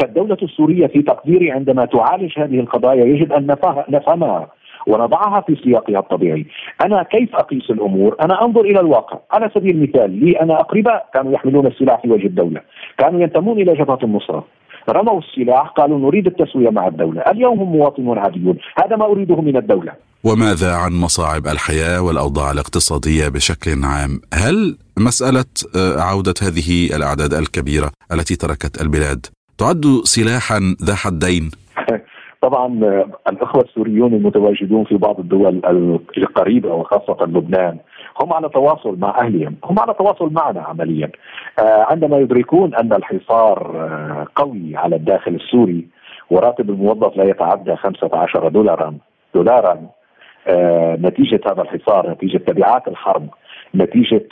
فالدولة 0.00 0.36
السورية 0.42 0.86
في 0.86 1.02
تقديري 1.02 1.50
عندما 1.50 1.84
تعالج 1.84 2.38
هذه 2.38 2.60
القضايا 2.60 3.04
يجب 3.04 3.32
أن 3.32 3.46
نفهمها. 3.88 4.48
ونضعها 4.86 5.40
في 5.40 5.56
سياقها 5.64 5.98
الطبيعي. 5.98 6.46
أنا 6.84 7.02
كيف 7.02 7.36
أقيس 7.36 7.70
الأمور؟ 7.70 8.16
أنا 8.20 8.44
أنظر 8.44 8.60
إلى 8.60 8.80
الواقع. 8.80 9.18
على 9.32 9.50
سبيل 9.54 9.76
المثال 9.76 10.10
لي 10.10 10.40
أنا 10.40 10.60
أقرباء 10.60 11.08
كانوا 11.14 11.32
يحملون 11.32 11.66
السلاح 11.66 12.02
في 12.02 12.10
وجه 12.10 12.26
الدولة. 12.26 12.60
كانوا 12.98 13.20
ينتمون 13.20 13.60
إلى 13.60 13.74
جبهة 13.74 13.98
النصرة. 14.02 14.44
رموا 14.88 15.20
السلاح 15.20 15.68
قالوا 15.68 15.98
نريد 15.98 16.26
التسوية 16.26 16.70
مع 16.70 16.88
الدولة. 16.88 17.20
اليوم 17.20 17.60
هم 17.60 17.72
مواطنون 17.72 18.18
عاديون. 18.18 18.58
هذا 18.84 18.96
ما 18.96 19.04
أريده 19.04 19.40
من 19.40 19.56
الدولة. 19.56 19.92
وماذا 20.24 20.72
عن 20.74 20.92
مصاعب 20.92 21.46
الحياة 21.46 22.02
والأوضاع 22.02 22.50
الاقتصادية 22.50 23.28
بشكل 23.28 23.84
عام؟ 23.84 24.20
هل 24.34 24.76
مسألة 24.98 25.44
آه، 25.76 26.00
عودة 26.00 26.34
هذه 26.42 26.96
الأعداد 26.96 27.34
الكبيرة 27.34 27.90
التي 28.12 28.36
تركت 28.36 28.80
البلاد 28.82 29.26
تعد 29.58 30.00
سلاحا 30.04 30.76
ذا 30.82 30.94
حدين؟ 30.94 31.50
طبعا 32.44 32.66
الأخوة 33.28 33.62
السوريون 33.62 34.14
المتواجدون 34.14 34.84
في 34.84 34.96
بعض 34.96 35.20
الدول 35.20 35.60
القريبة 36.18 36.74
وخاصة 36.74 37.16
لبنان 37.20 37.78
هم 38.20 38.32
على 38.32 38.48
تواصل 38.48 38.98
مع 38.98 39.20
أهلهم، 39.20 39.56
هم 39.64 39.78
على 39.78 39.94
تواصل 39.94 40.32
معنا 40.32 40.60
عمليا. 40.60 41.10
آه، 41.58 41.86
عندما 41.90 42.18
يدركون 42.18 42.74
أن 42.74 42.92
الحصار 42.92 43.70
آه، 43.76 44.26
قوي 44.34 44.76
على 44.76 44.96
الداخل 44.96 45.34
السوري 45.34 45.86
وراتب 46.30 46.70
الموظف 46.70 47.16
لا 47.16 47.24
يتعدى 47.24 47.76
15 47.76 48.48
دولارا 48.48 48.94
دولارا 49.34 49.80
آه، 50.46 50.96
نتيجة 50.96 51.40
هذا 51.46 51.62
الحصار، 51.62 52.10
نتيجة 52.10 52.38
تبعات 52.38 52.88
الحرب 52.88 53.28
نتيجة 53.74 54.28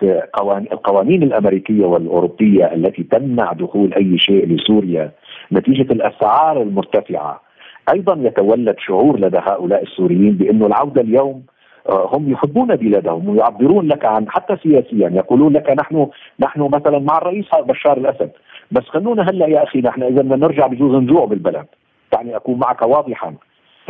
القوانين 0.73 1.23
الأمريكية 1.23 1.85
والأوروبية 1.85 2.73
التي 2.75 3.03
تمنع 3.03 3.53
دخول 3.53 3.95
أي 3.95 4.19
شيء 4.19 4.47
لسوريا 4.47 5.11
نتيجة 5.53 5.93
الأسعار 5.93 6.63
المرتفعة 6.63 7.52
أيضا 7.89 8.19
يتولد 8.21 8.77
شعور 8.79 9.21
لدى 9.21 9.39
هؤلاء 9.39 9.83
السوريين 9.83 10.33
بانه 10.33 10.67
العودة 10.67 11.01
اليوم 11.01 11.43
آه، 11.89 12.11
هم 12.13 12.33
يحبون 12.33 12.77
بلادهم 12.77 13.29
ويعبرون 13.29 13.89
لك 13.89 14.05
عن 14.05 14.31
حتى 14.31 14.57
سياسيا 14.57 15.09
يقولون 15.09 15.53
لك 15.53 15.71
نحن 15.71 16.09
نحن 16.41 16.61
مثلا 16.61 16.99
مع 16.99 17.19
الرئيس 17.19 17.47
بشار 17.55 17.97
الأسد. 17.97 18.31
بس 18.71 18.83
خلونا 18.83 19.23
هلأ 19.23 19.47
يا 19.47 19.63
أخي 19.63 19.81
نحن 19.81 20.03
اذا 20.03 20.23
بدنا 20.23 20.37
نرجع 20.37 20.67
بجوز 20.67 21.03
نجوع 21.03 21.25
بالبلد. 21.25 21.67
يعني 22.13 22.37
أكون 22.37 22.59
معك 22.59 22.83
واضحا. 22.83 23.35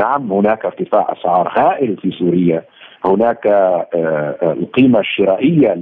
نعم 0.01 0.33
هناك 0.33 0.65
ارتفاع 0.65 1.13
أسعار 1.13 1.53
هائل 1.57 1.97
في 1.97 2.11
سوريا. 2.11 2.65
هناك 3.05 3.47
آه، 3.47 3.87
آه، 3.95 4.53
القيمة 4.53 5.01
الشرائية 5.01 5.75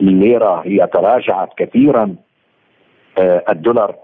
للليره 0.00 0.62
هي 0.64 0.86
تراجعت 0.86 1.48
كثيرا. 1.56 2.14
الدولار 3.50 3.94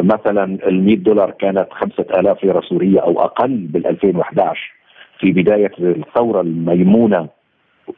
مثلا 0.00 0.44
ال 0.44 0.84
100 0.84 0.96
دولار 0.96 1.30
كانت 1.30 1.66
5000 1.70 2.44
ليرة 2.44 2.60
سورية 2.60 3.00
أو 3.00 3.20
أقل 3.20 3.56
بال 3.56 3.86
2011 3.86 4.72
في 5.20 5.32
بداية 5.32 5.72
الثورة 5.80 6.40
الميمونة 6.40 7.28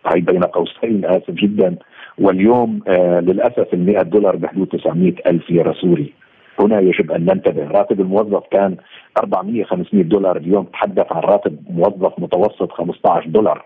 هي 0.07 0.21
بين 0.21 0.43
قوسين 0.45 1.05
آسف 1.05 1.31
جدا 1.31 1.77
واليوم 2.19 2.81
آه 2.89 3.21
للأسف 3.21 3.75
ال 3.75 3.87
100 3.87 4.03
دولار 4.03 4.37
بحدود 4.37 4.69
900 4.69 5.15
ألف 5.27 5.51
ليرة 5.51 5.73
سوري. 5.73 6.13
هنا 6.61 6.81
يجب 6.81 7.13
أن 7.13 7.21
ننتبه 7.25 7.67
راتب 7.67 8.01
الموظف 8.01 8.43
كان 8.51 8.77
400 9.19 9.65
500 9.65 10.05
دولار 10.05 10.37
اليوم 10.37 10.65
تحدث 10.65 11.13
عن 11.13 11.23
راتب 11.23 11.59
موظف 11.71 12.13
متوسط 12.19 12.73
15 12.73 13.27
دولار. 13.27 13.65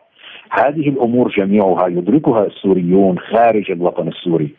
هذه 0.51 0.89
الأمور 0.89 1.29
جميعها 1.29 1.87
يدركها 1.89 2.47
السوريون 2.47 3.19
خارج 3.19 3.71
الوطن 3.71 4.09
السوري. 4.09 4.55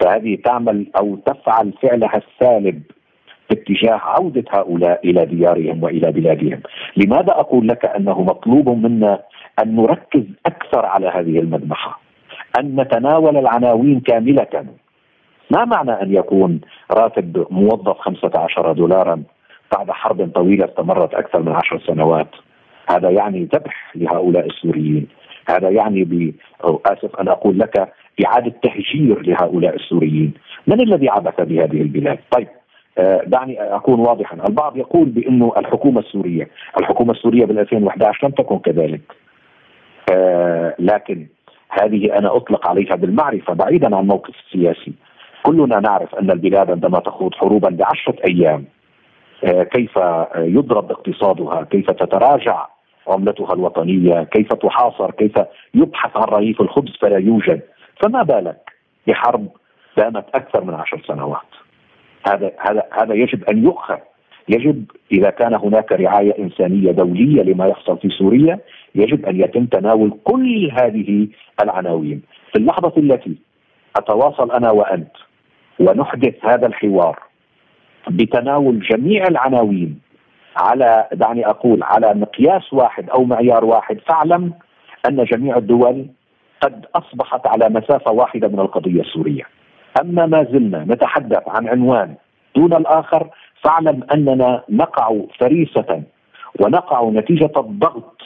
فهذه 0.00 0.38
تعمل 0.44 0.86
أو 1.00 1.16
تفعل 1.16 1.72
فعلها 1.82 2.22
السالب 2.26 2.82
باتجاه 3.50 4.00
عودة 4.02 4.44
هؤلاء 4.50 5.00
إلى 5.04 5.26
ديارهم 5.26 5.82
وإلى 5.82 6.12
بلادهم، 6.12 6.60
لماذا 6.96 7.32
أقول 7.32 7.68
لك 7.68 7.84
أنه 7.84 8.22
مطلوب 8.22 8.68
منا 8.68 9.22
أن 9.62 9.76
نركز 9.76 10.22
أكثر 10.46 10.86
على 10.86 11.06
هذه 11.06 11.38
المذبحه؟ 11.38 12.00
أن 12.60 12.80
نتناول 12.80 13.36
العناوين 13.36 14.00
كاملة. 14.00 14.66
ما 15.50 15.64
معنى 15.64 16.02
أن 16.02 16.14
يكون 16.14 16.60
راتب 16.90 17.46
موظف 17.50 17.98
15 17.98 18.72
دولارا 18.72 19.22
بعد 19.76 19.90
حرب 19.90 20.30
طويلة 20.34 20.64
استمرت 20.64 21.14
أكثر 21.14 21.42
من 21.42 21.52
عشر 21.52 21.80
سنوات؟ 21.86 22.28
هذا 22.90 23.10
يعني 23.10 23.48
ذبح 23.54 23.92
لهؤلاء 23.94 24.46
السوريين 24.46 25.06
هذا 25.48 25.70
يعني 25.70 26.04
ب 26.04 26.34
آسف 26.86 27.16
أن 27.20 27.28
أقول 27.28 27.58
لك 27.58 27.92
إعادة 28.26 28.54
تهجير 28.62 29.22
لهؤلاء 29.22 29.74
السوريين 29.76 30.32
من 30.66 30.80
الذي 30.80 31.08
عبث 31.08 31.40
بهذه 31.40 31.82
البلاد 31.82 32.18
طيب 32.30 32.48
دعني 33.26 33.60
أكون 33.60 34.00
واضحا، 34.00 34.36
البعض 34.48 34.76
يقول 34.76 35.08
بأنه 35.08 35.52
الحكومة 35.56 36.00
السورية، 36.00 36.48
الحكومة 36.80 37.12
السورية 37.12 37.44
بال 37.44 37.58
2011 37.58 38.26
لم 38.26 38.30
تكن 38.30 38.58
كذلك. 38.58 39.00
آه، 40.12 40.74
لكن 40.78 41.26
هذه 41.68 42.18
أنا 42.18 42.36
أطلق 42.36 42.68
عليها 42.68 42.96
بالمعرفة 42.96 43.54
بعيدا 43.54 43.96
عن 43.96 44.02
الموقف 44.02 44.34
السياسي. 44.46 44.92
كلنا 45.42 45.80
نعرف 45.80 46.14
أن 46.14 46.30
البلاد 46.30 46.70
عندما 46.70 46.98
تخوض 46.98 47.34
حروبا 47.34 47.68
بعشره 47.70 48.16
أيام 48.28 48.64
آه، 49.44 49.62
كيف 49.62 49.98
يضرب 50.36 50.90
اقتصادها، 50.90 51.62
كيف 51.62 51.90
تتراجع 51.90 52.66
عملتها 53.08 53.54
الوطنية، 53.54 54.22
كيف 54.22 54.48
تحاصر، 54.48 55.10
كيف 55.10 55.32
يبحث 55.74 56.16
عن 56.16 56.22
رغيف 56.22 56.60
الخبز 56.60 56.96
فلا 57.00 57.18
يوجد، 57.18 57.60
فما 58.02 58.22
بالك 58.22 58.72
بحرب 59.06 59.48
دامت 59.96 60.24
أكثر 60.34 60.64
من 60.64 60.74
عشر 60.74 61.02
سنوات. 61.06 61.47
هذا 62.28 62.52
هذا 62.58 62.82
هذا 63.02 63.14
يجب 63.14 63.44
أن 63.44 63.64
يؤخذ 63.64 63.98
يجب 64.48 64.84
إذا 65.12 65.30
كان 65.30 65.54
هناك 65.54 65.92
رعاية 65.92 66.38
إنسانية 66.38 66.92
دولية 66.92 67.42
لما 67.42 67.66
يحصل 67.66 67.98
في 67.98 68.08
سوريا 68.08 68.58
يجب 68.94 69.26
أن 69.26 69.40
يتم 69.40 69.66
تناول 69.66 70.18
كل 70.24 70.70
هذه 70.80 71.28
العناوين 71.62 72.22
في 72.52 72.58
اللحظة 72.58 72.92
التي 72.96 73.36
أتواصل 73.96 74.52
أنا 74.52 74.70
وأنت 74.70 75.12
ونحدث 75.80 76.34
هذا 76.44 76.66
الحوار 76.66 77.18
بتناول 78.10 78.80
جميع 78.80 79.24
العناوين 79.28 80.00
على 80.56 81.08
دعني 81.12 81.46
أقول 81.46 81.82
على 81.82 82.14
مقياس 82.14 82.72
واحد 82.72 83.10
أو 83.10 83.24
معيار 83.24 83.64
واحد 83.64 83.98
فاعلم 84.06 84.52
أن 85.08 85.24
جميع 85.24 85.56
الدول 85.56 86.06
قد 86.60 86.86
أصبحت 86.94 87.46
على 87.46 87.68
مسافة 87.68 88.12
واحدة 88.12 88.48
من 88.48 88.60
القضية 88.60 89.00
السورية. 89.00 89.42
أما 90.00 90.26
ما 90.26 90.44
زلنا 90.44 90.84
نتحدث 90.84 91.42
عن 91.48 91.68
عنوان 91.68 92.14
دون 92.56 92.72
الآخر 92.72 93.28
فاعلم 93.62 94.02
أننا 94.14 94.62
نقع 94.68 95.20
فريسة 95.38 96.02
ونقع 96.60 97.10
نتيجة 97.10 97.52
الضغط 97.56 98.22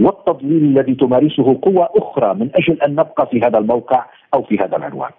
والتضليل 0.00 0.64
الذي 0.64 0.94
تمارسه 0.94 1.58
قوى 1.62 1.88
أخرى 1.96 2.34
من 2.34 2.50
أجل 2.54 2.82
أن 2.82 2.90
نبقى 2.90 3.26
في 3.26 3.40
هذا 3.40 3.58
الموقع 3.58 4.04
أو 4.34 4.42
في 4.42 4.58
هذا 4.58 4.76
العنوان. 4.76 5.10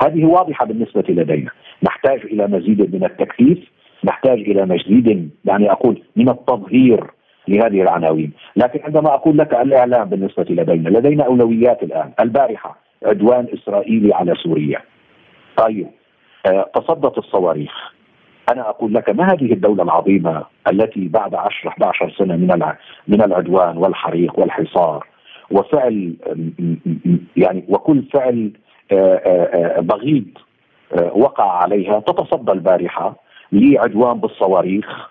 هذه 0.00 0.24
واضحة 0.24 0.66
بالنسبة 0.66 1.04
لدينا، 1.08 1.50
نحتاج 1.82 2.20
إلى 2.20 2.46
مزيد 2.46 2.94
من 2.94 3.04
التكثيف، 3.04 3.58
نحتاج 4.04 4.38
إلى 4.38 4.66
مزيد 4.66 5.30
يعني 5.44 5.72
أقول 5.72 6.02
من 6.16 6.28
التظهير 6.28 7.10
لهذه 7.48 7.82
العناوين، 7.82 8.32
لكن 8.56 8.80
عندما 8.84 9.14
أقول 9.14 9.38
لك 9.38 9.54
الإعلام 9.54 10.08
بالنسبة 10.08 10.46
لدينا، 10.50 10.88
لدينا 10.88 11.24
أولويات 11.24 11.82
الآن، 11.82 12.12
البارحة 12.20 12.78
عدوان 13.04 13.46
إسرائيلي 13.54 14.14
على 14.14 14.34
سوريا. 14.34 14.78
طيب 15.56 15.88
آه، 16.46 16.70
تصدت 16.74 17.18
الصواريخ. 17.18 17.72
أنا 18.52 18.68
أقول 18.68 18.94
لك 18.94 19.10
ما 19.10 19.32
هذه 19.32 19.52
الدولة 19.52 19.82
العظيمة 19.82 20.44
التي 20.72 21.08
بعد 21.08 21.34
10 21.34 21.68
11 21.68 22.14
سنة 22.18 22.36
من 22.36 22.62
من 23.08 23.22
العدوان 23.22 23.76
والحريق 23.76 24.38
والحصار 24.38 25.06
وفعل 25.50 26.14
يعني 27.36 27.64
وكل 27.68 28.02
فعل 28.02 28.52
بغيض 29.78 30.24
وقع 31.12 31.62
عليها 31.62 32.00
تتصدى 32.00 32.52
البارحة 32.52 33.16
لعدوان 33.52 34.20
بالصواريخ 34.20 35.10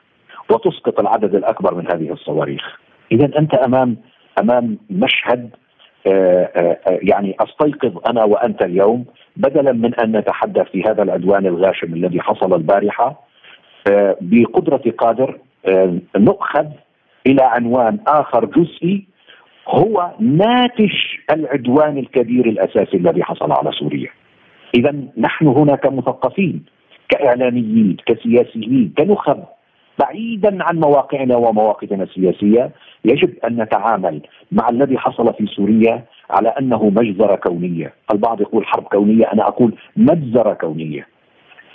وتسقط 0.49 0.99
العدد 0.99 1.35
الأكبر 1.35 1.75
من 1.75 1.91
هذه 1.91 2.13
الصواريخ. 2.13 2.79
اذا 3.11 3.39
أنت 3.39 3.53
أمام 3.53 3.97
أمام 4.41 4.77
مشهد 4.89 5.49
يعني 6.85 7.35
أستيقظ 7.39 8.09
أنا 8.09 8.23
وأنت 8.23 8.61
اليوم 8.65 9.05
بدلا 9.37 9.71
من 9.71 9.95
أن 9.95 10.17
نتحدث 10.17 10.67
في 10.71 10.83
هذا 10.83 11.03
العدوان 11.03 11.45
الغاشم 11.45 11.93
الذي 11.93 12.21
حصل 12.21 12.53
البارحة 12.53 13.25
بقدرة 14.21 14.91
قادر 14.97 15.39
نؤخذ 16.17 16.67
إلى 17.27 17.43
عنوان 17.43 17.99
آخر 18.07 18.45
جزئي 18.45 19.05
هو 19.67 20.11
ناتج 20.19 20.93
العدوان 21.31 21.97
الكبير 21.97 22.45
الأساسي 22.45 22.97
الذي 22.97 23.23
حصل 23.23 23.51
على 23.51 23.71
سوريا. 23.71 24.09
اذا 24.75 24.95
نحن 25.17 25.47
هنا 25.47 25.75
كمثقفين 25.75 26.65
كإعلاميين 27.09 27.97
كسياسيين 28.05 28.93
كنخب 28.97 29.43
بعيدا 29.99 30.63
عن 30.63 30.79
مواقعنا 30.79 31.35
ومواقفنا 31.35 32.03
السياسية 32.03 32.71
يجب 33.05 33.33
أن 33.45 33.61
نتعامل 33.61 34.21
مع 34.51 34.69
الذي 34.69 34.97
حصل 34.97 35.33
في 35.33 35.45
سوريا 35.55 36.05
على 36.29 36.49
أنه 36.49 36.89
مجزرة 36.89 37.35
كونية، 37.35 37.93
البعض 38.13 38.41
يقول 38.41 38.65
حرب 38.65 38.83
كونية، 38.83 39.25
أنا 39.33 39.47
أقول 39.47 39.73
مجزرة 39.97 40.53
كونية. 40.53 41.07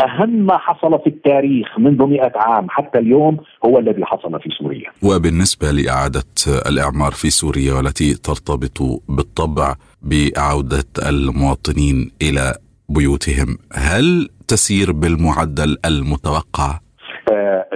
أهم 0.05 0.31
ما 0.31 0.59
حصل 0.59 0.99
في 0.99 1.07
التاريخ 1.07 1.79
منذ 1.79 2.03
مئة 2.07 2.33
عام 2.35 2.67
حتى 2.71 2.99
اليوم 2.99 3.37
هو 3.65 3.79
الذي 3.79 4.05
حصل 4.05 4.41
في 4.41 4.49
سوريا 4.59 4.91
وبالنسبة 5.03 5.71
لإعادة 5.71 6.23
الإعمار 6.67 7.13
في 7.13 7.31
سوريا 7.31 7.75
والتي 7.75 8.15
ترتبط 8.15 9.03
بالطبع 9.09 9.75
بعودة 10.03 10.85
المواطنين 11.09 12.11
إلى 12.23 12.55
بيوتهم 12.89 13.59
هل 13.73 14.29
تسير 14.49 14.93
بالمعدل 14.93 15.77
المتوقع؟ 15.85 16.79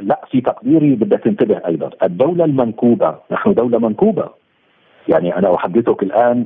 لا 0.03 0.21
في 0.31 0.41
تقديري 0.41 0.95
بدك 0.95 1.21
تنتبه 1.21 1.61
أيضا. 1.67 1.91
الدولة 2.03 2.45
المنكوبة 2.45 3.15
نحن 3.31 3.55
دولة 3.55 3.79
منكوبة. 3.79 4.29
يعني 5.09 5.37
أنا 5.37 5.55
أحدثك 5.55 6.03
الآن 6.03 6.45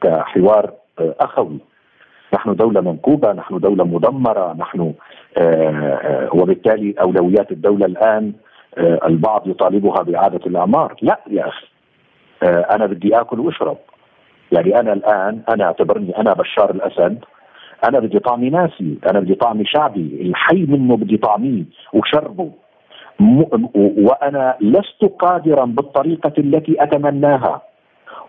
كحوار 0.00 0.72
آه، 0.98 1.14
أخوي. 1.20 1.58
نحن 2.34 2.54
دولة 2.54 2.80
منكوبة 2.80 3.32
نحن 3.32 3.58
دولة 3.58 3.84
مدمرة 3.84 4.52
نحن 4.58 4.94
آه، 5.38 5.42
آه، 5.42 6.28
وبالتالي 6.34 6.94
أولويات 7.00 7.52
الدولة 7.52 7.86
الآن 7.86 8.32
البعض 8.78 9.48
يطالبها 9.48 10.02
بإعادة 10.02 10.40
الأعمار. 10.46 10.94
لا 11.02 11.20
يا 11.30 11.48
أخي. 11.48 11.66
أنا 12.74 12.86
بدي 12.86 13.20
آكل 13.20 13.40
وأشرب. 13.40 13.76
يعني 14.52 14.80
أنا 14.80 14.92
الآن 14.92 15.40
أنا 15.48 15.64
أعتبرني 15.64 16.18
أنا 16.18 16.32
بشار 16.32 16.70
الأسد. 16.70 17.24
أنا 17.88 18.00
بدي 18.00 18.18
طعمي 18.18 18.50
ناسي. 18.50 18.98
أنا 19.10 19.20
بدي 19.20 19.34
طعمي 19.34 19.64
شعبي. 19.64 20.18
الحي 20.20 20.66
منه 20.68 20.96
بدي 20.96 21.16
طعميه 21.16 21.64
وشربه. 21.92 22.50
وأنا 23.74 24.56
لست 24.60 25.04
قادرا 25.18 25.64
بالطريقة 25.64 26.32
التي 26.38 26.82
أتمناها 26.82 27.62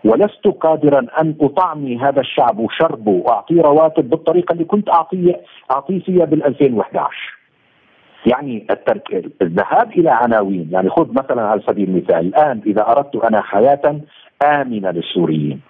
ولست 0.04 0.46
قادرا 0.46 1.06
أن 1.20 1.34
أطعمي 1.40 1.98
هذا 1.98 2.20
الشعب 2.20 2.58
وشربه 2.58 3.22
واعطيه 3.26 3.62
رواتب 3.62 4.10
بالطريقة 4.10 4.52
اللي 4.52 4.64
كنت 4.64 4.88
اعطيه 4.88 5.40
اعطيه 5.70 6.00
فيها 6.00 6.24
بال 6.24 6.44
2011 6.44 7.36
يعني 8.26 8.66
الترك 8.70 9.32
الذهاب 9.42 9.90
إلى 9.90 10.10
عناوين. 10.10 10.68
يعني 10.72 10.90
خذ 10.90 11.12
مثلا 11.12 11.42
على 11.42 11.62
سبيل 11.66 11.88
المثال 11.88 12.26
الآن 12.26 12.60
إذا 12.66 12.88
أردت 12.88 13.16
أنا 13.16 13.40
حياة 13.40 14.00
آمنة 14.42 14.90
للسوريين 14.90 15.60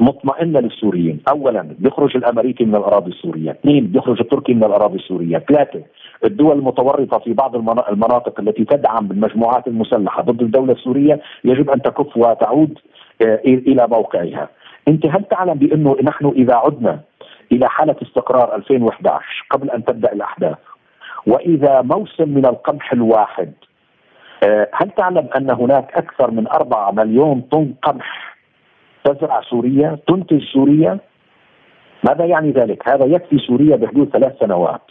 مطمئنة 0.00 0.60
للسوريين، 0.60 1.20
اولا 1.30 1.74
بيخرج 1.78 2.16
الأمريكي 2.16 2.64
من 2.64 2.76
الأراضي 2.76 3.10
السورية، 3.10 3.50
اثنين 3.50 3.86
بيخرج 3.86 4.20
التركي 4.20 4.54
من 4.54 4.64
الأراضي 4.64 4.96
السورية، 4.96 5.38
ثلاثة 5.38 5.82
الدول 6.24 6.58
المتورطة 6.58 7.18
في 7.18 7.32
بعض 7.32 7.56
المناطق 7.90 8.40
التي 8.40 8.64
تدعم 8.64 9.08
بالمجموعات 9.08 9.66
المسلحة 9.66 10.22
ضد 10.22 10.42
الدولة 10.42 10.72
السورية 10.72 11.20
يجب 11.44 11.70
أن 11.70 11.82
تكف 11.82 12.16
وتعود 12.16 12.78
آه، 13.22 13.40
إلى 13.44 13.86
موقعها. 13.86 14.48
أنت 14.88 15.06
هل 15.06 15.24
تعلم 15.24 15.54
بأنه 15.54 15.96
نحن 16.02 16.32
إذا 16.36 16.54
عدنا 16.54 17.00
إلى 17.52 17.68
حالة 17.68 17.96
استقرار 18.02 18.54
2011 18.56 19.46
قبل 19.50 19.70
أن 19.70 19.84
تبدأ 19.84 20.12
الأحداث 20.12 20.58
وإذا 21.26 21.82
موسم 21.82 22.28
من 22.28 22.46
القمح 22.46 22.92
الواحد 22.92 23.52
آه، 24.48 24.68
هل 24.72 24.90
تعلم 24.90 25.28
أن 25.36 25.50
هناك 25.50 25.92
أكثر 25.94 26.30
من 26.30 26.48
4 26.48 26.90
مليون 26.90 27.40
طن 27.40 27.74
قمح 27.82 28.36
تزرع 29.04 29.40
سوريا 29.40 29.98
تنتج 30.06 30.42
سوريا 30.52 30.98
ماذا 32.08 32.24
يعني 32.24 32.50
ذلك؟ 32.50 32.88
هذا 32.88 33.04
يكفي 33.04 33.38
سوريا 33.38 33.76
بحدود 33.76 34.08
ثلاث 34.08 34.38
سنوات 34.40 34.87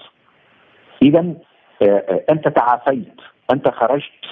اذا 1.02 1.34
آه، 1.82 2.24
أنت 2.30 2.48
تعافيت 2.48 3.22
أنت 3.54 3.70
خرجت 3.70 4.26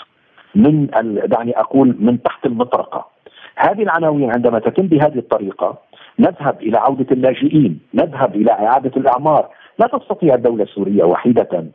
من 0.55 0.87
دعني 1.25 1.59
أقول 1.59 1.95
من 1.99 2.23
تحت 2.23 2.45
المطرقة 2.45 3.15
هذه 3.55 3.83
العناوين 3.83 4.31
عندما 4.31 4.59
تتم 4.59 4.87
بهذه 4.87 5.17
الطريقة 5.17 5.77
نذهب 6.19 6.61
إلى 6.61 6.77
عودة 6.77 7.05
اللاجئين، 7.11 7.79
نذهب 7.93 8.35
إلى 8.35 8.51
إعادة 8.51 8.91
الأعمار، 8.97 9.49
لا 9.79 9.87
تستطيع 9.87 10.35
الدولة 10.35 10.63
السورية 10.63 11.03
وحيدة 11.03 11.65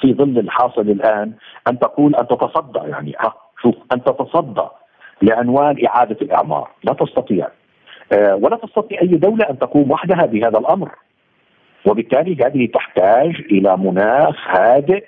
في 0.00 0.14
ظل 0.14 0.38
الحاصل 0.38 0.80
الآن 0.80 1.32
أن 1.68 1.78
تقول 1.78 2.14
أن 2.14 2.26
تتصدى 2.26 2.78
يعني 2.78 3.14
ها 3.20 3.34
شوف 3.62 3.74
أن 3.92 4.04
تتصدى 4.04 4.66
لعنوان 5.22 5.86
إعادة 5.86 6.16
الأعمار، 6.22 6.70
لا 6.84 6.92
تستطيع. 6.92 7.48
آه 8.12 8.34
ولا 8.34 8.56
تستطيع 8.56 9.00
أي 9.00 9.06
دولة 9.06 9.50
أن 9.50 9.58
تقوم 9.58 9.90
وحدها 9.90 10.26
بهذا 10.26 10.58
الأمر. 10.58 10.90
وبالتالي 11.86 12.36
هذه 12.44 12.66
تحتاج 12.66 13.34
إلى 13.50 13.76
مناخ 13.76 14.48
هادئ، 14.48 15.04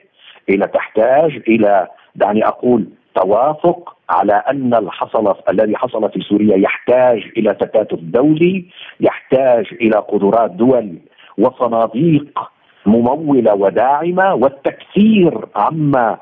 إلى 0.49 0.67
تحتاج 0.67 1.43
إلى 1.49 1.89
دعني 2.15 2.47
أقول 2.47 2.89
توافق 3.15 3.97
على 4.11 4.33
أن 4.33 4.75
الحصل 4.75 5.35
الذي 5.51 5.77
حصل 5.77 6.11
في 6.11 6.21
سوريا 6.21 6.57
يحتاج 6.57 7.23
إلى 7.37 7.55
تكاتف 7.55 7.99
دولي، 8.01 8.65
يحتاج 9.01 9.67
إلى 9.73 9.99
قدرات 9.99 10.51
دول 10.51 10.99
وصناديق 11.39 12.41
ممولة 12.87 13.55
وداعمة 13.55 14.35
والتكثير 14.35 15.47
عما 15.57 16.19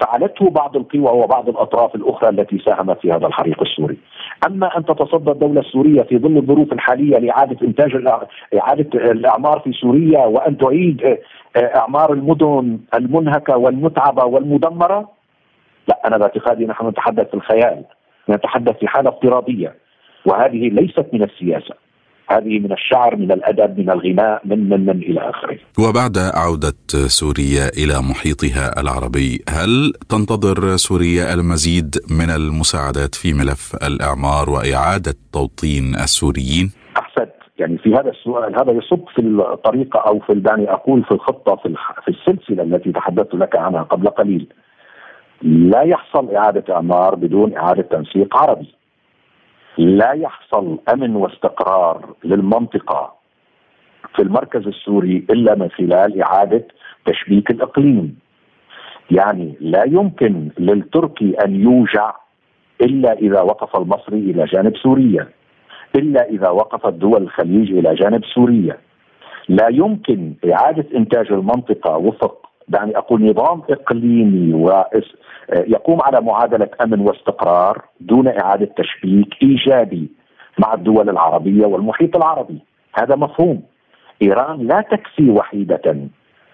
فعلته 0.00 0.50
بعض 0.50 0.76
القوى 0.76 1.22
وبعض 1.22 1.48
الأطراف 1.48 1.94
الأخرى 1.94 2.28
التي 2.30 2.58
ساهمت 2.58 2.98
في 3.00 3.12
هذا 3.12 3.26
الحريق 3.26 3.62
السوري. 3.62 3.98
أما 4.46 4.78
أن 4.78 4.84
تتصدى 4.84 5.30
الدولة 5.30 5.60
السورية 5.60 6.02
في 6.02 6.18
ظل 6.18 6.36
الظروف 6.36 6.72
الحالية 6.72 7.18
لإعادة 7.18 7.66
إنتاج 7.66 8.06
إعادة 8.60 9.10
الأعمار 9.10 9.60
في 9.60 9.72
سوريا 9.72 10.18
وأن 10.26 10.58
تعيد 10.58 11.18
أعمار 11.56 12.12
المدن 12.12 12.78
المنهكة 12.94 13.56
والمتعبة 13.56 14.24
والمدمرة 14.24 15.08
لا 15.88 16.00
أنا 16.06 16.18
باعتقادي 16.18 16.66
نحن 16.66 16.88
نتحدث 16.88 17.28
في 17.28 17.34
الخيال 17.34 17.84
نتحدث 18.30 18.78
في 18.78 18.88
حالة 18.88 19.10
افتراضية 19.10 19.74
وهذه 20.26 20.68
ليست 20.68 21.06
من 21.12 21.22
السياسة 21.22 21.74
هذه 22.34 22.58
من 22.58 22.72
الشعر 22.72 23.16
من 23.16 23.32
الأدب 23.32 23.78
من 23.78 23.90
الغناء 23.90 24.42
من 24.44 24.68
من 24.68 24.86
من 24.86 24.98
إلى 25.02 25.20
آخره. 25.20 25.58
وبعد 25.78 26.18
عودة 26.18 26.82
سوريا 27.20 27.66
إلى 27.80 27.94
محيطها 28.10 28.80
العربي، 28.80 29.30
هل 29.48 29.92
تنتظر 30.08 30.76
سوريا 30.76 31.34
المزيد 31.34 31.90
من 32.20 32.30
المساعدات 32.30 33.14
في 33.14 33.32
ملف 33.32 33.76
الإعمار 33.88 34.50
وإعادة 34.50 35.14
توطين 35.32 35.94
السوريين؟ 35.94 36.66
أحسنت، 37.02 37.34
يعني 37.58 37.78
في 37.78 37.90
هذا 37.94 38.10
السؤال 38.10 38.56
هذا 38.60 38.72
يصب 38.72 39.04
في 39.14 39.20
الطريقة 39.20 39.98
أو 40.00 40.20
في 40.26 40.34
دعني 40.34 40.70
أقول 40.70 41.04
في 41.04 41.12
الخطة 41.12 41.56
في 41.56 41.74
في 42.04 42.08
السلسلة 42.08 42.62
التي 42.62 42.92
تحدثت 42.92 43.34
لك 43.34 43.56
عنها 43.56 43.82
قبل 43.82 44.08
قليل. 44.08 44.46
لا 45.42 45.82
يحصل 45.82 46.34
إعادة 46.34 46.74
إعمار 46.74 47.14
بدون 47.14 47.56
إعادة 47.56 47.82
تنسيق 47.82 48.36
عربي. 48.36 48.74
لا 49.78 50.12
يحصل 50.12 50.78
أمن 50.92 51.16
واستقرار 51.16 52.14
للمنطقة 52.24 53.14
في 54.16 54.22
المركز 54.22 54.66
السوري 54.66 55.26
إلا 55.30 55.54
من 55.54 55.70
خلال 55.70 56.22
إعادة 56.22 56.64
تشبيك 57.06 57.50
الإقليم. 57.50 58.18
يعني 59.10 59.54
لا 59.60 59.84
يمكن 59.84 60.50
للتركي 60.58 61.34
أن 61.44 61.54
يوجع 61.60 62.14
إلا 62.80 63.12
إذا 63.12 63.40
وقف 63.40 63.76
المصري 63.76 64.18
إلى 64.18 64.44
جانب 64.44 64.76
سوريا. 64.76 65.28
إلا 65.96 66.28
إذا 66.28 66.48
وقفت 66.48 66.92
دول 66.92 67.22
الخليج 67.22 67.72
إلى 67.72 67.94
جانب 67.94 68.24
سوريا. 68.24 68.78
لا 69.48 69.68
يمكن 69.70 70.34
إعادة 70.52 70.86
إنتاج 70.96 71.32
المنطقة 71.32 71.96
وفق 71.96 72.50
دعني 72.68 72.98
أقول 72.98 73.30
نظام 73.30 73.62
إقليمي 73.70 74.54
ويقوم 74.54 76.02
على 76.02 76.20
معادلة 76.20 76.68
أمن 76.82 77.00
واستقرار 77.00 77.84
دون 78.00 78.28
إعادة 78.28 78.70
تشبيك 78.76 79.42
إيجابي 79.42 80.10
مع 80.58 80.74
الدول 80.74 81.10
العربية 81.10 81.66
والمحيط 81.66 82.16
العربي. 82.16 82.58
هذا 82.94 83.16
مفهوم. 83.16 83.62
إيران 84.22 84.66
لا 84.66 84.80
تكفي 84.80 85.30
وحيدة 85.30 86.08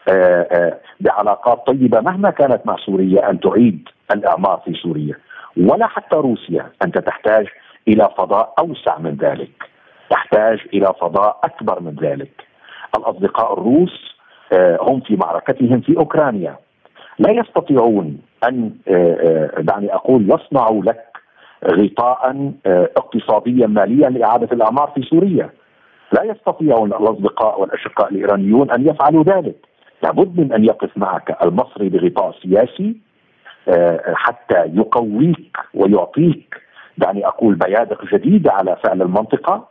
آه، 0.08 0.46
آه، 0.52 0.78
بعلاقات 1.00 1.66
طيبة 1.66 2.00
مهما 2.00 2.30
كانت 2.30 2.66
مع 2.66 2.76
سوريا 2.76 3.30
أن 3.30 3.40
تعيد 3.40 3.88
الإعمار 4.14 4.62
في 4.64 4.74
سوريا 4.74 5.14
ولا 5.56 5.86
حتى 5.86 6.16
روسيا. 6.16 6.70
أنت 6.84 6.98
تحتاج 6.98 7.46
إلى 7.88 8.10
فضاء 8.18 8.54
أوسع 8.58 8.98
من 8.98 9.16
ذلك. 9.16 9.70
تحتاج 10.10 10.58
إلى 10.74 10.94
فضاء 11.00 11.40
أكبر 11.44 11.80
من 11.80 11.96
ذلك. 12.02 12.46
الأصدقاء 12.96 13.52
الروس 13.52 13.90
آه، 13.90 14.19
هم 14.80 15.00
في 15.00 15.16
معركتهم 15.16 15.80
في 15.80 15.96
أوكرانيا. 15.96 16.56
لا 17.18 17.30
يستطيعون 17.30 18.18
أن 18.48 18.70
آه، 18.88 19.50
آه، 19.56 19.60
دعني 19.60 19.94
أقول 19.94 20.22
يصنعوا 20.22 20.82
لك 20.82 21.04
غطاء 21.66 22.52
اقتصاديا 22.96 23.66
ماليا 23.66 24.08
لإعادة 24.08 24.48
الأعمار 24.52 24.92
في 24.94 25.02
سوريا. 25.02 25.50
لا 26.12 26.22
يستطيعون 26.22 26.92
الأصدقاء 26.92 27.60
والأشقاء 27.60 28.12
الإيرانيون 28.12 28.70
أن 28.70 28.86
يفعلوا 28.86 29.24
ذلك. 29.24 29.56
لابد 30.02 30.40
من 30.40 30.52
أن 30.52 30.64
يقف 30.64 30.90
معك 30.96 31.36
المصري 31.42 31.88
بغطاء 31.88 32.34
سياسي 32.42 32.96
حتى 34.14 34.64
يقويك 34.74 35.56
ويعطيك 35.74 36.60
دعني 36.98 37.26
أقول 37.26 37.54
بيادق 37.54 38.04
جديده 38.04 38.52
على 38.52 38.76
فعل 38.84 39.02
المنطقة 39.02 39.68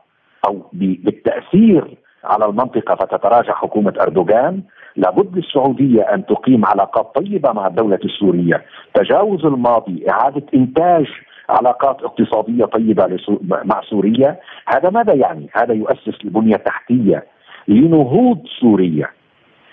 أو 0.48 0.70
بالتأثير 0.74 1.98
على 2.24 2.46
المنطقة 2.46 2.96
فتتراجع 2.96 3.54
حكومة 3.54 3.94
أردوغان. 4.02 4.62
لابد 4.96 5.38
للسعودية 5.38 6.02
أن 6.02 6.26
تقيم 6.26 6.66
علاقات 6.66 7.16
طيبة 7.16 7.52
مع 7.52 7.68
الدولة 7.68 8.00
السورية. 8.06 8.66
تجاوز 8.94 9.46
الماضي 9.46 10.06
إعادة 10.10 10.44
إنتاج 10.54 11.08
علاقات 11.50 12.04
اقتصادية 12.04 12.66
طيبة 12.66 13.20
مع 13.42 13.82
سوريا. 13.82 14.40
هذا 14.68 14.90
ماذا 14.90 15.14
يعني؟ 15.14 15.50
هذا 15.54 15.74
يؤسس 15.74 16.26
البنية 16.26 16.56
التحتية 16.56 17.24
لنهوض 17.68 18.40
سوريا 18.62 19.08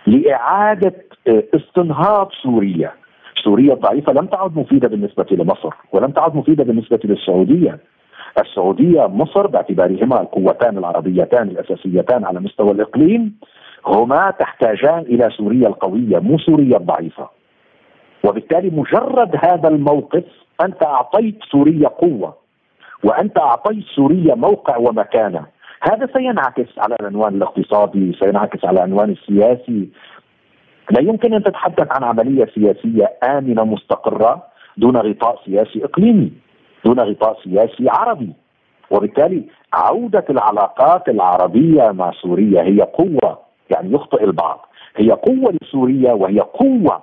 لإعادة 0.07 0.95
آه، 1.29 1.43
استنهاض 1.55 2.31
سوريا. 2.43 2.93
سوريا 3.45 3.75
الضعيفة 3.75 4.13
لم 4.13 4.27
تعد 4.27 4.57
مفيدة 4.59 4.89
بالنسبة 4.89 5.27
لمصر 5.31 5.75
ولم 5.93 6.11
تعد 6.11 6.37
مفيدة 6.37 6.65
بالنسبة 6.65 7.01
للسعودية. 7.05 7.79
السعودية 8.41 9.07
مصر 9.07 9.47
باعتبارهما 9.47 10.21
القوتان 10.21 10.79
العربيتان 10.79 11.49
الأساسيتان 11.49 12.25
على 12.25 12.41
مستوى 12.41 12.71
الإقليم 12.71 13.35
هما 13.87 14.31
تحتاجان 14.31 14.99
إلى 14.99 15.31
سوريا 15.31 15.69
القوية 15.69 16.19
مو 16.19 16.39
سوريا 16.39 16.77
الضعيفة. 16.77 17.29
وبالتالي 18.25 18.71
مجرد 18.71 19.37
هذا 19.45 19.69
الموقف 19.69 20.25
أنت 20.65 20.83
أعطيت 20.83 21.39
سوريا 21.51 21.89
قوة 21.89 22.35
وأنت 23.05 23.39
أعطيت 23.39 23.85
سوريا 23.85 24.35
موقع 24.35 24.77
ومكانة. 24.77 25.47
هذا 25.83 26.09
سينعكس 26.17 26.79
على 26.79 26.97
العنوان 27.01 27.35
الاقتصادي 27.35 28.13
سينعكس 28.21 28.65
على 28.65 28.79
العنوان 28.79 29.11
السياسي. 29.11 29.89
لا 30.91 31.01
يمكن 31.01 31.35
أن 31.35 31.43
تتحدث 31.43 31.89
عن 31.91 32.05
عملية 32.05 32.47
سياسية 32.55 33.13
آمنة 33.25 33.65
مستقرة 33.65 34.43
دون 34.77 34.97
غطاء 34.97 35.41
سياسي 35.45 35.85
إقليمي. 35.85 36.33
دون 36.87 37.01
غطاء 37.01 37.39
سياسي 37.45 37.89
عربي. 37.89 38.33
وبالتالي 38.91 39.45
عودة 39.75 40.25
العلاقات 40.31 41.09
العربية 41.09 41.91
مع 41.93 42.11
سوريا 42.23 42.63
هي 42.63 42.81
قوة 42.81 43.39
يعني 43.71 43.93
يخطئ 43.93 44.25
البعض. 44.25 44.67
هي 44.97 45.11
قوة 45.11 45.55
لسوريا 45.63 46.13
وهي 46.13 46.41
قوة 46.41 47.03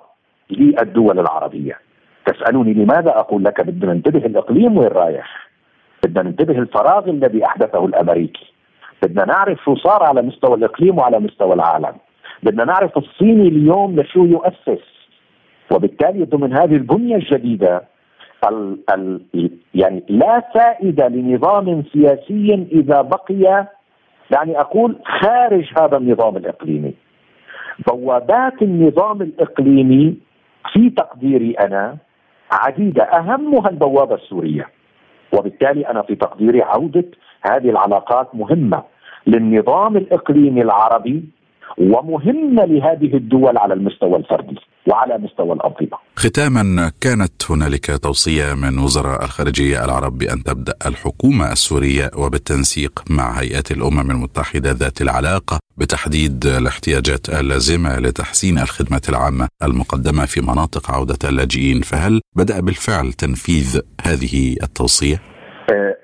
للدول 0.50 1.20
العربية. 1.20 1.80
تسألني 2.26 2.74
لماذا 2.74 3.10
أقول 3.10 3.44
لك 3.44 3.62
بدنا 3.62 3.94
ننتبه 3.94 4.26
الإقليم 4.26 4.78
وين 4.78 4.88
رايح؟ 4.88 5.50
بدنا 6.06 6.30
ننتبه 6.30 6.60
الفراغ 6.60 7.10
الذي 7.10 7.46
أحدثه 7.46 7.86
الأمريكي. 7.86 8.54
بدنا 9.04 9.26
نعرف 9.26 9.60
شو 9.66 9.76
صار 9.76 10.04
على 10.04 10.22
مستوى 10.22 10.56
الإقليم 10.56 10.98
وعلى 10.98 11.20
مستوى 11.20 11.54
العالم. 11.54 11.96
بدنا 12.44 12.66
نعرف 12.66 12.98
الصيني 12.98 13.48
اليوم 13.48 14.00
لشو 14.00 14.26
يؤسس. 14.26 14.84
وبالتالي 15.72 16.24
ضمن 16.26 16.54
هذه 16.54 16.76
البنية 16.76 17.16
الجديدة 17.16 17.76
ال 17.78 17.82
ال 17.82 17.93
يعني 19.74 20.04
لا 20.10 20.40
فائدة 20.56 21.08
لنظام 21.08 21.84
سياسي 21.94 22.68
إذا 22.72 23.02
بقي 23.02 23.68
يعني 24.32 24.60
أقول 24.60 24.96
خارج 25.22 25.72
هذا 25.80 25.98
النظام 25.98 26.38
الإقليمي. 26.38 26.94
بوابات 27.88 28.62
النظام 28.62 29.22
الإقليمي 29.22 30.18
في 30.74 30.90
تقديري 30.90 31.52
أنا 31.52 31.98
عديدة 32.52 33.04
أهمها 33.04 33.70
البوابة 33.70 34.16
السورية. 34.16 34.70
وبالتالي 35.38 35.88
أنا 35.90 36.02
في 36.02 36.16
تقديري 36.16 36.62
عودة 36.62 37.06
هذه 37.42 37.70
العلاقات 37.70 38.36
مهمة 38.36 38.84
للنظام 39.28 39.98
الإقليمي 39.98 40.62
العربي 40.62 41.24
ومهمة 41.78 42.66
لهذه 42.66 43.16
الدول 43.18 43.58
على 43.58 43.74
المستوى 43.74 44.16
الفردي 44.16 44.56
وعلى 44.88 45.18
مستوى 45.18 45.54
الأنظمة. 45.54 45.98
ختاما 46.16 46.92
كانت 47.02 47.52
هنالك 47.52 48.00
توصية 48.04 48.54
من 48.54 48.80
وزراء 48.80 49.24
الخارجية 49.24 49.86
العرب 49.86 50.18
بأن 50.18 50.44
تبدأ 50.44 50.74
الحكومة 50.86 51.52
السورية 51.52 52.12
وبالتنسيق 52.18 53.04
مع 53.10 53.32
هيئات 53.32 53.72
الأمم 53.72 54.12
المتحدة 54.12 54.72
ذات 54.72 55.02
العلاقة 55.02 55.60
بتحديد 55.78 56.46
الاحتياجات 56.46 57.30
اللازمة 57.30 58.00
لتحسين 58.00 58.58
الخدمة 58.60 59.02
العامة 59.10 59.48
المقدمة 59.64 60.26
في 60.26 60.42
مناطق 60.42 60.92
عودة 60.92 61.30
اللاجئين، 61.30 61.82
فهل 61.82 62.22
بدأ 62.36 62.60
بالفعل 62.60 63.14
تنفيذ 63.14 63.80
هذه 64.02 64.56
التوصية؟ 64.64 65.33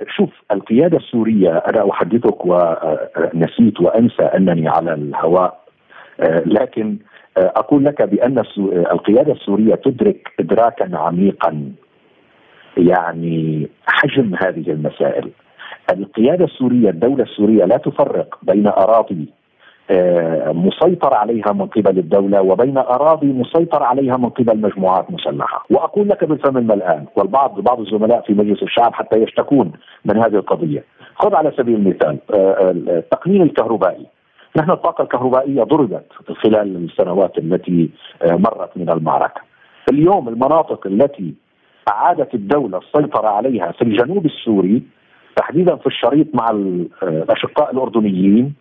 آه، 0.01 0.05
شوف 0.17 0.29
القيادة 0.51 0.97
السورية 0.97 1.49
أنا 1.57 1.89
أحدثك 1.91 2.45
ونسيت 2.45 3.81
وأنسى 3.81 4.23
أنني 4.23 4.69
على 4.69 4.93
الهواء 4.93 5.59
آه، 6.19 6.43
لكن 6.45 6.97
آه، 7.37 7.53
أقول 7.55 7.85
لك 7.85 8.01
بأن 8.01 8.43
القيادة 8.91 9.31
السورية 9.33 9.75
تدرك 9.75 10.31
إدراكا 10.39 10.97
عميقا 10.97 11.71
يعني 12.77 13.69
حجم 13.85 14.35
هذه 14.43 14.71
المسائل. 14.71 15.31
القيادة 15.93 16.45
السورية 16.45 16.89
الدولة 16.89 17.23
السورية 17.23 17.65
لا 17.65 17.77
تفرق 17.77 18.39
بين 18.43 18.67
أراضي 18.67 19.25
آه، 19.25 19.38
مسيطر 20.53 21.13
عليها 21.13 21.53
من 21.53 21.65
قبل 21.65 21.99
الدولة 21.99 22.41
وبين 22.41 22.77
أراضي 22.77 23.27
مسيطر 23.27 23.83
عليها 23.83 24.17
من 24.17 24.29
قبل 24.29 24.61
مجموعات 24.61 25.11
مسلحة. 25.11 25.65
وأقول 25.69 26.09
لك 26.09 26.23
بالفم 26.23 26.57
الملآن 26.57 27.05
والبعض 27.15 27.59
بعض 27.59 27.79
الزملاء 27.79 28.21
في 28.21 28.33
مجلس 28.33 28.63
الشعب 28.63 28.93
حتى 28.93 29.17
يشتكون 29.17 29.71
من 30.05 30.17
هذه 30.17 30.35
القضية. 30.35 30.83
خذ 31.15 31.35
على 31.35 31.51
سبيل 31.57 31.75
المثال 31.75 32.17
آه، 32.33 32.71
التقنين 32.71 33.41
الكهربائي. 33.41 34.05
نحن 34.57 34.71
الطاقة 34.71 35.01
الكهربائية 35.01 35.63
ضربت 35.63 36.05
خلال 36.43 36.75
السنوات 36.85 37.37
التي 37.37 37.89
آه، 38.21 38.35
مرت 38.35 38.77
من 38.77 38.89
المعركة. 38.89 39.41
اليوم 39.91 40.29
المناطق 40.29 40.87
التي 40.87 41.33
أعادت 41.89 42.33
الدولة 42.33 42.77
السيطرة 42.77 43.27
عليها 43.27 43.71
في 43.71 43.81
الجنوب 43.81 44.25
السوري 44.25 44.83
تحديدا 45.35 45.75
في 45.75 45.87
الشريط 45.87 46.27
مع 46.35 46.49
الأشقاء 47.03 47.71
الأردنيين 47.71 48.53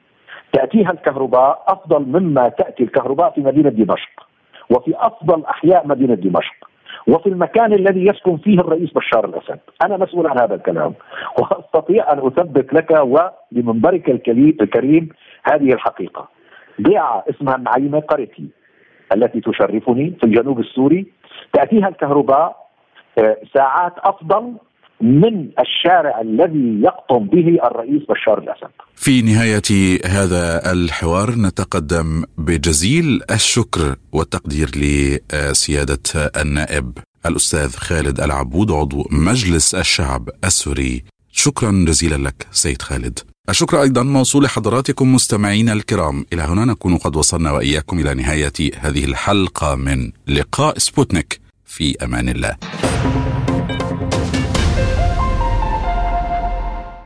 تأتيها 0.52 0.90
الكهرباء 0.90 1.64
أفضل 1.68 2.02
مما 2.20 2.48
تأتي 2.48 2.82
الكهرباء 2.82 3.30
في 3.30 3.40
مدينة 3.40 3.70
دمشق 3.70 4.26
وفي 4.70 4.94
أفضل 4.96 5.44
أحياء 5.44 5.86
مدينة 5.86 6.14
دمشق 6.14 6.68
وفي 7.08 7.28
المكان 7.28 7.72
الذي 7.72 8.06
يسكن 8.06 8.36
فيه 8.36 8.60
الرئيس 8.60 8.92
بشار 8.92 9.24
الأسد، 9.24 9.60
أنا 9.84 9.96
مسؤول 9.96 10.26
عن 10.26 10.38
هذا 10.38 10.54
الكلام 10.54 10.94
وأستطيع 11.38 12.12
أن 12.12 12.18
أثبت 12.18 12.74
لك 12.74 12.90
وبمنبرك 12.90 14.10
الكريم 14.10 15.08
هذه 15.44 15.72
الحقيقة. 15.72 16.28
بيعه 16.78 17.24
اسمها 17.30 17.56
النعيمة 17.56 18.00
قريتي 18.00 18.48
التي 19.12 19.40
تشرفني 19.40 20.10
في 20.20 20.24
الجنوب 20.26 20.60
السوري 20.60 21.06
تأتيها 21.52 21.88
الكهرباء 21.88 22.68
آه، 23.18 23.36
ساعات 23.54 23.92
أفضل 23.98 24.54
من 25.00 25.48
الشارع 25.60 26.20
الذي 26.20 26.80
يقطن 26.82 27.26
به 27.26 27.58
الرئيس 27.64 28.02
بشار 28.08 28.38
الأسد. 28.38 28.70
في 28.94 29.22
نهاية 29.22 29.98
هذا 30.06 30.72
الحوار 30.72 31.30
نتقدم 31.30 32.24
بجزيل 32.38 33.20
الشكر 33.30 33.96
والتقدير 34.12 34.70
لسيادة 34.76 36.30
النائب 36.36 36.98
الأستاذ 37.26 37.76
خالد 37.76 38.20
العبود 38.20 38.70
عضو 38.70 39.04
مجلس 39.10 39.74
الشعب 39.74 40.28
السوري. 40.44 41.04
شكرا 41.32 41.84
جزيلا 41.86 42.28
لك 42.28 42.46
سيد 42.50 42.82
خالد. 42.82 43.18
الشكر 43.50 43.82
أيضا 43.82 44.02
موصول 44.02 44.44
لحضراتكم 44.44 45.14
مستمعينا 45.14 45.72
الكرام، 45.72 46.24
إلى 46.32 46.42
هنا 46.42 46.64
نكون 46.64 46.96
قد 46.96 47.16
وصلنا 47.16 47.52
وإياكم 47.52 47.98
إلى 47.98 48.14
نهاية 48.14 48.52
هذه 48.80 49.04
الحلقة 49.04 49.74
من 49.74 50.12
لقاء 50.28 50.78
سبوتنيك 50.78 51.40
في 51.66 51.96
أمان 52.04 52.28
الله. 52.28 52.56